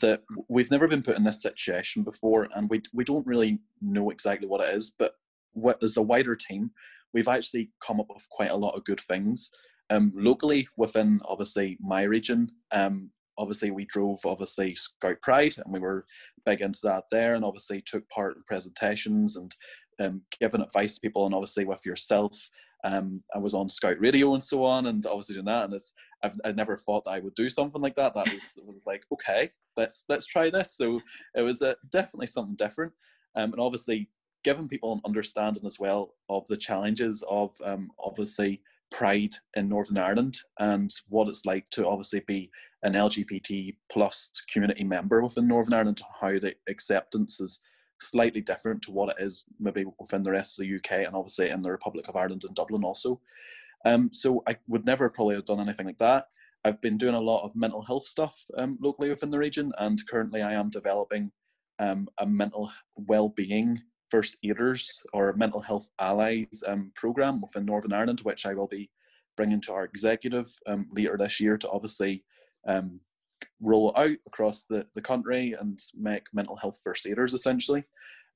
That 0.00 0.22
we've 0.48 0.70
never 0.70 0.88
been 0.88 1.02
put 1.02 1.18
in 1.18 1.24
this 1.24 1.42
situation 1.42 2.02
before, 2.02 2.48
and 2.54 2.70
we 2.70 2.82
we 2.94 3.04
don't 3.04 3.26
really 3.26 3.58
know 3.80 4.10
exactly 4.10 4.48
what 4.48 4.66
it 4.66 4.74
is. 4.74 4.90
But 4.98 5.12
what 5.52 5.82
as 5.82 5.98
a 5.98 6.02
wider 6.02 6.34
team, 6.34 6.70
we've 7.12 7.28
actually 7.28 7.70
come 7.84 8.00
up 8.00 8.06
with 8.08 8.26
quite 8.30 8.50
a 8.50 8.56
lot 8.56 8.74
of 8.74 8.84
good 8.84 9.00
things. 9.00 9.50
Um, 9.90 10.12
locally, 10.14 10.66
within 10.78 11.20
obviously 11.26 11.76
my 11.80 12.04
region, 12.04 12.50
um, 12.70 13.10
obviously 13.38 13.70
we 13.70 13.84
drove 13.84 14.18
obviously 14.24 14.74
Scout 14.74 15.20
Pride, 15.20 15.54
and 15.58 15.72
we 15.72 15.80
were 15.80 16.06
big 16.44 16.60
into 16.60 16.80
that 16.84 17.04
there, 17.10 17.34
and 17.34 17.44
obviously 17.44 17.82
took 17.82 18.08
part 18.08 18.36
in 18.36 18.42
presentations 18.46 19.36
and 19.36 19.54
um, 20.00 20.22
giving 20.40 20.60
advice 20.60 20.94
to 20.94 21.00
people, 21.00 21.26
and 21.26 21.34
obviously 21.34 21.64
with 21.64 21.84
yourself, 21.86 22.48
um, 22.84 23.22
I 23.34 23.38
was 23.38 23.54
on 23.54 23.68
Scout 23.68 24.00
Radio 24.00 24.32
and 24.32 24.42
so 24.42 24.64
on, 24.64 24.86
and 24.86 25.06
obviously 25.06 25.34
doing 25.34 25.46
that. 25.46 25.64
And 25.64 25.74
it's, 25.74 25.92
I've 26.22 26.38
I 26.44 26.52
never 26.52 26.76
thought 26.76 27.04
that 27.04 27.10
I 27.12 27.20
would 27.20 27.34
do 27.34 27.48
something 27.48 27.80
like 27.80 27.94
that. 27.96 28.14
That 28.14 28.32
was 28.32 28.54
was 28.66 28.86
like 28.86 29.04
okay, 29.12 29.50
let's 29.76 30.04
let's 30.08 30.26
try 30.26 30.50
this. 30.50 30.76
So 30.76 31.00
it 31.36 31.42
was 31.42 31.62
uh, 31.62 31.74
definitely 31.90 32.26
something 32.26 32.56
different, 32.56 32.92
um, 33.36 33.52
and 33.52 33.60
obviously 33.60 34.08
giving 34.44 34.68
people 34.68 34.92
an 34.92 35.00
understanding 35.06 35.64
as 35.64 35.78
well 35.78 36.14
of 36.28 36.44
the 36.46 36.56
challenges 36.56 37.22
of 37.30 37.54
um, 37.64 37.90
obviously 38.02 38.60
pride 38.92 39.34
in 39.54 39.68
Northern 39.68 39.98
Ireland 39.98 40.38
and 40.58 40.90
what 41.08 41.28
it's 41.28 41.46
like 41.46 41.68
to 41.70 41.86
obviously 41.86 42.22
be 42.26 42.50
an 42.82 42.94
LGBT 42.94 43.76
plus 43.90 44.30
community 44.52 44.84
member 44.84 45.22
within 45.22 45.48
Northern 45.48 45.74
Ireland. 45.74 46.02
How 46.20 46.38
the 46.38 46.54
acceptance 46.68 47.40
is 47.40 47.60
slightly 48.00 48.40
different 48.40 48.82
to 48.82 48.92
what 48.92 49.10
it 49.10 49.22
is 49.22 49.44
maybe 49.60 49.84
within 49.98 50.22
the 50.22 50.30
rest 50.30 50.58
of 50.58 50.64
the 50.64 50.76
UK 50.76 51.06
and 51.06 51.14
obviously 51.14 51.50
in 51.50 51.62
the 51.62 51.70
Republic 51.70 52.08
of 52.08 52.16
Ireland 52.16 52.44
and 52.44 52.54
Dublin 52.54 52.84
also. 52.84 53.20
Um, 53.84 54.10
so 54.12 54.42
I 54.48 54.56
would 54.68 54.84
never 54.84 55.08
probably 55.08 55.34
have 55.36 55.44
done 55.44 55.60
anything 55.60 55.86
like 55.86 55.98
that. 55.98 56.26
I've 56.64 56.80
been 56.80 56.96
doing 56.96 57.14
a 57.14 57.20
lot 57.20 57.44
of 57.44 57.56
mental 57.56 57.82
health 57.82 58.04
stuff 58.04 58.40
um, 58.56 58.78
locally 58.80 59.08
within 59.08 59.30
the 59.30 59.38
region, 59.38 59.72
and 59.78 60.00
currently 60.08 60.42
I 60.42 60.52
am 60.52 60.70
developing 60.70 61.32
um, 61.80 62.08
a 62.18 62.26
mental 62.26 62.70
well-being 62.94 63.80
first 64.12 64.36
aiders 64.44 65.02
or 65.14 65.32
mental 65.32 65.62
health 65.62 65.88
allies 65.98 66.62
um, 66.66 66.92
program 66.94 67.40
within 67.40 67.64
Northern 67.64 67.94
Ireland, 67.94 68.20
which 68.20 68.44
I 68.44 68.52
will 68.52 68.66
be 68.66 68.90
bringing 69.38 69.62
to 69.62 69.72
our 69.72 69.84
executive 69.84 70.46
um, 70.66 70.86
later 70.92 71.16
this 71.16 71.40
year 71.40 71.56
to 71.56 71.70
obviously 71.70 72.22
um, 72.68 73.00
roll 73.60 73.94
out 73.96 74.18
across 74.26 74.64
the, 74.64 74.86
the 74.94 75.00
country 75.00 75.56
and 75.58 75.78
make 75.98 76.24
mental 76.34 76.56
health 76.56 76.78
first 76.84 77.06
aiders 77.06 77.32
essentially, 77.32 77.84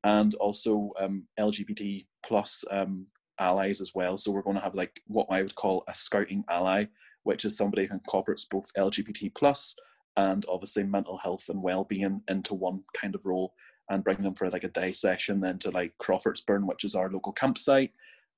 and 0.03 0.35
also 0.37 0.93
um, 0.99 1.25
LGBT 1.39 2.07
plus 2.25 2.65
um, 2.71 3.07
allies 3.39 3.83
as 3.83 3.93
well. 3.95 4.17
So 4.17 4.33
we're 4.33 4.41
going 4.41 4.57
to 4.57 4.63
have 4.63 4.75
like 4.75 4.99
what 5.09 5.27
I 5.29 5.43
would 5.43 5.55
call 5.57 5.85
a 5.89 5.95
scouting 5.95 6.43
ally, 6.49 6.87
which 7.25 7.45
is 7.45 7.55
somebody 7.55 7.85
who 7.85 7.95
incorporates 7.95 8.47
both 8.47 8.71
LGBT 8.79 9.35
plus 9.35 9.77
and 10.17 10.43
obviously 10.49 10.85
mental 10.85 11.19
health 11.19 11.51
and 11.51 11.63
well-being 11.63 12.23
into 12.29 12.55
one 12.55 12.81
kind 12.95 13.15
of 13.15 13.27
role 13.27 13.53
and 13.91 14.05
bring 14.05 14.23
them 14.23 14.35
for 14.35 14.51
like 14.51 14.65
a 14.65 14.69
day 14.69 14.93
session 14.93 15.41
then 15.41 15.59
to 15.61 15.71
like 15.71 15.93
Crawfordsburn, 15.99 16.67
which 16.67 16.85
is 16.85 16.95
our 16.95 17.11
local 17.11 17.33
campsite 17.33 17.93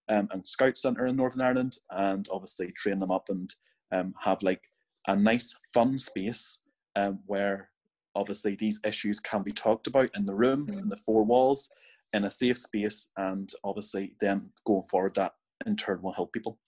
um, 0.09 0.29
and 0.33 0.47
scout 0.47 0.77
centre 0.77 1.07
in 1.07 1.17
Northern 1.17 1.43
Ireland, 1.43 1.79
and 1.91 2.27
obviously 2.31 2.73
train 2.73 2.99
them 2.99 3.11
up 3.11 3.29
and 3.29 3.55
um, 3.93 4.15
have 4.21 4.43
like 4.43 4.69
a 5.07 5.17
nice 5.17 5.55
fun 5.73 5.99
space 5.99 6.59
um, 6.97 7.21
where 7.27 7.71
obviously 8.15 8.57
these 8.57 8.81
issues 8.85 9.21
can 9.21 9.43
be 9.43 9.53
talked 9.53 9.87
about 9.87 10.11
in 10.15 10.27
the 10.27 10.35
room, 10.35 10.69
in 10.69 10.89
the 10.89 10.97
four 10.97 11.25
walls, 11.25 11.71
in 12.13 12.25
a 12.25 12.31
safe 12.31 12.59
space, 12.59 13.09
and 13.17 13.53
obviously 13.65 14.13
then 14.21 14.51
going 14.67 14.85
forward 14.85 15.15
that 15.15 15.33
in 15.67 15.77
turn 15.77 16.01
will 16.03 16.13
help 16.13 16.33
people. 16.33 16.59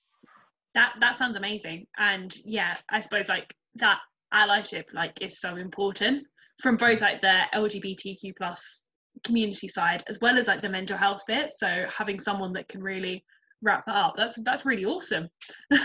That 0.75 0.95
that 1.01 1.17
sounds 1.17 1.37
amazing. 1.37 1.87
And 1.99 2.35
yeah, 2.45 2.77
I 2.89 3.01
suppose 3.01 3.29
like 3.29 3.55
that 3.77 4.01
allyship 4.33 4.85
like 4.93 5.21
is 5.21 5.41
so 5.41 5.57
important 5.57 6.25
from 6.61 6.77
both 6.77 7.01
like 7.01 7.21
the 7.21 7.43
LGBTQ 7.55 8.35
plus 8.37 8.87
community 9.25 9.69
side 9.69 10.03
as 10.09 10.19
well 10.21 10.39
as 10.39 10.47
like 10.47 10.63
the 10.63 10.69
mental 10.69 10.97
health 10.97 11.23
bit. 11.27 11.53
So 11.57 11.85
having 11.89 12.21
someone 12.21 12.53
that 12.55 12.69
can 12.69 12.83
really 12.83 13.25
wrap 13.63 13.85
that 13.87 13.97
up, 13.97 14.15
that's 14.17 14.37
that's 14.43 14.65
really 14.65 14.85
awesome. 14.85 15.29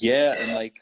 Yeah, 0.00 0.32
and 0.32 0.52
like 0.52 0.76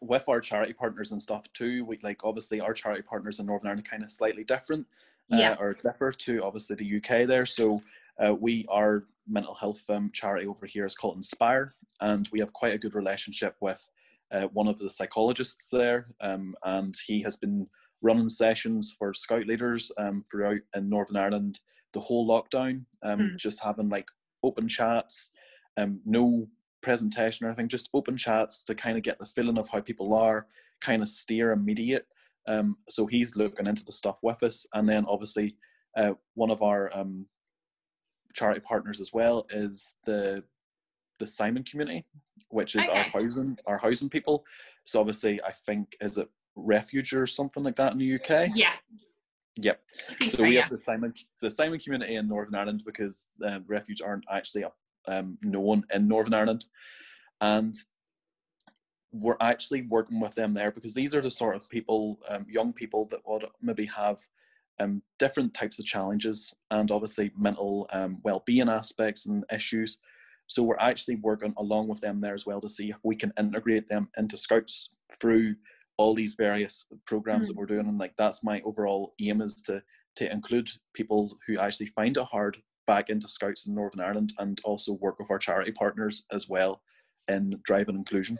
with 0.00 0.28
our 0.28 0.40
charity 0.40 0.72
partners 0.72 1.12
and 1.12 1.20
stuff 1.20 1.42
too, 1.52 1.84
we 1.84 1.98
like 2.02 2.24
obviously 2.24 2.60
our 2.60 2.72
charity 2.72 3.02
partners 3.02 3.38
in 3.40 3.46
Northern 3.46 3.68
Ireland 3.68 3.88
kind 3.88 4.02
of 4.02 4.10
slightly 4.10 4.44
different, 4.44 4.86
uh, 5.32 5.36
Yeah. 5.36 5.56
or 5.58 5.74
differ 5.74 6.12
to 6.12 6.42
obviously 6.42 6.76
the 6.76 6.96
UK 6.96 7.26
there. 7.26 7.44
So 7.44 7.82
uh, 8.24 8.34
we 8.34 8.64
our 8.70 9.04
mental 9.28 9.54
health 9.54 9.84
um, 9.90 10.10
charity 10.14 10.46
over 10.46 10.66
here 10.66 10.86
is 10.86 10.94
called 10.94 11.16
Inspire, 11.16 11.74
and 12.00 12.28
we 12.32 12.40
have 12.40 12.52
quite 12.52 12.74
a 12.74 12.78
good 12.78 12.94
relationship 12.94 13.56
with 13.60 13.86
uh, 14.32 14.46
one 14.52 14.68
of 14.68 14.78
the 14.78 14.88
psychologists 14.88 15.68
there, 15.70 16.06
um, 16.20 16.54
and 16.64 16.94
he 17.06 17.22
has 17.22 17.36
been 17.36 17.66
running 18.02 18.28
sessions 18.28 18.94
for 18.96 19.12
scout 19.12 19.46
leaders 19.46 19.90
um, 19.98 20.22
throughout 20.22 20.60
in 20.74 20.88
Northern 20.88 21.16
Ireland 21.16 21.60
the 21.94 22.00
whole 22.00 22.28
lockdown, 22.28 22.84
um, 23.02 23.18
Mm. 23.20 23.36
just 23.38 23.62
having 23.62 23.88
like 23.88 24.08
open 24.42 24.68
chats, 24.68 25.30
um, 25.78 26.00
no 26.04 26.46
presentation 26.82 27.46
or 27.46 27.48
anything, 27.48 27.66
just 27.68 27.88
open 27.94 28.16
chats 28.16 28.62
to 28.64 28.74
kind 28.74 28.96
of 28.96 29.02
get 29.02 29.18
the 29.18 29.26
feeling 29.26 29.58
of 29.58 29.68
how 29.68 29.80
people 29.80 30.12
are, 30.14 30.46
kind 30.80 31.00
of 31.02 31.08
steer 31.08 31.52
immediate. 31.52 32.06
Um, 32.46 32.76
so 32.88 33.06
he's 33.06 33.36
looking 33.36 33.66
into 33.66 33.84
the 33.84 33.92
stuff 33.92 34.18
with 34.22 34.42
us, 34.42 34.66
and 34.74 34.88
then 34.88 35.06
obviously 35.06 35.56
uh, 35.96 36.12
one 36.34 36.50
of 36.50 36.62
our 36.62 36.94
um, 36.96 37.26
charity 38.34 38.60
partners 38.60 39.00
as 39.00 39.12
well 39.12 39.46
is 39.50 39.96
the 40.04 40.44
the 41.18 41.26
Simon 41.26 41.64
community, 41.64 42.04
which 42.50 42.76
is 42.76 42.88
our 42.88 43.02
housing 43.04 43.58
our 43.66 43.78
housing 43.78 44.08
people. 44.08 44.44
So 44.84 45.00
obviously, 45.00 45.42
I 45.42 45.50
think 45.50 45.96
is 46.00 46.16
it 46.18 46.28
refuge 46.58 47.12
or 47.12 47.26
something 47.26 47.62
like 47.62 47.76
that 47.76 47.92
in 47.92 47.98
the 47.98 48.14
UK. 48.14 48.50
Yeah. 48.54 48.72
Yep. 49.60 49.80
So 50.20 50.26
so, 50.26 50.42
we 50.44 50.54
yeah. 50.54 50.62
have 50.62 50.70
the 50.70 50.78
Simon 50.78 51.12
the 51.40 51.50
Simon 51.50 51.80
community 51.80 52.14
in 52.14 52.28
Northern 52.28 52.54
Ireland 52.54 52.82
because 52.86 53.26
um, 53.44 53.64
refuge 53.66 54.00
aren't 54.00 54.24
actually 54.30 54.64
um, 55.08 55.36
known 55.42 55.84
in 55.92 56.06
Northern 56.06 56.34
Ireland, 56.34 56.66
and 57.40 57.74
we're 59.12 59.36
actually 59.40 59.82
working 59.82 60.20
with 60.20 60.34
them 60.34 60.54
there 60.54 60.70
because 60.70 60.94
these 60.94 61.14
are 61.14 61.20
the 61.20 61.30
sort 61.30 61.56
of 61.56 61.68
people, 61.68 62.20
um, 62.28 62.46
young 62.48 62.72
people 62.72 63.06
that 63.10 63.20
would 63.26 63.46
maybe 63.62 63.86
have 63.86 64.18
um, 64.80 65.02
different 65.18 65.54
types 65.54 65.78
of 65.78 65.86
challenges 65.86 66.54
and 66.70 66.90
obviously 66.90 67.32
mental 67.36 67.88
um, 67.92 68.18
well-being 68.22 68.68
aspects 68.68 69.26
and 69.26 69.44
issues. 69.52 69.98
So 70.46 70.62
we're 70.62 70.78
actually 70.78 71.16
working 71.16 71.54
along 71.56 71.88
with 71.88 72.00
them 72.00 72.20
there 72.20 72.34
as 72.34 72.46
well 72.46 72.60
to 72.60 72.68
see 72.68 72.90
if 72.90 72.96
we 73.02 73.16
can 73.16 73.32
integrate 73.38 73.88
them 73.88 74.08
into 74.16 74.36
Scouts 74.36 74.90
through 75.20 75.56
all 75.98 76.14
these 76.14 76.34
various 76.36 76.86
programs 77.06 77.48
that 77.48 77.54
hmm. 77.54 77.60
we're 77.60 77.66
doing. 77.66 77.86
And 77.86 77.98
like 77.98 78.14
that's 78.16 78.42
my 78.42 78.62
overall 78.64 79.14
aim 79.20 79.42
is 79.42 79.62
to 79.62 79.82
to 80.16 80.32
include 80.32 80.70
people 80.94 81.36
who 81.46 81.58
actually 81.58 81.86
find 81.86 82.16
it 82.16 82.24
hard 82.24 82.56
back 82.86 83.10
into 83.10 83.28
Scouts 83.28 83.66
in 83.66 83.74
Northern 83.74 84.00
Ireland 84.00 84.32
and 84.38 84.58
also 84.64 84.94
work 84.94 85.18
with 85.18 85.30
our 85.30 85.38
charity 85.38 85.70
partners 85.72 86.24
as 86.32 86.48
well 86.48 86.80
in 87.28 87.52
driving 87.62 87.94
inclusion. 87.94 88.38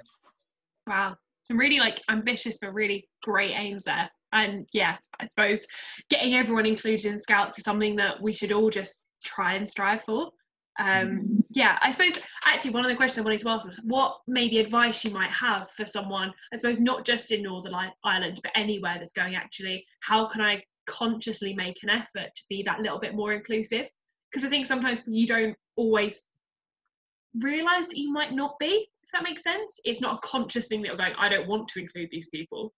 Wow, 0.87 1.17
some 1.45 1.59
really 1.59 1.79
like 1.79 2.01
ambitious 2.09 2.57
but 2.61 2.73
really 2.73 3.09
great 3.23 3.53
aims 3.53 3.85
there. 3.85 4.11
And 4.33 4.67
yeah, 4.73 4.97
I 5.21 5.27
suppose 5.27 5.67
getting 6.11 6.35
everyone 6.35 6.67
included 6.67 7.07
in 7.07 7.19
Scouts 7.19 7.59
is 7.59 7.65
something 7.65 7.97
that 7.97 8.21
we 8.21 8.33
should 8.33 8.53
all 8.53 8.71
just 8.71 9.09
try 9.25 9.55
and 9.55 9.69
strive 9.69 10.03
for. 10.03 10.31
Um, 10.79 11.45
yeah, 11.51 11.79
I 11.83 11.91
suppose 11.91 12.19
actually 12.45 12.71
one 12.71 12.85
of 12.85 12.91
the 12.91 12.97
questions 12.97 13.21
I 13.21 13.25
wanted 13.25 13.41
to 13.41 13.49
ask 13.49 13.67
was 13.67 13.81
what 13.85 14.19
maybe 14.29 14.59
advice 14.59 15.05
you 15.05 15.11
might 15.11 15.31
have 15.31 15.71
for 15.73 15.87
someone, 15.87 16.33
I 16.53 16.57
suppose 16.57 16.79
not 16.79 17.05
just 17.05 17.33
in 17.33 17.43
Northern 17.43 17.75
Ireland, 18.05 18.41
but 18.43 18.53
anywhere 18.55 18.95
that's 18.97 19.13
going 19.13 19.35
actually, 19.35 19.85
how 20.01 20.27
can 20.27 20.41
I 20.41 20.63
consciously 20.87 21.55
make 21.55 21.79
an 21.83 21.91
effort 21.91 22.31
to 22.35 22.43
be 22.49 22.63
that 22.63 22.81
little 22.81 23.01
bit 23.01 23.15
more 23.15 23.33
inclusive? 23.33 23.89
Because 24.31 24.45
I 24.45 24.51
think 24.51 24.67
sometimes 24.67 25.03
you 25.07 25.27
don't 25.27 25.57
always 25.77 26.35
realize 27.41 27.89
that 27.89 27.99
you 27.99 28.13
might 28.13 28.33
not 28.33 28.59
be, 28.59 28.89
if 29.03 29.11
that 29.13 29.23
makes 29.25 29.43
sense. 29.43 29.81
It's 29.85 30.01
not 30.01 30.17
a 30.17 30.27
conscious 30.27 30.69
thing 30.69 30.83
that 30.83 30.89
you're 30.89 30.97
going, 30.97 31.15
I 31.19 31.29
don't 31.29 31.49
want 31.49 31.69
to 31.69 31.81
include 31.81 32.09
these 32.13 32.29
people 32.29 32.73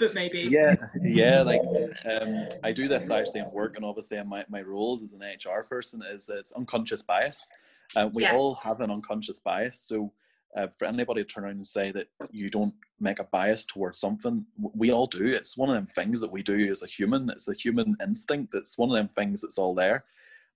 but 0.00 0.14
maybe. 0.14 0.40
Yeah, 0.50 0.74
yeah. 1.02 1.42
Like 1.50 1.62
um, 2.10 2.48
I 2.64 2.72
do 2.72 2.88
this 2.88 3.10
actually 3.10 3.40
in 3.40 3.50
work, 3.52 3.76
and 3.76 3.84
obviously 3.84 4.16
in 4.16 4.28
my, 4.28 4.44
my 4.48 4.62
roles 4.62 5.02
as 5.02 5.12
an 5.12 5.20
HR 5.20 5.62
person 5.62 6.02
is 6.02 6.28
it's 6.28 6.52
unconscious 6.52 7.02
bias. 7.02 7.48
Uh, 7.94 8.08
we 8.12 8.22
yeah. 8.22 8.34
all 8.34 8.54
have 8.56 8.80
an 8.80 8.90
unconscious 8.90 9.38
bias. 9.38 9.80
So 9.80 10.12
uh, 10.56 10.66
for 10.78 10.86
anybody 10.86 11.22
to 11.22 11.28
turn 11.28 11.44
around 11.44 11.56
and 11.56 11.66
say 11.66 11.92
that 11.92 12.08
you 12.30 12.50
don't 12.50 12.74
make 12.98 13.18
a 13.18 13.24
bias 13.24 13.64
towards 13.66 14.00
something, 14.00 14.44
we 14.58 14.90
all 14.90 15.06
do. 15.06 15.26
It's 15.26 15.56
one 15.56 15.68
of 15.68 15.74
them 15.74 15.86
things 15.86 16.20
that 16.20 16.32
we 16.32 16.42
do 16.42 16.70
as 16.70 16.82
a 16.82 16.86
human. 16.86 17.30
It's 17.30 17.48
a 17.48 17.54
human 17.54 17.96
instinct. 18.02 18.54
It's 18.54 18.78
one 18.78 18.90
of 18.90 18.96
them 18.96 19.08
things 19.08 19.42
that's 19.42 19.58
all 19.58 19.74
there. 19.74 20.04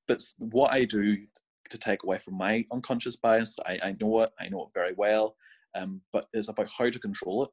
But 0.09 0.23
what 0.39 0.73
I 0.73 0.85
do 0.85 1.17
to 1.71 1.79
take 1.79 2.03
away 2.03 2.19
from 2.19 2.35
my 2.35 2.65
unconscious 2.73 3.17
bias, 3.17 3.57
I, 3.67 3.79
I 3.83 3.97
know 4.01 4.23
it. 4.23 4.31
I 4.41 4.49
know 4.49 4.63
it 4.63 4.75
very 4.75 4.95
well. 4.97 5.37
Um, 5.75 6.01
but 6.13 6.27
it's 6.33 6.49
about 6.49 6.71
how 6.77 6.91
to 6.91 6.99
control 6.99 7.45
it. 7.45 7.51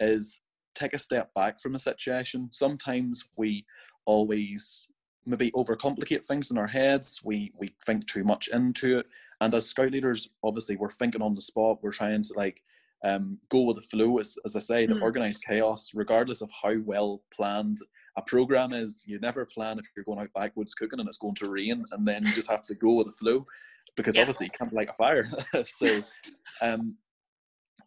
Is 0.00 0.40
take 0.74 0.94
a 0.94 0.98
step 0.98 1.32
back 1.34 1.60
from 1.60 1.74
a 1.74 1.78
situation. 1.78 2.48
Sometimes 2.52 3.28
we 3.36 3.64
always 4.06 4.88
maybe 5.26 5.50
overcomplicate 5.52 6.24
things 6.24 6.50
in 6.50 6.58
our 6.58 6.66
heads. 6.66 7.20
We 7.24 7.52
we 7.58 7.74
think 7.86 8.06
too 8.06 8.24
much 8.24 8.48
into 8.48 8.98
it. 8.98 9.06
And 9.40 9.54
as 9.54 9.66
scout 9.66 9.90
leaders, 9.90 10.28
obviously 10.42 10.76
we're 10.76 10.90
thinking 10.90 11.22
on 11.22 11.34
the 11.34 11.40
spot. 11.40 11.78
We're 11.82 11.92
trying 11.92 12.22
to 12.22 12.34
like 12.36 12.60
um, 13.04 13.38
go 13.50 13.62
with 13.62 13.76
the 13.76 13.82
flow. 13.82 14.18
As, 14.18 14.36
as 14.44 14.56
I 14.56 14.60
say, 14.60 14.86
the 14.86 14.94
mm. 14.94 15.02
organized 15.02 15.44
chaos, 15.46 15.90
regardless 15.94 16.40
of 16.40 16.50
how 16.50 16.74
well 16.84 17.22
planned 17.32 17.78
a 18.16 18.22
program 18.22 18.72
is, 18.72 19.04
you 19.06 19.18
never 19.18 19.44
plan 19.44 19.78
if 19.78 19.86
you're 19.94 20.04
going 20.04 20.20
out 20.20 20.32
backwoods 20.34 20.74
cooking 20.74 21.00
and 21.00 21.08
it's 21.08 21.18
going 21.18 21.34
to 21.36 21.50
rain, 21.50 21.84
and 21.92 22.06
then 22.06 22.24
you 22.24 22.32
just 22.32 22.50
have 22.50 22.64
to 22.66 22.74
go 22.74 22.94
with 22.94 23.06
the 23.06 23.12
flow 23.12 23.46
because 23.96 24.16
yeah. 24.16 24.22
obviously 24.22 24.46
you 24.46 24.52
can't 24.52 24.72
light 24.72 24.88
a 24.88 24.92
fire. 24.94 25.28
so 25.64 26.02
um, 26.62 26.96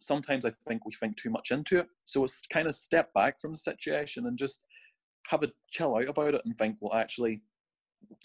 sometimes 0.02 0.44
I 0.44 0.50
think 0.66 0.84
we 0.84 0.92
think 0.92 1.16
too 1.16 1.30
much 1.30 1.50
into 1.50 1.78
it. 1.78 1.88
So 2.04 2.24
it's 2.24 2.42
kind 2.52 2.68
of 2.68 2.74
step 2.74 3.12
back 3.14 3.40
from 3.40 3.52
the 3.52 3.58
situation 3.58 4.26
and 4.26 4.38
just 4.38 4.60
have 5.28 5.42
a 5.42 5.52
chill 5.70 5.96
out 5.96 6.08
about 6.08 6.34
it 6.34 6.42
and 6.44 6.56
think, 6.56 6.76
well, 6.80 6.98
actually, 6.98 7.42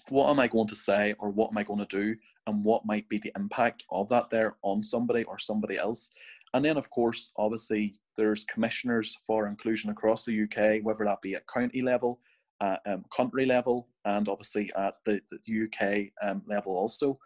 what 0.09 0.29
am 0.29 0.39
I 0.39 0.47
going 0.47 0.67
to 0.67 0.75
say 0.75 1.15
or 1.19 1.29
what 1.29 1.51
am 1.51 1.57
I 1.57 1.63
going 1.63 1.79
to 1.79 1.86
do 1.86 2.15
and 2.47 2.63
what 2.63 2.86
might 2.86 3.07
be 3.09 3.17
the 3.17 3.31
impact 3.36 3.83
of 3.89 4.09
that 4.09 4.29
there 4.29 4.55
on 4.62 4.83
somebody 4.83 5.23
or 5.23 5.38
somebody 5.38 5.77
else. 5.77 6.09
And 6.53 6.63
then, 6.63 6.77
of 6.77 6.89
course, 6.89 7.31
obviously, 7.38 7.95
there's 8.17 8.43
commissioners 8.45 9.17
for 9.25 9.47
inclusion 9.47 9.89
across 9.89 10.25
the 10.25 10.43
UK, 10.43 10.83
whether 10.83 11.05
that 11.05 11.21
be 11.21 11.36
at 11.36 11.47
county 11.47 11.81
level, 11.81 12.19
at 12.62 12.81
um, 12.86 13.05
country 13.15 13.45
level, 13.45 13.89
and 14.05 14.27
obviously 14.29 14.71
at 14.77 14.95
the, 15.05 15.19
the 15.31 15.63
UK 15.63 16.12
um, 16.27 16.43
level 16.47 16.75
also. 16.75 17.19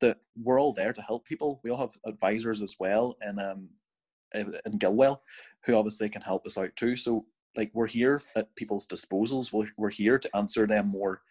That 0.00 0.18
we're 0.42 0.60
all 0.60 0.72
there 0.72 0.92
to 0.92 1.02
help 1.02 1.24
people. 1.24 1.60
We 1.62 1.70
all 1.70 1.78
have 1.78 1.96
advisors 2.04 2.60
as 2.60 2.74
well, 2.80 3.16
and 3.20 3.38
um, 3.38 3.68
in 4.34 4.78
Gilwell, 4.78 5.22
who 5.64 5.74
obviously 5.74 6.08
can 6.08 6.22
help 6.22 6.46
us 6.46 6.58
out 6.58 6.74
too. 6.76 6.96
So 6.96 7.24
like 7.56 7.70
we're 7.74 7.86
here 7.86 8.20
at 8.36 8.54
people's 8.56 8.86
disposals. 8.86 9.52
We're, 9.52 9.68
we're 9.76 9.90
here 9.90 10.18
to 10.18 10.36
answer 10.36 10.66
them 10.66 10.88
more 10.88 11.22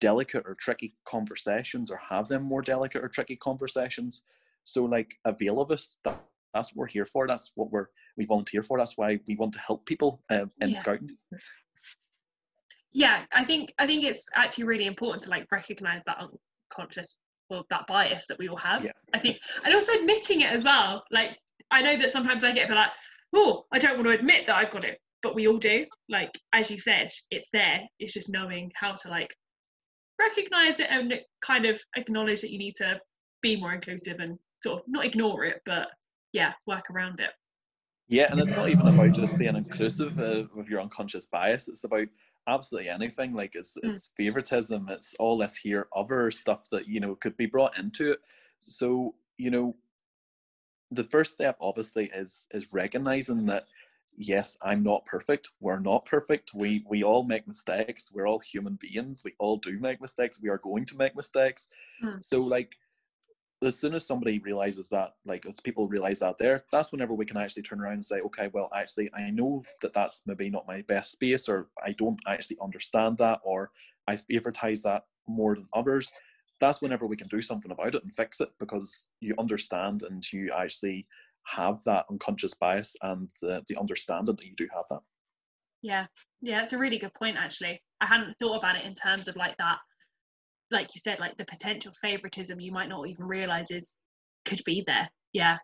delicate 0.00 0.44
or 0.46 0.54
tricky 0.54 0.94
conversations 1.04 1.90
or 1.90 2.00
have 2.08 2.28
them 2.28 2.42
more 2.42 2.62
delicate 2.62 3.04
or 3.04 3.08
tricky 3.08 3.36
conversations. 3.36 4.22
So 4.64 4.84
like 4.84 5.14
avail 5.24 5.60
of 5.60 5.70
us. 5.70 5.98
That, 6.04 6.20
that's 6.54 6.74
what 6.74 6.80
we're 6.80 6.86
here 6.88 7.06
for. 7.06 7.26
That's 7.26 7.52
what 7.54 7.70
we're 7.70 7.86
we 8.16 8.24
volunteer 8.24 8.62
for. 8.62 8.78
That's 8.78 8.96
why 8.98 9.20
we 9.28 9.36
want 9.36 9.52
to 9.52 9.60
help 9.60 9.86
people 9.86 10.22
uh, 10.30 10.46
in 10.60 10.70
yeah. 10.70 10.78
scouting. 10.78 11.16
Yeah, 12.92 13.22
I 13.32 13.44
think 13.44 13.72
I 13.78 13.86
think 13.86 14.04
it's 14.04 14.26
actually 14.34 14.64
really 14.64 14.86
important 14.86 15.22
to 15.24 15.30
like 15.30 15.46
recognize 15.52 16.02
that 16.06 16.18
unconscious 16.72 17.18
well 17.48 17.66
that 17.70 17.86
bias 17.86 18.26
that 18.26 18.38
we 18.38 18.48
all 18.48 18.56
have. 18.56 18.84
Yeah. 18.84 18.92
I 19.14 19.20
think 19.20 19.36
and 19.64 19.72
also 19.74 19.92
admitting 19.92 20.40
it 20.40 20.50
as 20.50 20.64
well. 20.64 21.04
Like 21.10 21.30
I 21.70 21.82
know 21.82 21.96
that 21.98 22.10
sometimes 22.10 22.44
I 22.44 22.52
get 22.52 22.66
a 22.66 22.68
bit 22.68 22.76
like, 22.76 22.90
oh, 23.34 23.64
I 23.72 23.78
don't 23.78 23.96
want 23.96 24.06
to 24.08 24.14
admit 24.14 24.46
that 24.46 24.56
I've 24.56 24.72
got 24.72 24.84
it, 24.84 24.98
but 25.22 25.34
we 25.34 25.46
all 25.46 25.58
do. 25.58 25.86
Like 26.08 26.30
as 26.52 26.70
you 26.70 26.78
said, 26.78 27.10
it's 27.30 27.50
there. 27.52 27.82
It's 27.98 28.12
just 28.12 28.28
knowing 28.28 28.70
how 28.74 28.92
to 28.92 29.08
like 29.08 29.34
recognize 30.20 30.80
it 30.80 30.88
and 30.90 31.14
kind 31.40 31.66
of 31.66 31.80
acknowledge 31.96 32.40
that 32.42 32.50
you 32.50 32.58
need 32.58 32.76
to 32.76 33.00
be 33.42 33.58
more 33.58 33.72
inclusive 33.72 34.18
and 34.18 34.38
sort 34.62 34.80
of 34.80 34.84
not 34.88 35.04
ignore 35.04 35.44
it, 35.44 35.60
but 35.64 35.88
yeah, 36.32 36.52
work 36.66 36.90
around 36.90 37.20
it. 37.20 37.30
Yeah, 38.08 38.26
and 38.30 38.40
it's 38.40 38.50
not 38.50 38.68
even 38.68 38.88
about 38.88 39.12
just 39.12 39.38
being 39.38 39.54
inclusive 39.54 40.18
uh, 40.18 40.44
with 40.54 40.66
your 40.66 40.80
unconscious 40.80 41.26
bias. 41.26 41.68
It's 41.68 41.84
about 41.84 42.06
absolutely 42.48 42.90
anything. 42.90 43.32
Like 43.32 43.52
it's 43.54 43.76
mm. 43.76 43.90
it's 43.90 44.10
favoritism. 44.16 44.88
It's 44.90 45.14
all 45.20 45.38
this 45.38 45.56
here 45.56 45.86
other 45.96 46.30
stuff 46.30 46.68
that 46.72 46.88
you 46.88 47.00
know 47.00 47.14
could 47.14 47.36
be 47.36 47.46
brought 47.46 47.78
into 47.78 48.12
it. 48.12 48.18
So 48.58 49.14
you 49.38 49.50
know 49.50 49.76
the 50.90 51.04
first 51.04 51.32
step 51.32 51.56
obviously 51.60 52.10
is 52.14 52.46
is 52.52 52.72
recognizing 52.72 53.46
that 53.46 53.64
yes 54.16 54.58
i'm 54.62 54.82
not 54.82 55.04
perfect. 55.06 55.48
We're 55.60 55.78
not 55.78 56.04
perfect. 56.04 56.52
We 56.54 56.84
we 56.88 57.02
all 57.04 57.22
make 57.22 57.46
mistakes. 57.46 58.10
We're 58.12 58.26
all 58.26 58.40
human 58.40 58.76
beings. 58.80 59.22
We 59.24 59.34
all 59.38 59.56
do 59.56 59.78
make 59.78 60.00
mistakes. 60.00 60.40
We 60.42 60.50
are 60.50 60.58
going 60.58 60.84
to 60.86 60.96
make 60.96 61.16
mistakes. 61.16 61.68
Mm. 62.02 62.22
so 62.22 62.42
like 62.42 62.76
as 63.62 63.78
soon 63.78 63.94
as 63.94 64.06
somebody 64.06 64.38
realizes 64.38 64.88
that 64.88 65.14
like 65.26 65.44
as 65.46 65.60
people 65.60 65.86
realize 65.86 66.20
that 66.20 66.38
there 66.38 66.64
that's 66.72 66.92
whenever 66.92 67.14
we 67.14 67.26
can 67.26 67.36
actually 67.36 67.62
turn 67.62 67.80
around 67.80 67.94
and 67.94 68.04
say 68.04 68.20
okay 68.20 68.48
well 68.52 68.70
actually 68.74 69.10
i 69.14 69.28
know 69.30 69.62
that 69.82 69.92
that's 69.92 70.22
maybe 70.26 70.48
not 70.48 70.66
my 70.66 70.82
best 70.82 71.12
space 71.12 71.48
or 71.48 71.68
i 71.84 71.92
don't 71.92 72.18
actually 72.26 72.56
understand 72.62 73.18
that 73.18 73.38
or 73.44 73.70
i 74.08 74.16
favoritize 74.16 74.82
that 74.82 75.04
more 75.28 75.54
than 75.54 75.66
others 75.74 76.10
that's 76.60 76.82
whenever 76.82 77.06
we 77.06 77.16
can 77.16 77.28
do 77.28 77.40
something 77.40 77.70
about 77.70 77.94
it 77.94 78.02
and 78.02 78.14
fix 78.14 78.40
it 78.40 78.50
because 78.58 79.08
you 79.20 79.34
understand 79.38 80.02
and 80.02 80.30
you 80.32 80.52
actually 80.56 81.06
have 81.46 81.82
that 81.84 82.04
unconscious 82.10 82.54
bias 82.54 82.94
and 83.02 83.30
uh, 83.48 83.60
the 83.66 83.76
understanding 83.78 84.36
that 84.36 84.46
you 84.46 84.54
do 84.54 84.68
have 84.74 84.84
that. 84.90 85.00
Yeah, 85.82 86.06
yeah, 86.42 86.62
it's 86.62 86.74
a 86.74 86.78
really 86.78 86.98
good 86.98 87.14
point 87.14 87.36
actually. 87.38 87.82
I 88.00 88.06
hadn't 88.06 88.34
thought 88.38 88.58
about 88.58 88.76
it 88.76 88.84
in 88.84 88.94
terms 88.94 89.28
of 89.28 89.36
like 89.36 89.56
that, 89.58 89.78
like 90.70 90.94
you 90.94 91.00
said, 91.00 91.18
like 91.18 91.36
the 91.38 91.46
potential 91.46 91.92
favoritism 92.00 92.60
you 92.60 92.72
might 92.72 92.88
not 92.88 93.08
even 93.08 93.24
realize 93.24 93.70
is 93.70 93.96
could 94.44 94.62
be 94.64 94.84
there. 94.86 95.08
Yeah. 95.32 95.58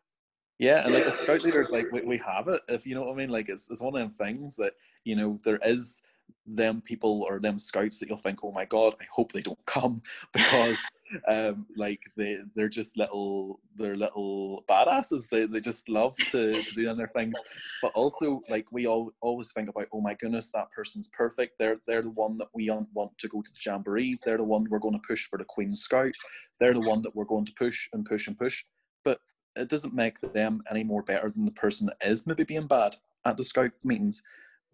Yeah, 0.59 0.85
and 0.85 0.95
like 0.95 1.05
as 1.05 1.19
scout 1.19 1.43
leaders, 1.43 1.71
like 1.71 1.93
we, 1.93 2.01
we 2.01 2.19
have 2.19 2.49
it. 2.49 2.63
If 2.69 2.87
you 2.87 2.95
know 2.95 3.03
what 3.03 3.13
I 3.13 3.17
mean, 3.17 3.29
like 3.29 3.51
it's 3.51 3.71
it's 3.71 3.83
one 3.83 3.95
of 3.95 4.01
them 4.01 4.11
things 4.11 4.57
that 4.57 4.73
you 5.05 5.15
know 5.15 5.39
there 5.45 5.59
is 5.63 6.01
them 6.47 6.81
people 6.81 7.27
or 7.29 7.41
them 7.41 7.59
scouts 7.59 7.99
that 7.99 8.09
you'll 8.09 8.19
think, 8.19 8.45
oh 8.45 8.53
my 8.53 8.65
god, 8.65 8.95
I 9.01 9.05
hope 9.11 9.33
they 9.33 9.41
don't 9.41 9.65
come 9.67 10.03
because 10.33 10.81
um, 11.29 11.67
like 11.77 12.03
they 12.17 12.39
they're 12.55 12.69
just 12.69 12.97
little 12.97 13.61
they're 13.75 13.97
little 13.97 14.65
badasses. 14.69 15.29
They 15.29 15.47
they 15.47 15.61
just 15.61 15.89
love 15.89 16.17
to, 16.31 16.53
to 16.53 16.75
do 16.75 16.95
their 16.95 17.09
things. 17.09 17.35
But 17.83 17.93
also 17.95 18.43
like 18.49 18.67
we 18.71 18.87
all 18.87 19.13
always 19.21 19.53
think 19.53 19.69
about, 19.69 19.89
oh 19.93 20.01
my 20.01 20.15
goodness, 20.15 20.53
that 20.53 20.71
person's 20.71 21.09
perfect. 21.09 21.55
They're 21.59 21.79
they're 21.87 22.03
the 22.03 22.11
one 22.11 22.37
that 22.39 22.49
we 22.55 22.71
want 22.95 23.19
to 23.19 23.29
go 23.29 23.43
to 23.43 23.51
the 23.51 23.59
jamborees. 23.59 24.21
They're 24.21 24.39
the 24.39 24.45
one 24.45 24.67
we're 24.71 24.79
going 24.79 24.95
to 24.95 25.07
push 25.07 25.27
for 25.29 25.39
the 25.39 25.45
Queen 25.45 25.75
Scout. 25.75 26.15
They're 26.61 26.75
the 26.75 26.81
one 26.81 27.03
that 27.03 27.15
we're 27.15 27.25
going 27.25 27.47
to 27.47 27.53
push 27.53 27.89
and 27.93 28.05
push 28.05 28.29
and 28.29 28.39
push. 28.39 28.65
But 29.05 29.21
it 29.57 29.69
doesn't 29.69 29.95
make 29.95 30.21
them 30.21 30.63
any 30.71 30.85
more 30.85 31.03
better 31.03 31.31
than 31.31 31.45
the 31.45 31.53
person 31.53 31.87
that 31.87 32.09
is 32.09 32.27
maybe 32.27 32.45
being 32.45 32.67
bad 32.67 32.97
at 33.25 33.37
the 33.37 33.45
scout 33.45 33.73
meetings. 33.83 34.23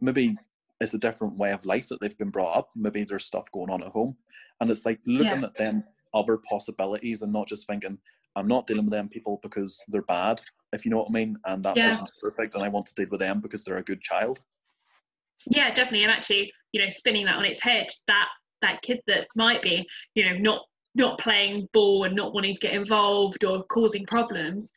Maybe 0.01 0.37
it's 0.83 0.95
a 0.95 0.99
different 0.99 1.37
way 1.37 1.53
of 1.53 1.65
life 1.65 1.89
that 1.89 2.01
they've 2.01 2.19
been 2.19 2.31
brought 2.31 2.57
up. 2.57 2.71
Maybe 2.75 3.05
there's 3.05 3.25
stuff 3.25 3.51
going 3.53 3.71
on 3.71 3.83
at 3.83 3.91
home. 3.91 4.17
And 4.61 4.71
it's 4.71 4.85
like 4.85 4.99
looking 5.07 5.41
yeah. 5.41 5.47
at 5.47 5.55
them 5.55 5.85
other 6.13 6.37
possibilities 6.39 7.23
and 7.23 7.33
not 7.33 7.49
just 7.49 7.67
thinking, 7.67 7.99
I'm 8.35 8.49
not 8.49 8.67
dealing 8.67 8.87
with 8.87 8.93
them 8.93 9.09
people 9.09 9.39
because 9.43 9.83
they're 9.89 10.03
bad, 10.03 10.41
if 10.73 10.85
you 10.85 10.91
know 10.91 10.99
what 10.99 11.09
I 11.11 11.13
mean. 11.13 11.37
And 11.47 11.63
that 11.65 11.77
yeah. 11.77 11.89
person's 11.89 12.13
perfect 12.21 12.55
and 12.55 12.65
I 12.65 12.69
want 12.69 12.87
to 12.87 12.95
deal 12.95 13.09
with 13.11 13.21
them 13.21 13.41
because 13.41 13.65
they're 13.65 13.79
a 13.79 13.83
good 13.83 14.01
child. 14.01 14.41
Yeah, 15.47 15.73
definitely. 15.73 16.05
And 16.05 16.13
actually, 16.13 16.53
you 16.73 16.83
know, 16.83 16.89
spinning 16.89 17.27
that 17.27 17.37
on 17.37 17.45
its 17.45 17.61
head, 17.61 17.89
that 18.09 18.29
that 18.63 18.81
kid 18.83 19.01
that 19.07 19.27
might 19.35 19.63
be, 19.63 19.87
you 20.15 20.25
know, 20.25 20.37
not 20.39 20.63
not 20.95 21.19
playing 21.19 21.69
ball 21.73 22.05
and 22.05 22.15
not 22.15 22.35
wanting 22.35 22.55
to 22.55 22.61
get 22.61 22.75
involved 22.75 23.45
or 23.45 23.65
causing 23.65 24.05
problems, 24.07 24.73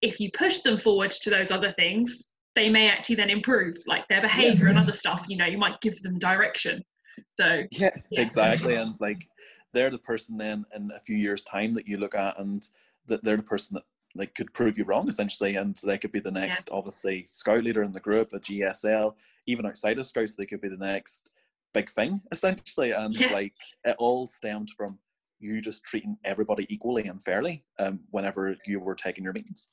if 0.00 0.18
you 0.18 0.30
push 0.32 0.60
them 0.60 0.78
forward 0.78 1.10
to 1.10 1.30
those 1.30 1.50
other 1.50 1.72
things, 1.72 2.32
they 2.56 2.70
may 2.70 2.88
actually 2.88 3.16
then 3.16 3.30
improve 3.30 3.76
like 3.86 4.06
their 4.08 4.20
behavior 4.20 4.64
yeah. 4.64 4.70
and 4.70 4.78
other 4.78 4.92
stuff 4.92 5.24
you 5.28 5.36
know 5.36 5.46
you 5.46 5.58
might 5.58 5.80
give 5.80 6.00
them 6.02 6.18
direction 6.18 6.82
So 7.38 7.62
yeah, 7.70 7.90
Yeah. 8.10 8.22
exactly. 8.22 8.74
And 8.76 8.94
like 9.00 9.26
they're 9.72 9.90
the 9.90 9.98
person 9.98 10.36
then 10.36 10.64
in 10.74 10.90
a 10.94 11.00
few 11.00 11.16
years' 11.16 11.42
time 11.44 11.72
that 11.74 11.86
you 11.86 11.96
look 11.98 12.14
at 12.14 12.38
and 12.38 12.68
that 13.06 13.22
they're 13.22 13.36
the 13.36 13.42
person 13.42 13.74
that 13.74 13.84
like 14.16 14.34
could 14.34 14.52
prove 14.54 14.78
you 14.78 14.84
wrong 14.84 15.08
essentially 15.08 15.56
and 15.56 15.76
they 15.82 15.98
could 15.98 16.12
be 16.12 16.20
the 16.20 16.30
next 16.30 16.68
obviously 16.70 17.24
scout 17.26 17.64
leader 17.64 17.82
in 17.82 17.92
the 17.92 18.00
group, 18.00 18.32
a 18.32 18.38
GSL, 18.38 19.16
even 19.46 19.66
outside 19.66 19.98
of 19.98 20.06
scouts, 20.06 20.36
they 20.36 20.46
could 20.46 20.60
be 20.60 20.68
the 20.68 20.76
next 20.76 21.30
big 21.72 21.90
thing 21.90 22.20
essentially. 22.32 22.92
And 22.92 23.14
Yeah. 23.18 23.32
like 23.32 23.54
it 23.84 23.96
all 23.98 24.28
stemmed 24.28 24.70
from 24.76 24.98
you 25.40 25.60
just 25.60 25.82
treating 25.84 26.16
everybody 26.24 26.66
equally 26.68 27.06
and 27.06 27.20
fairly 27.20 27.64
um, 27.78 28.00
whenever 28.10 28.56
you 28.66 28.78
were 28.80 28.94
taking 28.94 29.24
your 29.24 29.32
meetings. 29.32 29.68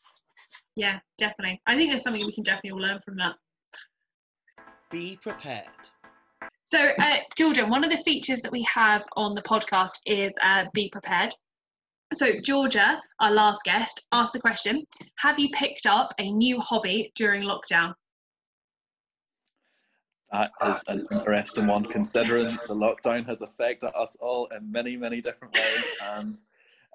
Yeah, 0.76 1.00
definitely. 1.18 1.62
I 1.68 1.76
think 1.76 1.92
there's 1.92 2.04
something 2.04 2.26
we 2.26 2.34
can 2.34 2.44
definitely 2.44 2.72
all 2.72 2.82
learn 2.82 3.00
from 3.04 3.18
that. 3.18 3.36
Be 4.92 5.18
prepared. 5.22 5.68
So, 6.66 6.90
uh, 7.00 7.18
Jordan, 7.38 7.70
one 7.70 7.84
of 7.84 7.92
the 7.92 7.98
features 7.98 8.42
that 8.42 8.52
we 8.52 8.64
have 8.64 9.04
on 9.18 9.36
the 9.36 9.42
podcast 9.42 9.92
is 10.06 10.32
uh, 10.42 10.66
be 10.74 10.90
prepared. 10.90 11.34
So, 12.14 12.40
Georgia, 12.44 13.00
our 13.20 13.32
last 13.32 13.62
guest, 13.64 14.06
asked 14.12 14.34
the 14.34 14.40
question 14.40 14.86
Have 15.20 15.40
you 15.40 15.50
picked 15.54 15.86
up 15.86 16.14
a 16.18 16.32
new 16.32 16.60
hobby 16.60 17.12
during 17.16 17.44
lockdown? 17.44 17.94
That 20.32 20.52
is 20.62 20.84
an 20.88 21.20
interesting 21.20 21.68
one, 21.68 21.84
considering 21.84 22.58
the 22.68 22.76
lockdown 22.76 23.28
has 23.28 23.42
affected 23.42 23.92
us 23.94 24.16
all 24.22 24.48
in 24.56 24.72
many, 24.72 24.96
many 24.96 25.20
different 25.20 25.54
ways. 25.54 25.86
And 26.06 26.36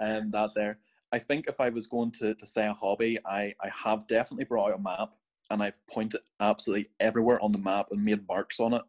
um, 0.01 0.31
that 0.31 0.51
there, 0.55 0.79
I 1.13 1.19
think 1.19 1.47
if 1.47 1.61
I 1.61 1.69
was 1.69 1.87
going 1.87 2.11
to, 2.13 2.35
to 2.35 2.47
say 2.47 2.67
a 2.67 2.73
hobby, 2.73 3.19
I, 3.25 3.55
I 3.61 3.71
have 3.71 4.07
definitely 4.07 4.45
brought 4.45 4.73
out 4.73 4.79
a 4.79 4.83
map 4.83 5.11
and 5.51 5.63
I've 5.63 5.79
pointed 5.87 6.21
absolutely 6.41 6.91
everywhere 7.01 7.41
on 7.43 7.53
the 7.53 7.59
map 7.59 7.89
and 7.91 8.05
made 8.05 8.27
marks 8.27 8.59
on 8.61 8.75
it 8.75 8.83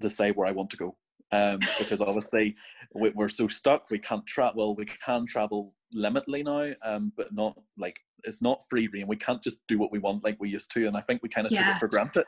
to 0.00 0.08
say 0.08 0.30
where 0.30 0.46
I 0.46 0.52
want 0.52 0.70
to 0.70 0.76
go. 0.76 0.96
Um, 1.32 1.58
because 1.78 2.00
obviously 2.00 2.56
we, 2.94 3.10
we're 3.10 3.28
so 3.28 3.48
stuck, 3.48 3.90
we 3.90 3.98
can't 3.98 4.26
travel. 4.26 4.58
Well, 4.58 4.74
we 4.76 4.86
can 4.86 5.26
travel 5.26 5.74
limitedly 5.94 6.44
now, 6.44 6.74
um, 6.88 7.12
but 7.16 7.34
not 7.34 7.58
like 7.76 8.00
it's 8.24 8.42
not 8.42 8.64
free 8.68 8.88
reign. 8.88 9.06
We 9.06 9.16
can't 9.16 9.42
just 9.42 9.60
do 9.68 9.78
what 9.78 9.92
we 9.92 9.98
want 9.98 10.24
like 10.24 10.36
we 10.40 10.48
used 10.48 10.72
to, 10.72 10.86
and 10.86 10.96
I 10.96 11.00
think 11.00 11.22
we 11.22 11.28
kind 11.28 11.46
of 11.46 11.52
took 11.52 11.66
it 11.66 11.78
for 11.78 11.88
granted. 11.88 12.24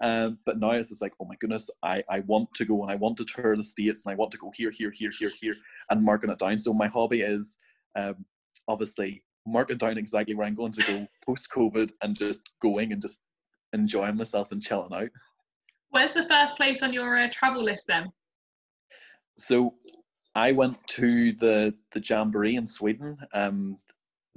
Um, 0.00 0.38
but 0.46 0.58
now 0.58 0.72
it's 0.72 0.88
just 0.88 1.02
like, 1.02 1.12
oh 1.20 1.26
my 1.26 1.36
goodness, 1.40 1.68
I, 1.82 2.02
I 2.08 2.20
want 2.20 2.52
to 2.54 2.64
go 2.64 2.82
and 2.82 2.90
I 2.90 2.94
want 2.94 3.18
to 3.18 3.24
tour 3.24 3.56
the 3.56 3.62
states 3.62 4.06
and 4.06 4.12
I 4.12 4.16
want 4.16 4.30
to 4.32 4.38
go 4.38 4.50
here, 4.54 4.70
here, 4.70 4.90
here, 4.90 5.10
here, 5.16 5.30
here, 5.38 5.54
and 5.90 6.02
marking 6.02 6.30
it 6.30 6.38
down. 6.38 6.58
So 6.58 6.72
my 6.72 6.88
hobby 6.88 7.20
is 7.20 7.58
um, 7.96 8.24
obviously 8.70 9.22
marking 9.46 9.78
down 9.78 9.98
exactly 9.98 10.34
where 10.34 10.46
I'm 10.46 10.54
going 10.54 10.72
to 10.72 10.82
go 10.82 11.06
post 11.26 11.48
COVID 11.54 11.90
and 12.02 12.16
just 12.16 12.42
going 12.60 12.92
and 12.92 13.02
just 13.02 13.20
enjoying 13.72 14.16
myself 14.16 14.52
and 14.52 14.62
chilling 14.62 14.92
out. 14.92 15.10
Where's 15.90 16.14
the 16.14 16.22
first 16.24 16.56
place 16.56 16.82
on 16.82 16.92
your 16.92 17.18
uh, 17.18 17.28
travel 17.32 17.64
list 17.64 17.86
then? 17.88 18.06
So 19.38 19.74
I 20.34 20.52
went 20.52 20.76
to 20.88 21.32
the 21.32 21.74
the 21.92 22.02
jamboree 22.06 22.56
in 22.56 22.66
Sweden 22.66 23.16
um, 23.34 23.78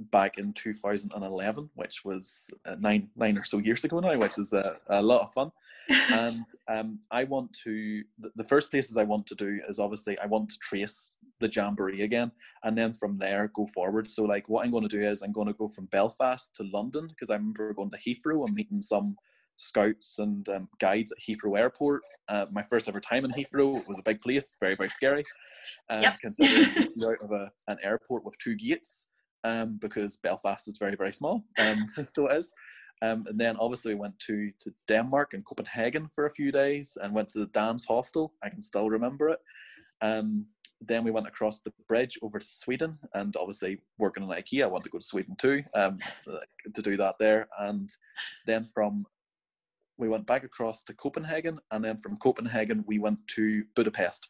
back 0.00 0.38
in 0.38 0.52
2011, 0.52 1.70
which 1.74 2.04
was 2.04 2.50
uh, 2.66 2.76
nine 2.80 3.08
nine 3.16 3.38
or 3.38 3.44
so 3.44 3.58
years 3.58 3.84
ago 3.84 4.00
now, 4.00 4.16
which 4.18 4.38
is 4.38 4.52
a, 4.52 4.76
a 4.88 5.02
lot 5.02 5.22
of 5.22 5.32
fun. 5.32 5.50
and 6.12 6.46
um, 6.68 7.00
I 7.10 7.24
want 7.24 7.52
to 7.64 8.02
the, 8.18 8.30
the 8.36 8.44
first 8.44 8.70
places 8.70 8.96
I 8.96 9.04
want 9.04 9.26
to 9.28 9.34
do 9.34 9.60
is 9.68 9.78
obviously 9.78 10.18
I 10.18 10.26
want 10.26 10.48
to 10.50 10.58
trace 10.62 11.16
the 11.40 11.48
jamboree 11.48 12.02
again, 12.02 12.32
and 12.62 12.76
then 12.76 12.92
from 12.92 13.18
there 13.18 13.50
go 13.54 13.66
forward. 13.66 14.08
So 14.08 14.24
like 14.24 14.48
what 14.48 14.64
I'm 14.64 14.70
going 14.70 14.88
to 14.88 14.96
do 14.96 15.06
is 15.06 15.22
I'm 15.22 15.32
going 15.32 15.48
to 15.48 15.52
go 15.52 15.68
from 15.68 15.86
Belfast 15.86 16.54
to 16.56 16.64
London 16.72 17.08
because 17.08 17.30
I 17.30 17.34
remember 17.34 17.72
going 17.74 17.90
to 17.90 17.98
Heathrow 17.98 18.46
and 18.46 18.54
meeting 18.54 18.82
some 18.82 19.16
scouts 19.56 20.18
and 20.18 20.48
um, 20.48 20.68
guides 20.80 21.12
at 21.12 21.18
Heathrow 21.18 21.58
Airport. 21.58 22.02
Uh, 22.28 22.46
my 22.50 22.62
first 22.62 22.88
ever 22.88 23.00
time 23.00 23.24
in 23.24 23.30
Heathrow 23.30 23.78
it 23.78 23.88
was 23.88 23.98
a 23.98 24.02
big 24.02 24.20
place, 24.20 24.56
very 24.60 24.74
very 24.74 24.88
scary. 24.88 25.24
Um, 25.90 26.02
Yep. 26.02 26.16
Considering 26.20 26.88
you're 26.96 27.12
out 27.12 27.24
of 27.24 27.32
a, 27.32 27.50
an 27.68 27.76
airport 27.82 28.24
with 28.24 28.36
two 28.38 28.56
gates, 28.56 29.06
um, 29.44 29.78
because 29.80 30.16
Belfast 30.16 30.68
is 30.68 30.78
very 30.78 30.96
very 30.96 31.12
small. 31.12 31.44
Um, 31.58 31.86
so 32.04 32.28
it 32.28 32.36
is. 32.36 32.52
Um, 33.02 33.24
and 33.28 33.38
then 33.38 33.56
obviously 33.56 33.94
we 33.94 34.00
went 34.00 34.18
to 34.20 34.50
to 34.60 34.72
Denmark 34.88 35.34
and 35.34 35.44
Copenhagen 35.44 36.08
for 36.14 36.26
a 36.26 36.30
few 36.30 36.50
days 36.50 36.96
and 37.02 37.14
went 37.14 37.28
to 37.30 37.40
the 37.40 37.46
Danhostel. 37.48 38.30
I 38.42 38.48
can 38.48 38.62
still 38.62 38.88
remember 38.88 39.28
it. 39.30 39.38
Um, 40.00 40.46
then 40.80 41.04
we 41.04 41.10
went 41.10 41.26
across 41.26 41.60
the 41.60 41.72
bridge 41.88 42.18
over 42.22 42.38
to 42.38 42.46
Sweden, 42.46 42.98
and 43.14 43.36
obviously 43.36 43.78
working 43.98 44.22
in 44.22 44.28
IKEA, 44.28 44.64
I 44.64 44.66
want 44.66 44.84
to 44.84 44.90
go 44.90 44.98
to 44.98 45.04
Sweden 45.04 45.34
too 45.38 45.62
um, 45.74 45.98
to 46.74 46.82
do 46.82 46.96
that 46.96 47.14
there. 47.18 47.48
And 47.58 47.90
then 48.46 48.68
from 48.74 49.06
we 49.96 50.08
went 50.08 50.26
back 50.26 50.44
across 50.44 50.82
to 50.84 50.94
Copenhagen, 50.94 51.58
and 51.70 51.84
then 51.84 51.96
from 51.98 52.16
Copenhagen 52.16 52.84
we 52.86 52.98
went 52.98 53.18
to 53.36 53.64
Budapest. 53.76 54.28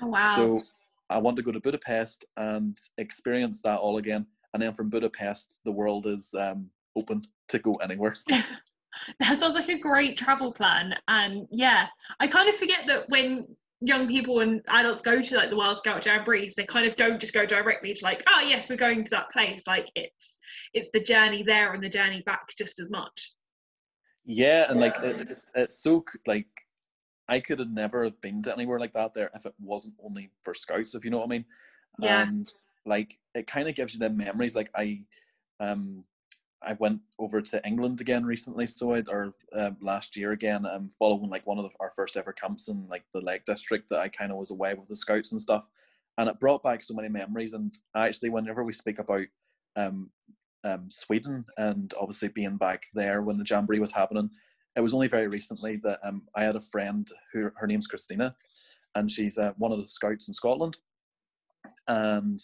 Oh, 0.00 0.08
wow. 0.08 0.36
So 0.36 0.62
I 1.10 1.18
want 1.18 1.36
to 1.36 1.42
go 1.42 1.52
to 1.52 1.60
Budapest 1.60 2.24
and 2.36 2.76
experience 2.98 3.62
that 3.62 3.78
all 3.78 3.98
again. 3.98 4.26
And 4.52 4.62
then 4.62 4.72
from 4.72 4.88
Budapest, 4.88 5.60
the 5.64 5.72
world 5.72 6.06
is 6.06 6.32
um, 6.38 6.70
open 6.96 7.22
to 7.48 7.58
go 7.58 7.74
anywhere. 7.74 8.16
that 8.28 9.38
sounds 9.38 9.54
like 9.54 9.68
a 9.68 9.78
great 9.78 10.16
travel 10.16 10.52
plan. 10.52 10.94
And 11.08 11.46
yeah, 11.50 11.86
I 12.20 12.26
kind 12.26 12.48
of 12.48 12.54
forget 12.56 12.80
that 12.86 13.08
when 13.08 13.46
young 13.80 14.08
people 14.08 14.40
and 14.40 14.62
adults 14.68 15.00
go 15.00 15.20
to 15.20 15.36
like 15.36 15.50
the 15.50 15.56
World 15.56 15.76
Scout 15.76 16.02
Jamborees, 16.02 16.54
they 16.54 16.64
kind 16.64 16.86
of 16.86 16.96
don't 16.96 17.20
just 17.20 17.34
go 17.34 17.44
directly 17.44 17.92
to 17.92 18.04
like, 18.04 18.22
oh 18.28 18.40
yes, 18.40 18.70
we're 18.70 18.76
going 18.76 19.04
to 19.04 19.10
that 19.10 19.30
place. 19.30 19.66
Like 19.66 19.90
it's 19.94 20.38
it's 20.72 20.90
the 20.92 21.00
journey 21.00 21.42
there 21.42 21.72
and 21.72 21.82
the 21.82 21.88
journey 21.88 22.22
back 22.24 22.48
just 22.56 22.80
as 22.80 22.90
much. 22.90 23.34
Yeah, 24.24 24.70
and 24.70 24.80
like 24.80 24.96
it's 25.02 25.50
it's 25.54 25.82
so 25.82 26.04
like 26.26 26.46
I 27.28 27.40
could 27.40 27.58
have 27.58 27.70
never 27.70 28.04
have 28.04 28.20
been 28.20 28.42
to 28.42 28.52
anywhere 28.52 28.78
like 28.78 28.92
that 28.94 29.14
there 29.14 29.30
if 29.34 29.46
it 29.46 29.54
wasn't 29.60 29.94
only 30.04 30.30
for 30.42 30.54
scouts, 30.54 30.94
if 30.94 31.04
you 31.04 31.10
know 31.10 31.18
what 31.18 31.26
I 31.26 31.28
mean. 31.28 31.44
Yeah. 31.98 32.22
And 32.22 32.48
like 32.84 33.18
it 33.34 33.46
kind 33.46 33.68
of 33.68 33.74
gives 33.74 33.94
you 33.94 34.00
the 34.00 34.10
memories. 34.10 34.54
Like 34.54 34.70
I, 34.74 35.00
um, 35.60 36.04
I 36.62 36.74
went 36.74 37.00
over 37.18 37.40
to 37.40 37.66
England 37.66 38.00
again 38.00 38.24
recently, 38.24 38.66
so 38.66 38.94
I 38.94 39.02
or 39.08 39.34
um, 39.54 39.76
last 39.80 40.16
year 40.16 40.32
again, 40.32 40.66
um, 40.66 40.88
following 40.98 41.30
like 41.30 41.46
one 41.46 41.58
of 41.58 41.64
the, 41.64 41.70
our 41.80 41.90
first 41.90 42.16
ever 42.16 42.32
camps 42.32 42.68
in 42.68 42.86
like 42.88 43.04
the 43.12 43.20
Lake 43.20 43.44
District 43.44 43.88
that 43.90 44.00
I 44.00 44.08
kind 44.08 44.30
of 44.30 44.38
was 44.38 44.50
away 44.50 44.74
with 44.74 44.88
the 44.88 44.96
scouts 44.96 45.32
and 45.32 45.40
stuff, 45.40 45.64
and 46.18 46.28
it 46.28 46.40
brought 46.40 46.62
back 46.62 46.82
so 46.82 46.94
many 46.94 47.08
memories. 47.08 47.52
And 47.52 47.74
actually, 47.94 48.30
whenever 48.30 48.64
we 48.64 48.72
speak 48.72 48.98
about 48.98 49.26
um, 49.76 50.10
um, 50.64 50.90
Sweden 50.90 51.44
and 51.58 51.92
obviously 52.00 52.28
being 52.28 52.56
back 52.56 52.84
there 52.94 53.22
when 53.22 53.36
the 53.36 53.46
jamboree 53.48 53.78
was 53.78 53.92
happening, 53.92 54.30
it 54.76 54.80
was 54.80 54.94
only 54.94 55.08
very 55.08 55.28
recently 55.28 55.76
that 55.84 56.00
um, 56.02 56.22
I 56.34 56.44
had 56.44 56.56
a 56.56 56.60
friend 56.60 57.08
who 57.32 57.50
her 57.56 57.66
name's 57.66 57.86
Christina, 57.86 58.34
and 58.94 59.10
she's 59.10 59.38
uh, 59.38 59.52
one 59.56 59.72
of 59.72 59.80
the 59.80 59.86
scouts 59.86 60.28
in 60.28 60.34
Scotland, 60.34 60.76
and 61.88 62.40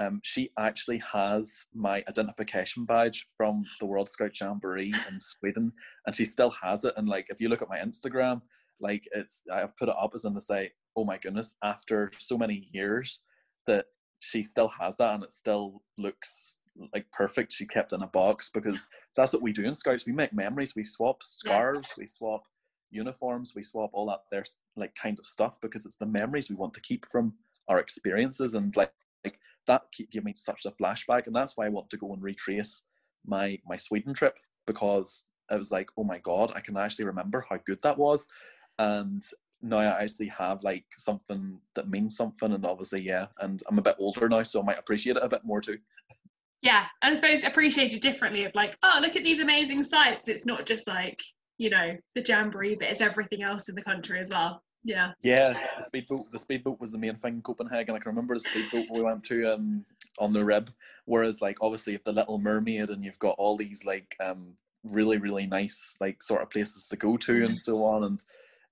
um, 0.00 0.20
she 0.22 0.50
actually 0.58 0.98
has 1.12 1.64
my 1.72 2.02
identification 2.08 2.84
badge 2.84 3.26
from 3.36 3.64
the 3.80 3.86
World 3.86 4.08
Scout 4.08 4.38
Jamboree 4.38 4.92
in 5.08 5.18
Sweden, 5.18 5.72
and 6.06 6.14
she 6.14 6.24
still 6.24 6.52
has 6.62 6.84
it. 6.84 6.94
And 6.96 7.08
like, 7.08 7.26
if 7.28 7.40
you 7.40 7.48
look 7.48 7.62
at 7.62 7.68
my 7.68 7.78
Instagram, 7.78 8.42
like 8.80 9.06
it's 9.12 9.42
I've 9.52 9.76
put 9.76 9.88
it 9.88 9.94
up 9.98 10.12
as 10.14 10.24
in 10.24 10.34
to 10.34 10.40
say, 10.40 10.72
oh 10.96 11.04
my 11.04 11.18
goodness, 11.18 11.54
after 11.62 12.10
so 12.18 12.36
many 12.36 12.68
years, 12.72 13.20
that 13.66 13.86
she 14.20 14.42
still 14.42 14.68
has 14.68 14.96
that, 14.98 15.14
and 15.14 15.24
it 15.24 15.32
still 15.32 15.82
looks 15.98 16.58
like 16.92 17.10
perfect. 17.12 17.52
She 17.52 17.66
kept 17.66 17.92
in 17.92 18.02
a 18.02 18.08
box 18.08 18.48
because 18.48 18.88
that's 19.16 19.32
what 19.32 19.42
we 19.42 19.52
do 19.52 19.64
in 19.64 19.74
Scouts. 19.74 20.06
We 20.06 20.12
make 20.12 20.32
memories. 20.32 20.74
We 20.74 20.84
swap 20.84 21.22
scarves. 21.22 21.90
We 21.96 22.06
swap 22.06 22.44
uniforms. 22.90 23.54
We 23.54 23.62
swap 23.62 23.90
all 23.92 24.06
that 24.06 24.20
there's 24.30 24.56
like 24.76 24.94
kind 24.94 25.18
of 25.18 25.26
stuff 25.26 25.54
because 25.60 25.84
it's 25.86 25.96
the 25.96 26.06
memories 26.06 26.48
we 26.48 26.56
want 26.56 26.74
to 26.74 26.80
keep 26.80 27.04
from 27.06 27.34
our 27.68 27.78
experiences 27.78 28.54
and 28.54 28.74
like 28.76 28.92
like 29.24 29.38
that 29.66 29.82
keep, 29.92 30.10
give 30.10 30.24
me 30.24 30.32
such 30.36 30.66
a 30.66 30.70
flashback 30.70 31.26
and 31.26 31.34
that's 31.34 31.56
why 31.56 31.66
I 31.66 31.70
want 31.70 31.90
to 31.90 31.96
go 31.96 32.12
and 32.12 32.22
retrace 32.22 32.82
my 33.26 33.58
my 33.66 33.76
Sweden 33.76 34.14
trip 34.14 34.38
because 34.66 35.24
it 35.50 35.56
was 35.56 35.72
like 35.72 35.88
oh 35.96 36.04
my 36.04 36.18
god 36.18 36.52
I 36.54 36.60
can 36.60 36.76
actually 36.76 37.06
remember 37.06 37.44
how 37.48 37.58
good 37.66 37.78
that 37.82 37.96
was 37.98 38.28
and 38.78 39.22
now 39.62 39.78
I 39.78 40.02
actually 40.02 40.28
have 40.28 40.62
like 40.62 40.84
something 40.98 41.58
that 41.74 41.88
means 41.88 42.16
something 42.16 42.52
and 42.52 42.66
obviously 42.66 43.00
yeah 43.00 43.26
and 43.40 43.62
I'm 43.66 43.78
a 43.78 43.82
bit 43.82 43.96
older 43.98 44.28
now 44.28 44.42
so 44.42 44.60
I 44.60 44.64
might 44.64 44.78
appreciate 44.78 45.16
it 45.16 45.22
a 45.22 45.28
bit 45.28 45.44
more 45.44 45.62
too 45.62 45.78
Yeah, 46.64 46.86
and 47.02 47.12
I 47.12 47.14
suppose 47.14 47.44
appreciated 47.44 48.00
differently 48.00 48.46
of 48.46 48.52
like, 48.54 48.76
oh, 48.82 48.98
look 49.02 49.16
at 49.16 49.22
these 49.22 49.40
amazing 49.40 49.84
sites. 49.84 50.30
It's 50.30 50.46
not 50.46 50.64
just 50.64 50.88
like, 50.88 51.20
you 51.58 51.68
know, 51.68 51.94
the 52.14 52.24
jamboree, 52.26 52.74
but 52.74 52.88
it's 52.88 53.02
everything 53.02 53.42
else 53.42 53.68
in 53.68 53.74
the 53.74 53.82
country 53.82 54.18
as 54.18 54.30
well. 54.30 54.62
Yeah. 54.82 55.12
Yeah, 55.22 55.54
the 55.76 55.82
speedboat. 55.82 56.32
The 56.32 56.38
speedboat 56.38 56.80
was 56.80 56.90
the 56.90 56.98
main 56.98 57.16
thing 57.16 57.34
in 57.34 57.42
Copenhagen. 57.42 57.94
I 57.94 57.98
can 57.98 58.08
remember 58.08 58.34
the 58.34 58.40
speedboat 58.40 58.86
we 58.90 59.02
went 59.02 59.22
to 59.24 59.52
um, 59.52 59.84
on 60.18 60.32
the 60.32 60.42
rib. 60.42 60.70
Whereas, 61.04 61.42
like, 61.42 61.58
obviously, 61.60 61.92
you've 61.92 62.04
the 62.04 62.12
Little 62.12 62.38
Mermaid, 62.38 62.88
and 62.88 63.04
you've 63.04 63.18
got 63.18 63.34
all 63.36 63.56
these 63.58 63.84
like 63.84 64.16
um, 64.22 64.54
really, 64.84 65.18
really 65.18 65.46
nice 65.46 65.96
like 66.00 66.22
sort 66.22 66.42
of 66.42 66.50
places 66.50 66.86
to 66.88 66.96
go 66.96 67.18
to, 67.18 67.44
and 67.44 67.58
so 67.58 67.84
on. 67.84 68.04
And 68.04 68.24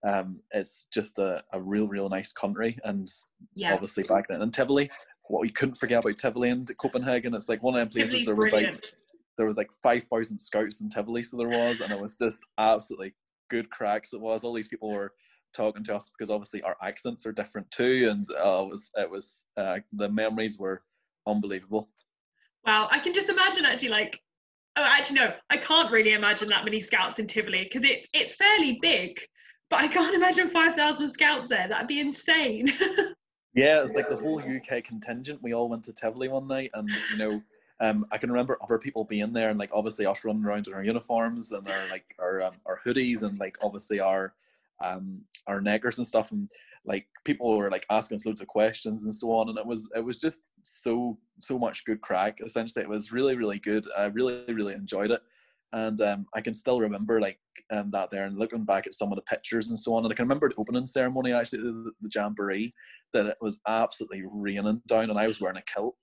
um, 0.02 0.40
it's 0.50 0.86
just 0.92 1.18
a, 1.18 1.42
a 1.52 1.60
real, 1.60 1.88
real 1.88 2.08
nice 2.08 2.32
country. 2.32 2.78
And 2.84 3.06
Yeah. 3.54 3.74
obviously, 3.74 4.02
back 4.04 4.28
then 4.28 4.40
in 4.40 4.50
Tivoli, 4.50 4.90
what 5.28 5.42
we 5.42 5.50
couldn't 5.50 5.76
forget 5.76 6.04
about 6.04 6.18
Tivoli 6.18 6.50
and 6.50 6.70
Copenhagen, 6.78 7.34
it's 7.34 7.48
like 7.48 7.62
one 7.62 7.74
of 7.74 7.80
them 7.80 7.88
places 7.88 8.24
Tivoli's 8.24 8.26
there 8.26 8.34
was 8.34 8.52
like 8.52 8.84
there 9.38 9.46
was 9.46 9.56
like 9.56 9.70
5,000 9.82 10.38
scouts 10.38 10.80
in 10.80 10.90
Tivoli, 10.90 11.22
so 11.22 11.36
there 11.36 11.48
was, 11.48 11.80
and 11.80 11.90
it 11.90 11.98
was 11.98 12.16
just 12.16 12.42
absolutely 12.58 13.14
good 13.48 13.70
cracks. 13.70 14.12
It 14.12 14.20
was 14.20 14.44
all 14.44 14.52
these 14.52 14.68
people 14.68 14.90
were 14.90 15.12
talking 15.54 15.84
to 15.84 15.94
us 15.94 16.10
because 16.10 16.30
obviously 16.30 16.62
our 16.62 16.76
accents 16.82 17.26
are 17.26 17.32
different 17.32 17.70
too, 17.70 18.08
and 18.10 18.26
uh, 18.30 18.64
it 18.64 18.70
was 18.70 18.90
it 18.96 19.10
was 19.10 19.46
uh, 19.56 19.78
the 19.92 20.08
memories 20.08 20.58
were 20.58 20.82
unbelievable. 21.26 21.88
Wow, 22.66 22.88
I 22.90 22.98
can 22.98 23.12
just 23.12 23.28
imagine 23.28 23.64
actually 23.64 23.88
like 23.88 24.20
oh 24.76 24.84
actually 24.86 25.16
no, 25.16 25.32
I 25.50 25.56
can't 25.56 25.90
really 25.90 26.14
imagine 26.14 26.48
that 26.48 26.64
many 26.64 26.80
scouts 26.82 27.18
in 27.18 27.26
Tivoli 27.26 27.64
because 27.64 27.84
it's 27.84 28.08
it's 28.12 28.34
fairly 28.34 28.78
big, 28.82 29.18
but 29.70 29.80
I 29.80 29.88
can't 29.88 30.14
imagine 30.14 30.48
five 30.48 30.74
thousand 30.74 31.10
scouts 31.10 31.48
there. 31.48 31.68
That'd 31.68 31.88
be 31.88 32.00
insane. 32.00 32.72
yeah, 33.54 33.82
it's 33.82 33.94
like 33.94 34.08
the 34.08 34.16
whole 34.16 34.40
UK 34.40 34.84
contingent. 34.84 35.42
We 35.42 35.54
all 35.54 35.68
went 35.68 35.84
to 35.84 35.92
Tivoli 35.92 36.28
one 36.28 36.48
night, 36.48 36.70
and 36.74 36.88
you 37.10 37.16
know. 37.18 37.40
Um, 37.80 38.06
I 38.12 38.18
can 38.18 38.30
remember 38.30 38.58
other 38.62 38.78
people 38.78 39.02
being 39.02 39.32
there 39.32 39.50
and 39.50 39.58
like 39.58 39.70
obviously 39.72 40.06
us 40.06 40.24
running 40.24 40.44
around 40.44 40.68
in 40.68 40.74
our 40.74 40.84
uniforms 40.84 41.50
and 41.50 41.68
our 41.68 41.88
like 41.90 42.14
our 42.20 42.40
um, 42.42 42.54
our 42.64 42.78
hoodies 42.86 43.24
and 43.24 43.40
like 43.40 43.58
obviously 43.60 43.98
our 43.98 44.34
um 44.84 45.22
our 45.48 45.60
neckers 45.60 45.98
and 45.98 46.06
stuff 46.06 46.30
and 46.30 46.48
like 46.84 47.06
people 47.24 47.56
were 47.56 47.70
like 47.70 47.86
asking 47.90 48.16
us 48.16 48.26
loads 48.26 48.40
of 48.40 48.46
questions 48.46 49.04
and 49.04 49.14
so 49.14 49.30
on 49.32 49.48
and 49.48 49.58
it 49.58 49.66
was 49.66 49.88
it 49.94 50.04
was 50.04 50.20
just 50.20 50.42
so 50.62 51.18
so 51.40 51.58
much 51.58 51.84
good 51.84 52.00
crack 52.00 52.38
essentially 52.44 52.82
it 52.82 52.88
was 52.88 53.12
really 53.12 53.36
really 53.36 53.58
good 53.58 53.84
i 53.96 54.04
really 54.04 54.44
really 54.48 54.74
enjoyed 54.74 55.10
it 55.10 55.22
and 55.72 56.00
um, 56.00 56.26
i 56.34 56.40
can 56.40 56.54
still 56.54 56.80
remember 56.80 57.20
like 57.20 57.38
um, 57.70 57.90
that 57.90 58.10
there 58.10 58.24
and 58.24 58.38
looking 58.38 58.64
back 58.64 58.86
at 58.86 58.94
some 58.94 59.10
of 59.10 59.16
the 59.16 59.22
pictures 59.22 59.68
and 59.68 59.78
so 59.78 59.94
on 59.94 60.04
and 60.04 60.12
i 60.12 60.14
can 60.14 60.24
remember 60.24 60.48
the 60.48 60.54
opening 60.56 60.86
ceremony 60.86 61.32
actually 61.32 61.62
the, 61.62 61.92
the 62.00 62.10
jamboree 62.14 62.72
that 63.12 63.26
it 63.26 63.36
was 63.40 63.60
absolutely 63.66 64.22
raining 64.26 64.80
down 64.86 65.10
and 65.10 65.18
i 65.18 65.26
was 65.26 65.40
wearing 65.40 65.58
a 65.58 65.62
kilt 65.62 65.96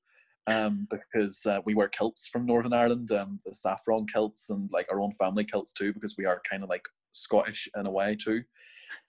um, 0.47 0.87
because 0.89 1.45
uh, 1.45 1.59
we 1.65 1.75
wear 1.75 1.87
kilts 1.87 2.27
from 2.27 2.45
Northern 2.45 2.73
Ireland, 2.73 3.11
um, 3.11 3.39
the 3.45 3.53
saffron 3.53 4.07
kilts 4.07 4.49
and 4.49 4.69
like 4.71 4.87
our 4.91 4.99
own 4.99 5.13
family 5.13 5.43
kilts 5.43 5.71
too, 5.71 5.93
because 5.93 6.15
we 6.17 6.25
are 6.25 6.41
kind 6.49 6.63
of 6.63 6.69
like 6.69 6.87
Scottish 7.11 7.69
in 7.77 7.85
a 7.85 7.91
way 7.91 8.15
too. 8.15 8.41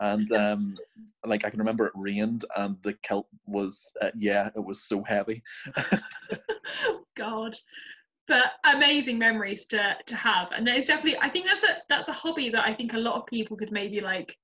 And 0.01 0.31
um, 0.33 0.77
like 1.25 1.45
I 1.45 1.51
can 1.51 1.59
remember 1.59 1.87
it 1.87 1.93
rained 1.95 2.45
and 2.57 2.77
the 2.83 2.93
kilt 3.03 3.27
was 3.47 3.91
uh, 4.03 4.11
yeah 4.17 4.51
it 4.55 4.63
was 4.63 4.83
so 4.83 5.03
heavy. 5.03 5.43
God, 7.17 7.57
but 8.29 8.53
amazing 8.65 9.19
memories 9.19 9.67
to 9.67 9.97
to 10.07 10.17
have, 10.17 10.53
and 10.53 10.69
it's 10.69 10.87
definitely 10.87 11.19
I 11.21 11.29
think 11.29 11.47
that's 11.47 11.65
a 11.65 11.77
that's 11.89 12.09
a 12.09 12.13
hobby 12.13 12.51
that 12.51 12.67
I 12.67 12.75
think 12.75 12.93
a 12.93 12.99
lot 12.99 13.17
of 13.17 13.27
people 13.27 13.57
could 13.57 13.73
maybe 13.73 14.01
like 14.01 14.37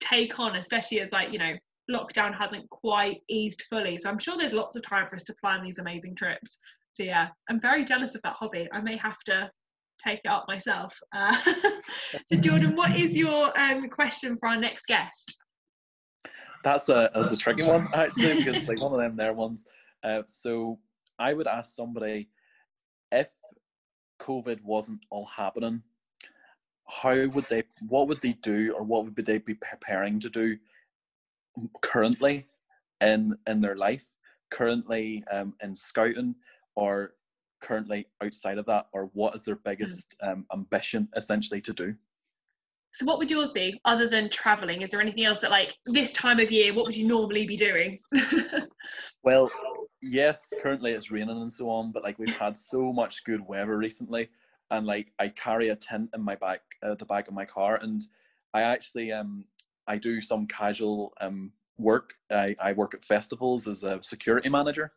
take 0.00 0.38
on, 0.38 0.56
especially 0.56 1.00
as 1.00 1.12
like 1.12 1.32
you 1.32 1.38
know 1.38 1.54
lockdown 1.90 2.34
hasn't 2.36 2.68
quite 2.70 3.20
eased 3.28 3.62
fully. 3.68 3.98
So 3.98 4.08
I'm 4.08 4.18
sure 4.18 4.36
there's 4.36 4.52
lots 4.52 4.76
of 4.76 4.82
time 4.82 5.08
for 5.08 5.16
us 5.16 5.24
to 5.24 5.34
plan 5.34 5.62
these 5.62 5.78
amazing 5.78 6.14
trips. 6.14 6.58
So 6.94 7.02
yeah, 7.02 7.28
I'm 7.50 7.60
very 7.60 7.84
jealous 7.84 8.14
of 8.14 8.22
that 8.22 8.34
hobby. 8.34 8.68
I 8.72 8.80
may 8.80 8.96
have 8.96 9.18
to 9.26 9.50
take 10.02 10.20
it 10.24 10.28
up 10.28 10.46
myself. 10.48 10.98
Uh, 11.14 11.36
so, 12.26 12.36
Jordan, 12.36 12.76
what 12.76 12.96
is 12.96 13.16
your 13.16 13.58
um, 13.58 13.88
question 13.88 14.36
for 14.36 14.48
our 14.48 14.58
next 14.58 14.86
guest? 14.86 15.38
That's 16.62 16.88
a 16.88 17.10
that's 17.14 17.30
a 17.30 17.36
tricky 17.36 17.62
one 17.62 17.88
actually 17.94 18.36
because 18.36 18.56
it's 18.56 18.68
like 18.68 18.80
one 18.80 18.92
of 18.92 18.98
them 18.98 19.16
there 19.16 19.34
ones. 19.34 19.66
Uh, 20.02 20.22
so 20.26 20.78
I 21.18 21.34
would 21.34 21.46
ask 21.46 21.74
somebody 21.74 22.28
if 23.14 23.32
COVID 24.20 24.62
wasn't 24.62 25.06
all 25.10 25.26
happening, 25.26 25.82
how 26.86 27.26
would 27.28 27.46
they? 27.48 27.62
What 27.88 28.08
would 28.08 28.20
they 28.20 28.32
do, 28.32 28.74
or 28.76 28.82
what 28.82 29.04
would 29.04 29.26
they 29.26 29.38
be 29.38 29.54
preparing 29.54 30.20
to 30.20 30.28
do 30.28 30.58
currently 31.80 32.46
in 33.00 33.36
in 33.46 33.60
their 33.60 33.76
life, 33.76 34.12
currently 34.50 35.24
um, 35.30 35.54
in 35.62 35.74
scouting, 35.74 36.34
or 36.74 37.14
currently 37.62 38.06
outside 38.22 38.58
of 38.58 38.66
that, 38.66 38.88
or 38.92 39.10
what 39.14 39.34
is 39.34 39.44
their 39.44 39.54
hmm. 39.54 39.62
biggest 39.64 40.14
um, 40.20 40.44
ambition 40.52 41.08
essentially 41.16 41.60
to 41.62 41.72
do? 41.72 41.94
So, 42.94 43.04
what 43.04 43.18
would 43.18 43.28
yours 43.28 43.50
be 43.50 43.80
other 43.84 44.08
than 44.08 44.30
traveling? 44.30 44.82
Is 44.82 44.90
there 44.90 45.00
anything 45.00 45.24
else 45.24 45.40
that, 45.40 45.50
like, 45.50 45.76
this 45.84 46.12
time 46.12 46.38
of 46.38 46.52
year, 46.52 46.72
what 46.72 46.86
would 46.86 46.96
you 46.96 47.08
normally 47.08 47.44
be 47.44 47.56
doing? 47.56 47.98
well, 49.24 49.50
yes, 50.00 50.52
currently 50.62 50.92
it's 50.92 51.10
raining 51.10 51.40
and 51.40 51.50
so 51.50 51.68
on, 51.68 51.90
but 51.90 52.04
like 52.04 52.18
we've 52.20 52.36
had 52.36 52.56
so 52.56 52.92
much 52.92 53.24
good 53.24 53.44
weather 53.46 53.76
recently, 53.76 54.28
and 54.70 54.86
like 54.86 55.12
I 55.18 55.28
carry 55.28 55.70
a 55.70 55.76
tent 55.76 56.10
in 56.14 56.22
my 56.22 56.36
back, 56.36 56.60
uh, 56.84 56.94
the 56.94 57.04
back 57.04 57.26
of 57.26 57.34
my 57.34 57.44
car, 57.44 57.80
and 57.82 58.00
I 58.52 58.62
actually 58.62 59.10
um 59.10 59.44
I 59.88 59.98
do 59.98 60.20
some 60.20 60.46
casual 60.46 61.14
um 61.20 61.52
work. 61.78 62.14
I, 62.30 62.54
I 62.60 62.72
work 62.74 62.94
at 62.94 63.04
festivals 63.04 63.66
as 63.66 63.82
a 63.82 63.98
security 64.02 64.48
manager, 64.48 64.92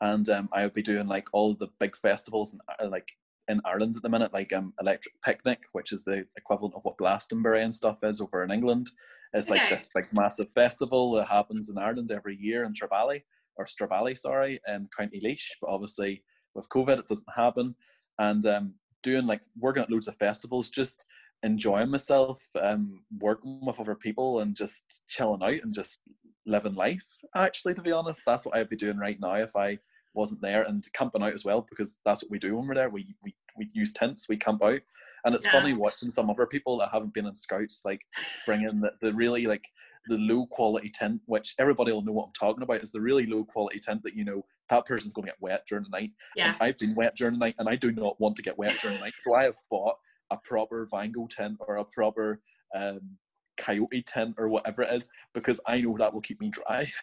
and 0.00 0.28
um, 0.28 0.48
I 0.52 0.62
would 0.62 0.72
be 0.72 0.82
doing 0.82 1.08
like 1.08 1.28
all 1.32 1.54
the 1.54 1.68
big 1.80 1.96
festivals 1.96 2.52
and 2.52 2.60
uh, 2.80 2.88
like 2.88 3.12
in 3.48 3.60
Ireland 3.64 3.96
at 3.96 4.02
the 4.02 4.08
minute, 4.08 4.32
like 4.32 4.52
um, 4.52 4.72
Electric 4.80 5.14
Picnic, 5.22 5.64
which 5.72 5.92
is 5.92 6.04
the 6.04 6.24
equivalent 6.36 6.74
of 6.74 6.84
what 6.84 6.96
Glastonbury 6.96 7.62
and 7.62 7.74
stuff 7.74 7.98
is 8.02 8.20
over 8.20 8.42
in 8.42 8.50
England. 8.50 8.90
It's 9.32 9.50
like 9.50 9.68
this 9.68 9.88
big 9.94 10.06
massive 10.12 10.50
festival 10.52 11.12
that 11.12 11.26
happens 11.26 11.68
in 11.68 11.76
Ireland 11.76 12.10
every 12.10 12.36
year 12.36 12.64
in 12.64 12.72
Trevally 12.72 13.22
or 13.56 13.66
Stradbally, 13.66 14.16
sorry, 14.16 14.60
in 14.68 14.88
County 14.96 15.20
Laois. 15.22 15.56
But 15.60 15.70
obviously 15.70 16.22
with 16.54 16.68
COVID, 16.68 17.00
it 17.00 17.08
doesn't 17.08 17.26
happen. 17.34 17.74
And 18.18 18.46
um, 18.46 18.74
doing 19.02 19.26
like 19.26 19.40
working 19.58 19.82
at 19.82 19.90
loads 19.90 20.08
of 20.08 20.16
festivals, 20.16 20.70
just 20.70 21.04
enjoying 21.42 21.90
myself, 21.90 22.48
um, 22.62 23.02
working 23.18 23.60
with 23.62 23.80
other 23.80 23.96
people, 23.96 24.40
and 24.40 24.56
just 24.56 25.02
chilling 25.08 25.42
out 25.42 25.62
and 25.62 25.74
just 25.74 26.00
living 26.46 26.74
life. 26.74 27.04
Actually, 27.36 27.74
to 27.74 27.82
be 27.82 27.92
honest, 27.92 28.22
that's 28.24 28.46
what 28.46 28.56
I'd 28.56 28.68
be 28.68 28.76
doing 28.76 28.98
right 28.98 29.18
now 29.20 29.34
if 29.34 29.56
I 29.56 29.78
wasn't 30.14 30.40
there, 30.40 30.62
and 30.62 30.86
camping 30.92 31.22
out 31.22 31.32
as 31.32 31.44
well 31.44 31.66
because 31.68 31.98
that's 32.04 32.22
what 32.22 32.30
we 32.30 32.38
do 32.38 32.56
when 32.56 32.66
we're 32.66 32.74
there. 32.74 32.90
We 32.90 33.14
we, 33.24 33.34
we 33.56 33.68
use 33.74 33.92
tents, 33.92 34.28
we 34.28 34.36
camp 34.36 34.62
out, 34.62 34.80
and 35.24 35.34
it's 35.34 35.44
yeah. 35.44 35.52
funny 35.52 35.72
watching 35.72 36.10
some 36.10 36.30
other 36.30 36.46
people 36.46 36.78
that 36.78 36.90
haven't 36.90 37.14
been 37.14 37.26
in 37.26 37.34
scouts 37.34 37.82
like 37.84 38.00
bring 38.46 38.62
in 38.62 38.80
the, 38.80 38.92
the 39.00 39.12
really 39.12 39.46
like 39.46 39.66
the 40.06 40.18
low 40.18 40.46
quality 40.46 40.90
tent, 40.90 41.20
which 41.26 41.54
everybody 41.58 41.92
will 41.92 42.02
know 42.02 42.12
what 42.12 42.26
I'm 42.26 42.32
talking 42.32 42.62
about, 42.62 42.82
is 42.82 42.92
the 42.92 43.00
really 43.00 43.26
low 43.26 43.44
quality 43.44 43.78
tent 43.78 44.02
that 44.04 44.14
you 44.14 44.24
know 44.24 44.44
that 44.68 44.86
person's 44.86 45.12
going 45.12 45.26
to 45.26 45.32
get 45.32 45.40
wet 45.40 45.64
during 45.68 45.84
the 45.84 45.90
night. 45.90 46.10
Yeah. 46.36 46.48
And 46.48 46.56
I've 46.60 46.78
been 46.78 46.94
wet 46.94 47.16
during 47.16 47.34
the 47.34 47.40
night, 47.40 47.54
and 47.58 47.68
I 47.68 47.76
do 47.76 47.92
not 47.92 48.20
want 48.20 48.36
to 48.36 48.42
get 48.42 48.58
wet 48.58 48.78
during 48.80 48.96
the 48.96 49.04
night. 49.04 49.14
So 49.24 49.34
I 49.34 49.44
have 49.44 49.56
bought 49.70 49.96
a 50.30 50.36
proper 50.36 50.86
Vango 50.92 51.28
tent 51.28 51.56
or 51.60 51.76
a 51.76 51.84
proper 51.84 52.40
um, 52.74 53.00
coyote 53.56 54.02
tent 54.02 54.34
or 54.38 54.48
whatever 54.48 54.82
it 54.82 54.92
is 54.92 55.08
because 55.32 55.60
I 55.66 55.80
know 55.80 55.96
that 55.98 56.12
will 56.12 56.20
keep 56.20 56.40
me 56.40 56.50
dry. 56.50 56.90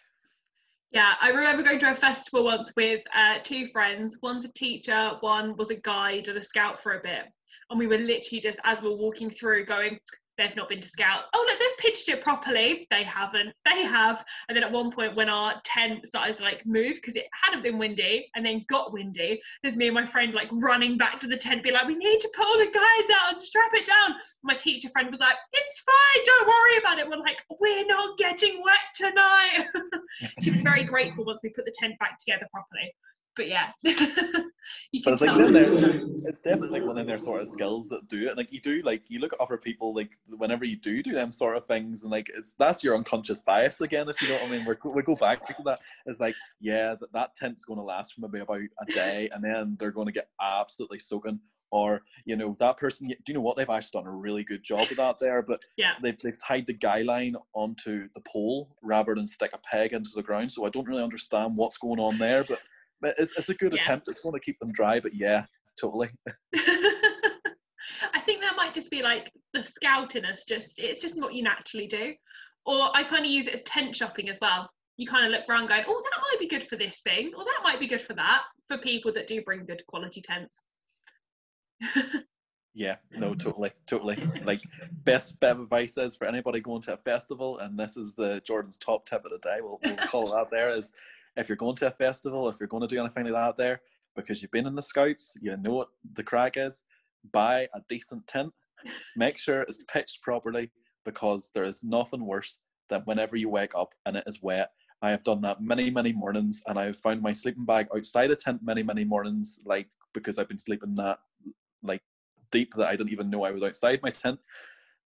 Yeah, 0.92 1.14
I 1.22 1.30
remember 1.30 1.62
going 1.62 1.78
to 1.78 1.92
a 1.92 1.94
festival 1.94 2.44
once 2.44 2.70
with 2.76 3.00
uh, 3.14 3.38
two 3.42 3.66
friends. 3.68 4.18
One's 4.22 4.44
a 4.44 4.52
teacher, 4.52 5.12
one 5.20 5.56
was 5.56 5.70
a 5.70 5.76
guide 5.76 6.28
and 6.28 6.36
a 6.36 6.44
scout 6.44 6.82
for 6.82 6.98
a 6.98 7.02
bit. 7.02 7.24
And 7.70 7.78
we 7.78 7.86
were 7.86 7.96
literally 7.96 8.40
just, 8.42 8.58
as 8.64 8.82
we 8.82 8.90
are 8.90 8.96
walking 8.96 9.30
through, 9.30 9.64
going, 9.64 9.98
they've 10.38 10.56
not 10.56 10.68
been 10.68 10.80
to 10.80 10.88
scouts. 10.88 11.28
Oh, 11.34 11.44
look, 11.48 11.58
they've 11.58 11.78
pitched 11.78 12.08
it 12.08 12.22
properly. 12.22 12.86
They 12.90 13.02
haven't. 13.02 13.52
They 13.64 13.82
have. 13.82 14.24
And 14.48 14.56
then 14.56 14.64
at 14.64 14.72
one 14.72 14.90
point, 14.90 15.16
when 15.16 15.28
our 15.28 15.60
tent 15.64 16.06
started 16.06 16.34
to 16.36 16.42
like 16.42 16.64
move 16.66 16.94
because 16.94 17.16
it 17.16 17.26
hadn't 17.32 17.62
been 17.62 17.78
windy 17.78 18.28
and 18.34 18.44
then 18.44 18.64
got 18.68 18.92
windy, 18.92 19.40
there's 19.62 19.76
me 19.76 19.86
and 19.86 19.94
my 19.94 20.04
friend 20.04 20.34
like 20.34 20.48
running 20.52 20.96
back 20.96 21.20
to 21.20 21.26
the 21.26 21.36
tent, 21.36 21.62
be 21.62 21.70
like, 21.70 21.86
we 21.86 21.96
need 21.96 22.20
to 22.20 22.30
pull 22.36 22.46
all 22.46 22.58
the 22.58 22.66
guys 22.66 23.16
out 23.20 23.32
and 23.32 23.42
strap 23.42 23.70
it 23.74 23.86
down. 23.86 24.16
My 24.42 24.54
teacher 24.54 24.88
friend 24.88 25.10
was 25.10 25.20
like, 25.20 25.36
it's 25.52 25.80
fine, 25.80 26.24
don't 26.24 26.48
worry 26.48 26.78
about 26.78 26.98
it. 26.98 27.08
We're 27.08 27.16
like, 27.16 27.42
we're 27.60 27.86
not 27.86 28.18
getting 28.18 28.62
wet 28.62 28.76
tonight. 28.94 29.66
she 30.42 30.50
was 30.50 30.60
very 30.60 30.84
grateful 30.84 31.24
once 31.24 31.40
we 31.42 31.50
put 31.50 31.64
the 31.64 31.74
tent 31.78 31.98
back 31.98 32.18
together 32.18 32.46
properly 32.52 32.94
but 33.36 33.48
yeah. 33.48 33.70
but 33.82 35.12
it's 35.12 35.20
like 35.20 35.30
it's 36.24 36.40
definitely 36.40 36.80
like 36.80 36.86
one 36.86 36.98
of 36.98 37.06
their 37.06 37.18
sort 37.18 37.40
of 37.40 37.48
skills 37.48 37.88
that 37.88 38.08
do 38.08 38.28
it. 38.28 38.36
Like 38.36 38.52
you 38.52 38.60
do, 38.60 38.82
like 38.82 39.02
you 39.08 39.20
look 39.20 39.32
at 39.32 39.40
other 39.40 39.56
people, 39.56 39.94
like 39.94 40.10
whenever 40.36 40.64
you 40.64 40.76
do 40.76 41.02
do 41.02 41.12
them 41.12 41.32
sort 41.32 41.56
of 41.56 41.66
things, 41.66 42.02
and 42.02 42.10
like 42.10 42.30
it's 42.34 42.54
that's 42.58 42.84
your 42.84 42.96
unconscious 42.96 43.40
bias 43.40 43.80
again, 43.80 44.08
if 44.08 44.20
you 44.20 44.28
know 44.28 44.34
what 44.34 44.44
I 44.44 44.50
mean. 44.50 44.64
We're, 44.64 44.78
we 44.90 45.02
go 45.02 45.16
back 45.16 45.46
to 45.54 45.62
that. 45.64 45.80
It's 46.06 46.20
like 46.20 46.34
yeah, 46.60 46.94
that, 47.00 47.12
that 47.12 47.34
tent's 47.34 47.64
going 47.64 47.78
to 47.78 47.84
last 47.84 48.14
for 48.14 48.20
maybe 48.20 48.40
about 48.40 48.60
a 48.60 48.92
day, 48.92 49.28
and 49.32 49.42
then 49.42 49.76
they're 49.78 49.90
going 49.90 50.06
to 50.06 50.12
get 50.12 50.28
absolutely 50.40 50.98
soaking. 50.98 51.40
Or 51.70 52.02
you 52.26 52.36
know 52.36 52.54
that 52.58 52.76
person. 52.76 53.08
Do 53.08 53.14
you 53.28 53.34
know 53.34 53.40
what 53.40 53.56
they've 53.56 53.68
actually 53.68 54.02
done 54.02 54.06
a 54.06 54.14
really 54.14 54.44
good 54.44 54.62
job 54.62 54.90
of 54.90 54.96
that 54.98 55.18
there? 55.18 55.40
But 55.40 55.62
yeah, 55.78 55.94
they've 56.02 56.18
they've 56.18 56.36
tied 56.36 56.66
the 56.66 56.74
guy 56.74 57.00
line 57.00 57.34
onto 57.54 58.08
the 58.14 58.20
pole 58.20 58.76
rather 58.82 59.14
than 59.14 59.26
stick 59.26 59.52
a 59.54 59.58
peg 59.58 59.94
into 59.94 60.10
the 60.14 60.22
ground. 60.22 60.52
So 60.52 60.66
I 60.66 60.68
don't 60.68 60.86
really 60.86 61.02
understand 61.02 61.56
what's 61.56 61.78
going 61.78 61.98
on 61.98 62.18
there, 62.18 62.44
but 62.44 62.58
it's, 63.02 63.32
it's 63.36 63.48
a 63.48 63.54
good 63.54 63.72
yeah. 63.72 63.80
attempt. 63.80 64.08
It's 64.08 64.20
going 64.20 64.34
to 64.34 64.40
keep 64.40 64.58
them 64.58 64.70
dry, 64.72 65.00
but 65.00 65.14
yeah, 65.14 65.44
totally. 65.80 66.10
I 68.14 68.20
think 68.20 68.40
that 68.40 68.56
might 68.56 68.74
just 68.74 68.90
be 68.90 69.02
like 69.02 69.30
the 69.52 69.62
scout 69.62 70.16
in 70.16 70.24
us. 70.24 70.44
Just 70.44 70.74
it's 70.78 71.00
just 71.00 71.18
what 71.18 71.34
you 71.34 71.42
naturally 71.42 71.86
do. 71.86 72.14
Or 72.64 72.90
I 72.94 73.02
kind 73.02 73.24
of 73.24 73.30
use 73.30 73.46
it 73.46 73.54
as 73.54 73.62
tent 73.64 73.96
shopping 73.96 74.28
as 74.28 74.38
well. 74.40 74.70
You 74.96 75.06
kind 75.06 75.26
of 75.26 75.32
look 75.32 75.48
around, 75.48 75.68
going, 75.68 75.84
"Oh, 75.86 76.02
that 76.04 76.20
might 76.20 76.38
be 76.38 76.48
good 76.48 76.68
for 76.68 76.76
this 76.76 77.00
thing, 77.00 77.32
or 77.36 77.44
that 77.44 77.60
might 77.62 77.80
be 77.80 77.86
good 77.86 78.02
for 78.02 78.14
that." 78.14 78.42
For 78.68 78.78
people 78.78 79.12
that 79.12 79.26
do 79.26 79.42
bring 79.42 79.64
good 79.66 79.82
quality 79.86 80.22
tents. 80.22 80.64
yeah, 82.74 82.96
no, 83.10 83.32
mm. 83.32 83.38
totally, 83.38 83.72
totally. 83.86 84.16
Like 84.44 84.62
best 85.04 85.38
bit 85.40 85.50
of 85.50 85.60
advice 85.60 85.98
is 85.98 86.16
for 86.16 86.26
anybody 86.26 86.60
going 86.60 86.82
to 86.82 86.94
a 86.94 86.98
festival, 86.98 87.58
and 87.58 87.78
this 87.78 87.96
is 87.96 88.14
the 88.14 88.40
Jordan's 88.46 88.76
top 88.76 89.06
tip 89.06 89.24
of 89.24 89.32
the 89.32 89.38
day. 89.38 89.58
We'll, 89.60 89.80
we'll 89.84 89.96
call 90.08 90.32
it 90.32 90.38
out 90.38 90.50
there 90.50 90.70
is 90.70 90.92
if 91.36 91.48
you're 91.48 91.56
going 91.56 91.76
to 91.76 91.88
a 91.88 91.90
festival, 91.90 92.48
if 92.48 92.56
you're 92.60 92.68
going 92.68 92.82
to 92.82 92.86
do 92.86 93.00
anything 93.00 93.24
like 93.24 93.32
that 93.32 93.56
there, 93.56 93.80
because 94.16 94.42
you've 94.42 94.50
been 94.50 94.66
in 94.66 94.74
the 94.74 94.82
scouts, 94.82 95.34
you 95.40 95.56
know 95.56 95.72
what 95.72 95.88
the 96.14 96.22
crack 96.22 96.56
is, 96.56 96.82
buy 97.32 97.68
a 97.74 97.80
decent 97.88 98.26
tent. 98.26 98.52
Make 99.16 99.38
sure 99.38 99.62
it's 99.62 99.78
pitched 99.92 100.22
properly 100.22 100.70
because 101.04 101.50
there 101.54 101.64
is 101.64 101.84
nothing 101.84 102.26
worse 102.26 102.58
than 102.88 103.02
whenever 103.02 103.36
you 103.36 103.48
wake 103.48 103.74
up 103.74 103.94
and 104.06 104.16
it 104.16 104.24
is 104.26 104.42
wet, 104.42 104.70
I 105.02 105.10
have 105.10 105.24
done 105.24 105.40
that 105.42 105.60
many, 105.60 105.90
many 105.90 106.12
mornings, 106.12 106.62
and 106.66 106.78
I 106.78 106.84
have 106.86 106.96
found 106.96 107.22
my 107.22 107.32
sleeping 107.32 107.64
bag 107.64 107.88
outside 107.94 108.30
a 108.30 108.36
tent 108.36 108.60
many, 108.62 108.84
many 108.84 109.04
mornings, 109.04 109.60
like 109.64 109.88
because 110.14 110.38
I've 110.38 110.48
been 110.48 110.58
sleeping 110.58 110.94
that 110.96 111.18
like 111.82 112.02
deep 112.52 112.74
that 112.74 112.86
I 112.86 112.94
didn't 112.94 113.12
even 113.12 113.28
know 113.28 113.42
I 113.42 113.50
was 113.50 113.64
outside 113.64 114.00
my 114.02 114.10
tent. 114.10 114.38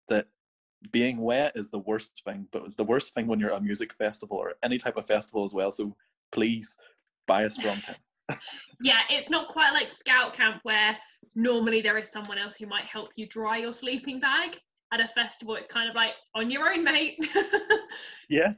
That 0.07 0.28
being 0.91 1.17
wet 1.17 1.53
is 1.55 1.69
the 1.69 1.80
worst 1.80 2.21
thing, 2.26 2.47
but 2.51 2.63
it's 2.63 2.76
the 2.76 2.84
worst 2.84 3.13
thing 3.13 3.28
when 3.28 3.39
you're 3.39 3.51
at 3.51 3.59
a 3.59 3.63
music 3.63 3.93
festival 3.93 4.38
or 4.38 4.53
any 4.63 4.80
type 4.80 4.97
of 4.97 5.05
festival 5.05 5.43
as 5.43 5.53
well. 5.53 5.71
So 5.71 5.95
please 6.34 6.75
buy 7.27 7.43
a 7.43 7.49
strong 7.49 7.77
tent. 7.81 7.97
yeah, 8.81 9.01
it's 9.09 9.29
not 9.29 9.47
quite 9.47 9.71
like 9.71 9.91
scout 9.91 10.34
camp 10.34 10.59
where 10.63 10.97
normally 11.36 11.81
there 11.81 11.97
is 11.97 12.11
someone 12.11 12.38
else 12.38 12.55
who 12.55 12.67
might 12.67 12.86
help 12.86 13.09
you 13.15 13.27
dry 13.27 13.57
your 13.57 13.73
sleeping 13.73 14.19
bag. 14.19 14.57
At 14.91 14.99
a 14.99 15.07
festival, 15.07 15.55
it's 15.55 15.73
kind 15.73 15.89
of 15.89 15.95
like 15.95 16.13
on 16.36 16.51
your 16.51 16.71
own, 16.71 16.84
mate. 16.84 17.17
yeah. 18.29 18.53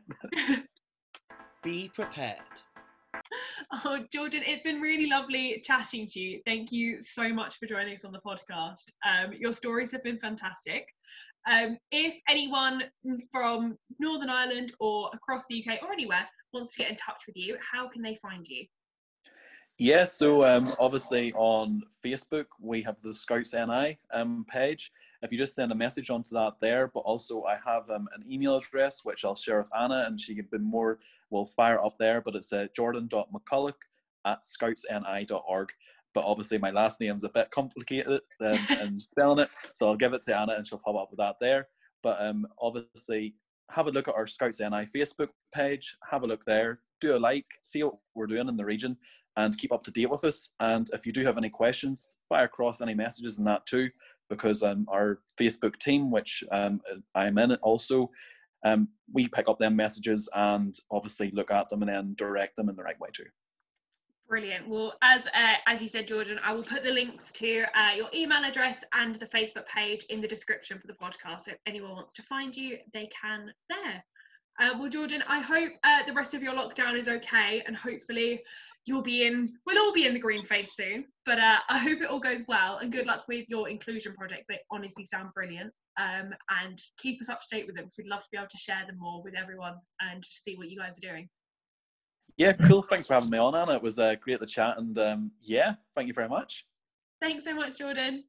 Be 1.64 1.90
prepared. 1.94 2.42
Oh, 3.86 4.00
Jordan, 4.12 4.44
it's 4.46 4.62
been 4.62 4.82
really 4.82 5.10
lovely 5.10 5.62
chatting 5.64 6.08
to 6.08 6.20
you. 6.20 6.42
Thank 6.46 6.74
you 6.74 7.00
so 7.00 7.30
much 7.30 7.56
for 7.58 7.68
joining 7.68 7.94
us 7.94 8.04
on 8.04 8.12
the 8.12 8.20
podcast. 8.20 8.92
Um, 9.08 9.32
your 9.34 9.54
stories 9.54 9.94
have 9.94 10.04
been 10.04 10.20
fantastic. 10.20 10.86
Um, 11.50 11.78
if 11.92 12.16
anyone 12.28 12.84
from 13.32 13.78
Northern 14.00 14.30
Ireland 14.30 14.74
or 14.82 15.12
across 15.14 15.46
the 15.50 15.64
UK 15.66 15.82
or 15.84 15.94
anywhere 15.94 16.28
wants 16.56 16.74
to 16.74 16.80
get 16.80 16.90
in 16.90 16.98
touch 16.98 17.24
with 17.28 17.38
you, 17.38 17.58
how 17.60 17.88
can 17.88 18.02
they 18.02 18.16
find 18.16 18.48
you? 18.48 18.66
Yeah, 19.78 20.06
so 20.06 20.46
um, 20.46 20.74
obviously 20.80 21.34
on 21.34 21.84
Facebook 22.04 22.46
we 22.62 22.82
have 22.84 23.00
the 23.02 23.14
Scouts 23.14 23.54
NI 23.54 24.00
um, 24.14 24.46
page. 24.50 24.92
If 25.22 25.32
you 25.32 25.38
just 25.38 25.54
send 25.54 25.72
a 25.72 25.76
message 25.76 26.10
onto 26.10 26.34
that 26.36 26.54
there, 26.62 26.90
but 26.94 27.02
also 27.02 27.44
I 27.44 27.58
have 27.66 27.90
um, 27.90 28.08
an 28.16 28.24
email 28.32 28.56
address 28.56 29.02
which 29.04 29.26
I'll 29.26 29.36
share 29.36 29.58
with 29.60 29.76
Anna, 29.78 30.06
and 30.08 30.20
she 30.20 30.34
can 30.34 30.48
be 30.52 30.60
more 30.60 31.00
will 31.30 31.46
fire 31.46 31.84
up 31.84 31.98
there. 31.98 32.22
But 32.22 32.36
it's 32.36 32.54
uh, 32.54 32.68
jordan.mcculloch 32.76 33.74
at 34.26 34.44
scoutsni.org. 34.44 35.70
But 36.14 36.24
obviously 36.24 36.58
my 36.58 36.72
last 36.72 37.02
name's 37.02 37.26
a 37.26 37.30
bit 37.30 37.52
complicated 37.52 38.22
um, 38.42 38.60
in 38.82 39.02
spelling 39.02 39.40
it, 39.40 39.50
so 39.74 39.90
I'll 39.90 39.98
give 39.98 40.14
it 40.14 40.22
to 40.24 40.38
Anna 40.38 40.54
and 40.54 40.66
she'll 40.66 40.80
pop 40.80 40.96
up 40.96 41.12
with 41.12 41.20
that 41.20 41.36
there. 41.42 41.68
But 42.02 42.22
um, 42.22 42.48
obviously 42.62 43.36
have 43.72 43.88
a 43.88 43.92
look 43.92 44.08
at 44.08 44.16
our 44.16 44.28
Scouts 44.28 44.60
NI 44.60 44.86
Facebook 44.96 45.30
page. 45.54 45.98
Have 46.10 46.24
a 46.24 46.28
look 46.28 46.44
there. 46.46 46.80
Do 47.02 47.16
a 47.16 47.18
like. 47.18 47.46
See 47.62 47.84
what 47.84 47.96
we're 48.14 48.28
doing 48.28 48.48
in 48.48 48.58
the 48.58 48.66
region 48.66 48.98
and 49.38 49.58
keep 49.58 49.74
up 49.74 49.84
to 49.84 49.92
date 49.92 50.10
with 50.10 50.24
us. 50.24 50.50
And 50.60 50.90
if 50.94 51.06
you 51.06 51.12
do 51.12 51.26
have 51.26 51.38
any 51.38 51.50
questions, 51.50 52.18
fire 52.30 52.46
across 52.46 52.82
any 52.82 52.94
messages 52.94 53.38
in 53.38 53.44
that 53.46 53.66
too, 53.66 53.90
because 54.30 54.64
um, 54.64 54.86
our 54.90 55.20
Facebook 55.40 55.78
team, 55.80 56.10
which 56.10 56.44
um, 56.52 56.82
I'm 57.16 57.38
in 57.38 57.52
it 57.52 57.60
also, 57.62 58.10
um, 58.64 58.88
we 59.14 59.28
pick 59.28 59.48
up 59.50 59.60
them 59.60 59.76
messages 59.76 60.30
and 60.34 60.76
obviously 60.90 61.32
look 61.32 61.52
at 61.52 61.70
them 61.70 61.82
and 61.82 61.90
then 61.90 62.16
direct 62.18 62.56
them 62.56 62.70
in 62.70 62.76
the 62.76 62.84
right 62.84 63.00
way 63.00 63.10
too. 63.14 63.26
Brilliant. 64.28 64.68
Well, 64.68 64.94
as 65.04 65.28
uh, 65.28 65.56
as 65.68 65.84
you 65.84 65.88
said, 65.88 66.08
Jordan, 66.08 66.40
I 66.44 66.52
will 66.52 66.64
put 66.64 66.84
the 66.84 66.92
links 66.92 67.32
to 67.34 67.66
uh, 67.76 67.92
your 67.96 68.08
email 68.14 68.44
address 68.44 68.84
and 68.94 69.16
the 69.16 69.28
Facebook 69.28 69.68
page 69.68 70.04
in 70.10 70.20
the 70.20 70.28
description 70.28 70.80
for 70.80 70.88
the 70.88 70.94
podcast. 70.94 71.42
So 71.42 71.52
if 71.52 71.58
anyone 71.68 71.92
wants 71.92 72.16
to 72.16 72.24
find 72.24 72.56
you, 72.56 72.80
they 72.94 73.08
can 73.22 73.52
there. 73.70 74.04
Uh, 74.60 74.72
well, 74.80 74.90
Jordan, 74.90 75.24
I 75.28 75.42
hope 75.42 75.72
uh, 75.84 76.04
the 76.08 76.14
rest 76.14 76.34
of 76.34 76.42
your 76.42 76.54
lockdown 76.54 76.98
is 76.98 77.08
okay, 77.08 77.62
and 77.68 77.76
hopefully 77.76 78.42
you'll 78.86 79.02
be 79.02 79.26
in 79.26 79.54
we'll 79.66 79.80
all 79.80 79.92
be 79.92 80.06
in 80.06 80.14
the 80.14 80.20
green 80.20 80.44
face 80.46 80.76
soon 80.76 81.06
but 81.26 81.40
uh, 81.40 81.58
i 81.70 81.78
hope 81.78 82.02
it 82.02 82.08
all 82.08 82.20
goes 82.20 82.42
well 82.48 82.78
and 82.78 82.92
good 82.92 83.06
luck 83.06 83.26
with 83.28 83.46
your 83.50 83.68
inclusion 83.68 84.14
projects 84.14 84.46
they 84.48 84.60
honestly 84.72 85.06
sound 85.06 85.30
brilliant 85.34 85.72
um, 86.00 86.34
and 86.62 86.82
keep 87.02 87.20
us 87.22 87.30
up 87.30 87.40
to 87.42 87.48
date 87.52 87.66
with 87.66 87.76
them 87.76 87.90
we'd 87.98 88.08
love 88.08 88.22
to 88.22 88.30
be 88.32 88.38
able 88.38 88.48
to 88.48 88.58
share 88.58 88.84
them 88.86 88.98
more 89.00 89.24
with 89.24 89.34
everyone 89.36 89.76
and 90.02 90.24
see 90.30 90.56
what 90.56 90.70
you 90.70 90.78
guys 90.78 90.98
are 90.98 91.10
doing 91.10 91.28
yeah 92.38 92.54
cool. 92.54 92.82
Thanks 92.82 93.08
for 93.08 93.14
having 93.16 93.30
me 93.30 93.38
on 93.38 93.56
anna. 93.56 93.76
It 93.76 93.82
was 93.82 94.00
uh, 94.00 94.16
great 94.22 94.40
to 94.40 94.46
chat 94.46 94.78
and 94.78 94.98
um, 94.98 95.32
yeah 95.42 95.76
thank 95.96 96.08
you 96.08 96.14
very 96.14 96.30
much. 96.30 96.66
Thanks 97.22 97.44
so 97.44 97.54
much 97.54 97.78
jordan. 97.78 98.24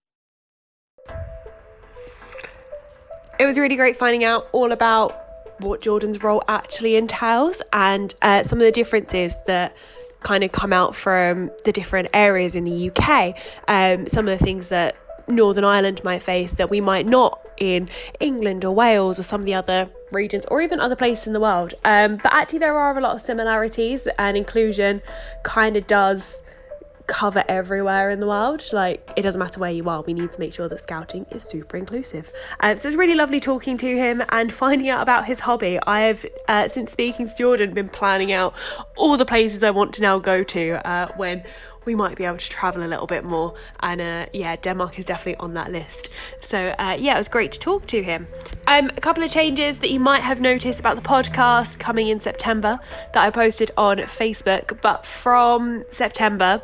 It 3.39 3.45
was 3.45 3.59
really 3.59 3.77
great 3.77 3.97
finding 3.97 4.25
out 4.25 4.49
all 4.53 4.73
about 4.73 5.23
what 5.59 5.81
jordan's 5.81 6.23
role 6.23 6.43
actually 6.49 6.97
entails 6.97 7.63
and 7.73 8.15
uh, 8.23 8.43
some 8.43 8.59
of 8.59 8.65
the 8.65 8.73
differences 8.73 9.39
that 9.47 9.75
kind 10.27 10.43
of 10.43 10.53
come 10.53 10.73
out 10.73 10.95
from 10.97 11.51
the 11.65 11.73
different 11.73 12.09
areas 12.13 12.55
in 12.55 12.65
the 12.65 12.91
UK. 12.91 13.37
Um, 13.69 14.09
some 14.09 14.27
of 14.29 14.39
the 14.39 14.45
things 14.45 14.69
that 14.71 14.97
Northern 15.29 15.65
Ireland 15.65 16.03
might 16.05 16.23
face 16.23 16.55
that 16.55 16.71
we 16.71 16.81
might 16.81 17.07
not 17.07 17.41
in 17.57 17.89
England 18.21 18.65
or 18.65 18.75
Wales 18.75 19.19
or 19.19 19.23
some 19.23 19.41
of 19.41 19.47
the 19.47 19.55
other 19.55 19.89
regions 20.13 20.45
or 20.47 20.61
even 20.61 20.79
other 20.81 20.97
places 20.97 21.27
in 21.27 21.33
the 21.33 21.41
world. 21.41 21.75
Um, 21.85 22.17
but 22.23 22.33
actually, 22.33 22.61
there 22.61 22.77
are 22.77 22.97
a 22.97 23.01
lot 23.01 23.15
of 23.17 23.23
similarities, 23.23 24.07
and 24.19 24.37
inclusion 24.37 25.03
kind 25.43 25.77
of 25.77 25.87
does 25.87 26.43
cover 27.07 27.45
everywhere 27.49 28.11
in 28.11 28.21
the 28.21 28.27
world. 28.27 28.65
Like, 28.73 29.11
it 29.17 29.23
doesn't 29.23 29.39
matter 29.39 29.61
where 29.61 29.71
you 29.71 29.89
are, 29.89 30.03
we 30.03 30.15
need 30.15 30.33
to 30.33 30.41
make 30.41 30.53
sure 30.53 30.69
that 30.69 30.81
scouting 30.81 31.27
is 31.31 31.43
super 31.43 31.77
inclusive. 31.77 32.31
Um, 32.61 32.77
so 32.77 32.89
it's 32.89 32.97
really 32.97 33.15
lovely 33.15 33.41
talking 33.41 33.79
to 33.79 33.97
him 33.97 34.23
and 34.31 34.53
finding 34.53 34.89
out 34.89 35.03
about 35.03 35.25
his 35.25 35.41
hobby. 35.41 35.79
I've, 35.87 36.25
uh, 36.49 36.69
since 36.69 36.93
speaking 36.93 37.29
to 37.29 37.35
Jordan, 37.37 37.75
been 37.75 37.89
planning 37.89 38.33
out 38.33 38.55
all 38.97 39.17
the 39.17 39.27
places 39.27 39.63
I 39.63 39.71
want 39.71 39.95
to 39.95 40.03
now 40.03 40.19
go 40.19 40.43
to 40.43 40.89
uh, 40.89 41.09
when 41.17 41.45
we 41.87 41.95
might 41.95 42.17
be 42.17 42.25
able 42.25 42.37
to 42.37 42.51
travel 42.51 42.83
a 42.83 42.89
little 42.89 43.07
bit 43.07 43.25
more. 43.25 43.55
And 43.81 44.01
uh, 44.01 44.27
yeah, 44.33 44.57
Denmark 44.57 44.99
is 44.99 45.05
definitely 45.05 45.37
on 45.37 45.55
that 45.55 45.71
list. 45.71 46.11
So 46.41 46.75
uh, 46.79 46.97
yeah, 46.99 47.15
it 47.15 47.19
was 47.19 47.29
great 47.29 47.53
to 47.53 47.61
talk 47.61 47.87
to 47.89 48.03
him. 48.03 48.27
Um, 48.67 48.91
a 48.97 49.01
couple 49.01 49.23
of 49.23 49.31
changes 49.31 49.79
that 49.79 49.91
you 49.91 50.01
might 50.01 50.23
have 50.23 50.41
noticed 50.41 50.81
about 50.81 50.97
the 50.97 51.03
podcast 51.03 51.79
coming 51.79 52.09
in 52.09 52.21
September 52.21 52.79
that 53.15 53.23
I 53.23 53.31
posted 53.31 53.71
on 53.77 53.99
Facebook, 53.99 54.81
but 54.83 55.07
from 55.07 55.85
September 55.93 56.61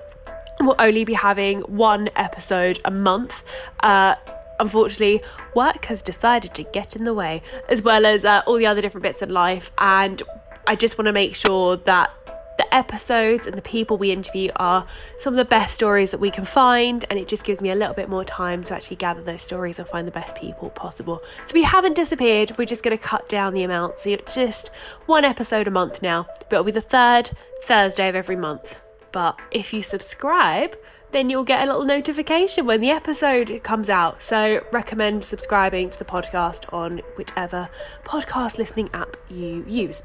we'll 0.67 0.77
only 0.79 1.05
be 1.05 1.15
having 1.15 1.61
one 1.61 2.09
episode 2.17 2.81
a 2.85 2.91
month. 2.91 3.35
Uh, 3.81 4.15
unfortunately, 4.61 5.23
work 5.55 5.85
has 5.87 6.03
decided 6.03 6.55
to 6.55 6.63
get 6.65 6.97
in 6.97 7.05
the 7.05 7.15
way, 7.15 7.43
as 7.69 7.83
well 7.83 8.07
as 8.07 8.25
uh, 8.25 8.43
all 8.47 8.57
the 8.57 8.67
other 8.67 8.81
different 8.81 9.03
bits 9.03 9.23
in 9.23 9.31
life. 9.31 9.71
And 9.79 10.23
I 10.67 10.77
just 10.77 10.99
want 10.99 11.07
to 11.07 11.13
make 11.13 11.35
sure 11.35 11.77
that 11.79 12.11
the 12.59 12.75
episodes 12.75 13.47
and 13.47 13.57
the 13.57 13.63
people 13.63 13.97
we 13.97 14.13
interview 14.13 14.51
are 14.57 14.87
some 15.19 15.33
of 15.33 15.39
the 15.39 15.45
best 15.45 15.75
stories 15.75 16.11
that 16.11 16.21
we 16.21 16.31
can 16.31 16.45
find, 16.45 17.05
and 17.09 17.19
it 17.19 17.27
just 17.27 17.45
gives 17.45 17.61
me 17.61 17.71
a 17.71 17.75
little 17.75 17.95
bit 17.95 18.09
more 18.09 18.25
time 18.25 18.63
to 18.65 18.75
actually 18.75 18.97
gather 18.97 19.23
those 19.23 19.43
stories 19.43 19.79
and 19.79 19.89
find 19.89 20.07
the 20.07 20.13
best 20.13 20.37
people 20.37 20.71
possible. 20.71 21.23
So 21.47 21.55
we 21.55 21.63
haven't 21.63 21.95
disappeared, 21.95 22.53
we're 22.59 22.67
just 22.67 22.83
going 22.83 22.97
to 22.97 23.03
cut 23.03 23.29
down 23.29 23.55
the 23.55 23.63
amount. 23.63 24.01
So 24.01 24.11
it's 24.11 24.35
just 24.35 24.71
one 25.07 25.25
episode 25.25 25.67
a 25.67 25.71
month 25.71 26.03
now, 26.03 26.27
but 26.49 26.53
it'll 26.53 26.65
be 26.65 26.73
the 26.73 26.83
third 26.83 27.31
Thursday 27.65 28.09
of 28.09 28.15
every 28.15 28.37
month. 28.37 28.77
But 29.13 29.39
if 29.51 29.73
you 29.73 29.83
subscribe, 29.83 30.77
then 31.13 31.29
you'll 31.29 31.45
get 31.45 31.63
a 31.63 31.67
little 31.67 31.85
notification 31.85 32.67
when 32.67 32.81
the 32.81 32.91
episode 32.91 33.61
comes 33.63 33.91
out. 33.91 34.23
So, 34.23 34.65
recommend 34.73 35.25
subscribing 35.25 35.91
to 35.91 35.99
the 35.99 36.05
podcast 36.05 36.73
on 36.73 37.03
whichever 37.17 37.69
podcast 38.05 38.59
listening 38.59 38.89
app 38.95 39.17
you 39.29 39.65
use. 39.69 40.03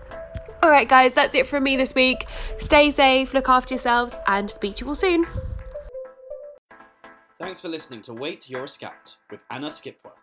All 0.62 0.70
right, 0.70 0.90
guys, 0.90 1.14
that's 1.14 1.36
it 1.36 1.48
from 1.48 1.64
me 1.64 1.78
this 1.78 1.96
week. 1.96 2.28
Stay 2.58 2.92
safe, 2.92 3.34
look 3.34 3.48
after 3.48 3.76
yourselves, 3.76 4.16
and 4.28 4.50
speak 4.50 4.76
to 4.78 4.86
you 4.86 4.90
all 4.90 4.96
soon. 4.96 5.26
Thanks 7.40 7.62
for 7.62 7.70
listening 7.70 8.02
to 8.02 8.14
Wait 8.14 8.50
You're 8.50 8.64
a 8.64 8.68
Scout 8.68 9.16
with 9.30 9.42
Anna 9.52 9.68
Skipworth. 9.68 10.18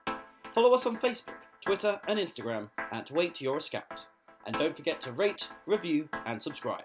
Follow 0.52 0.74
us 0.74 0.84
on 0.84 0.98
Facebook, 0.98 1.38
Twitter, 1.60 2.00
and 2.08 2.18
Instagram 2.18 2.68
at 2.90 3.10
Wait 3.12 3.40
You're 3.40 3.58
a 3.58 3.60
Scout. 3.60 4.06
And 4.46 4.56
don't 4.56 4.76
forget 4.76 5.00
to 5.02 5.12
rate, 5.12 5.48
review, 5.66 6.08
and 6.26 6.42
subscribe. 6.42 6.84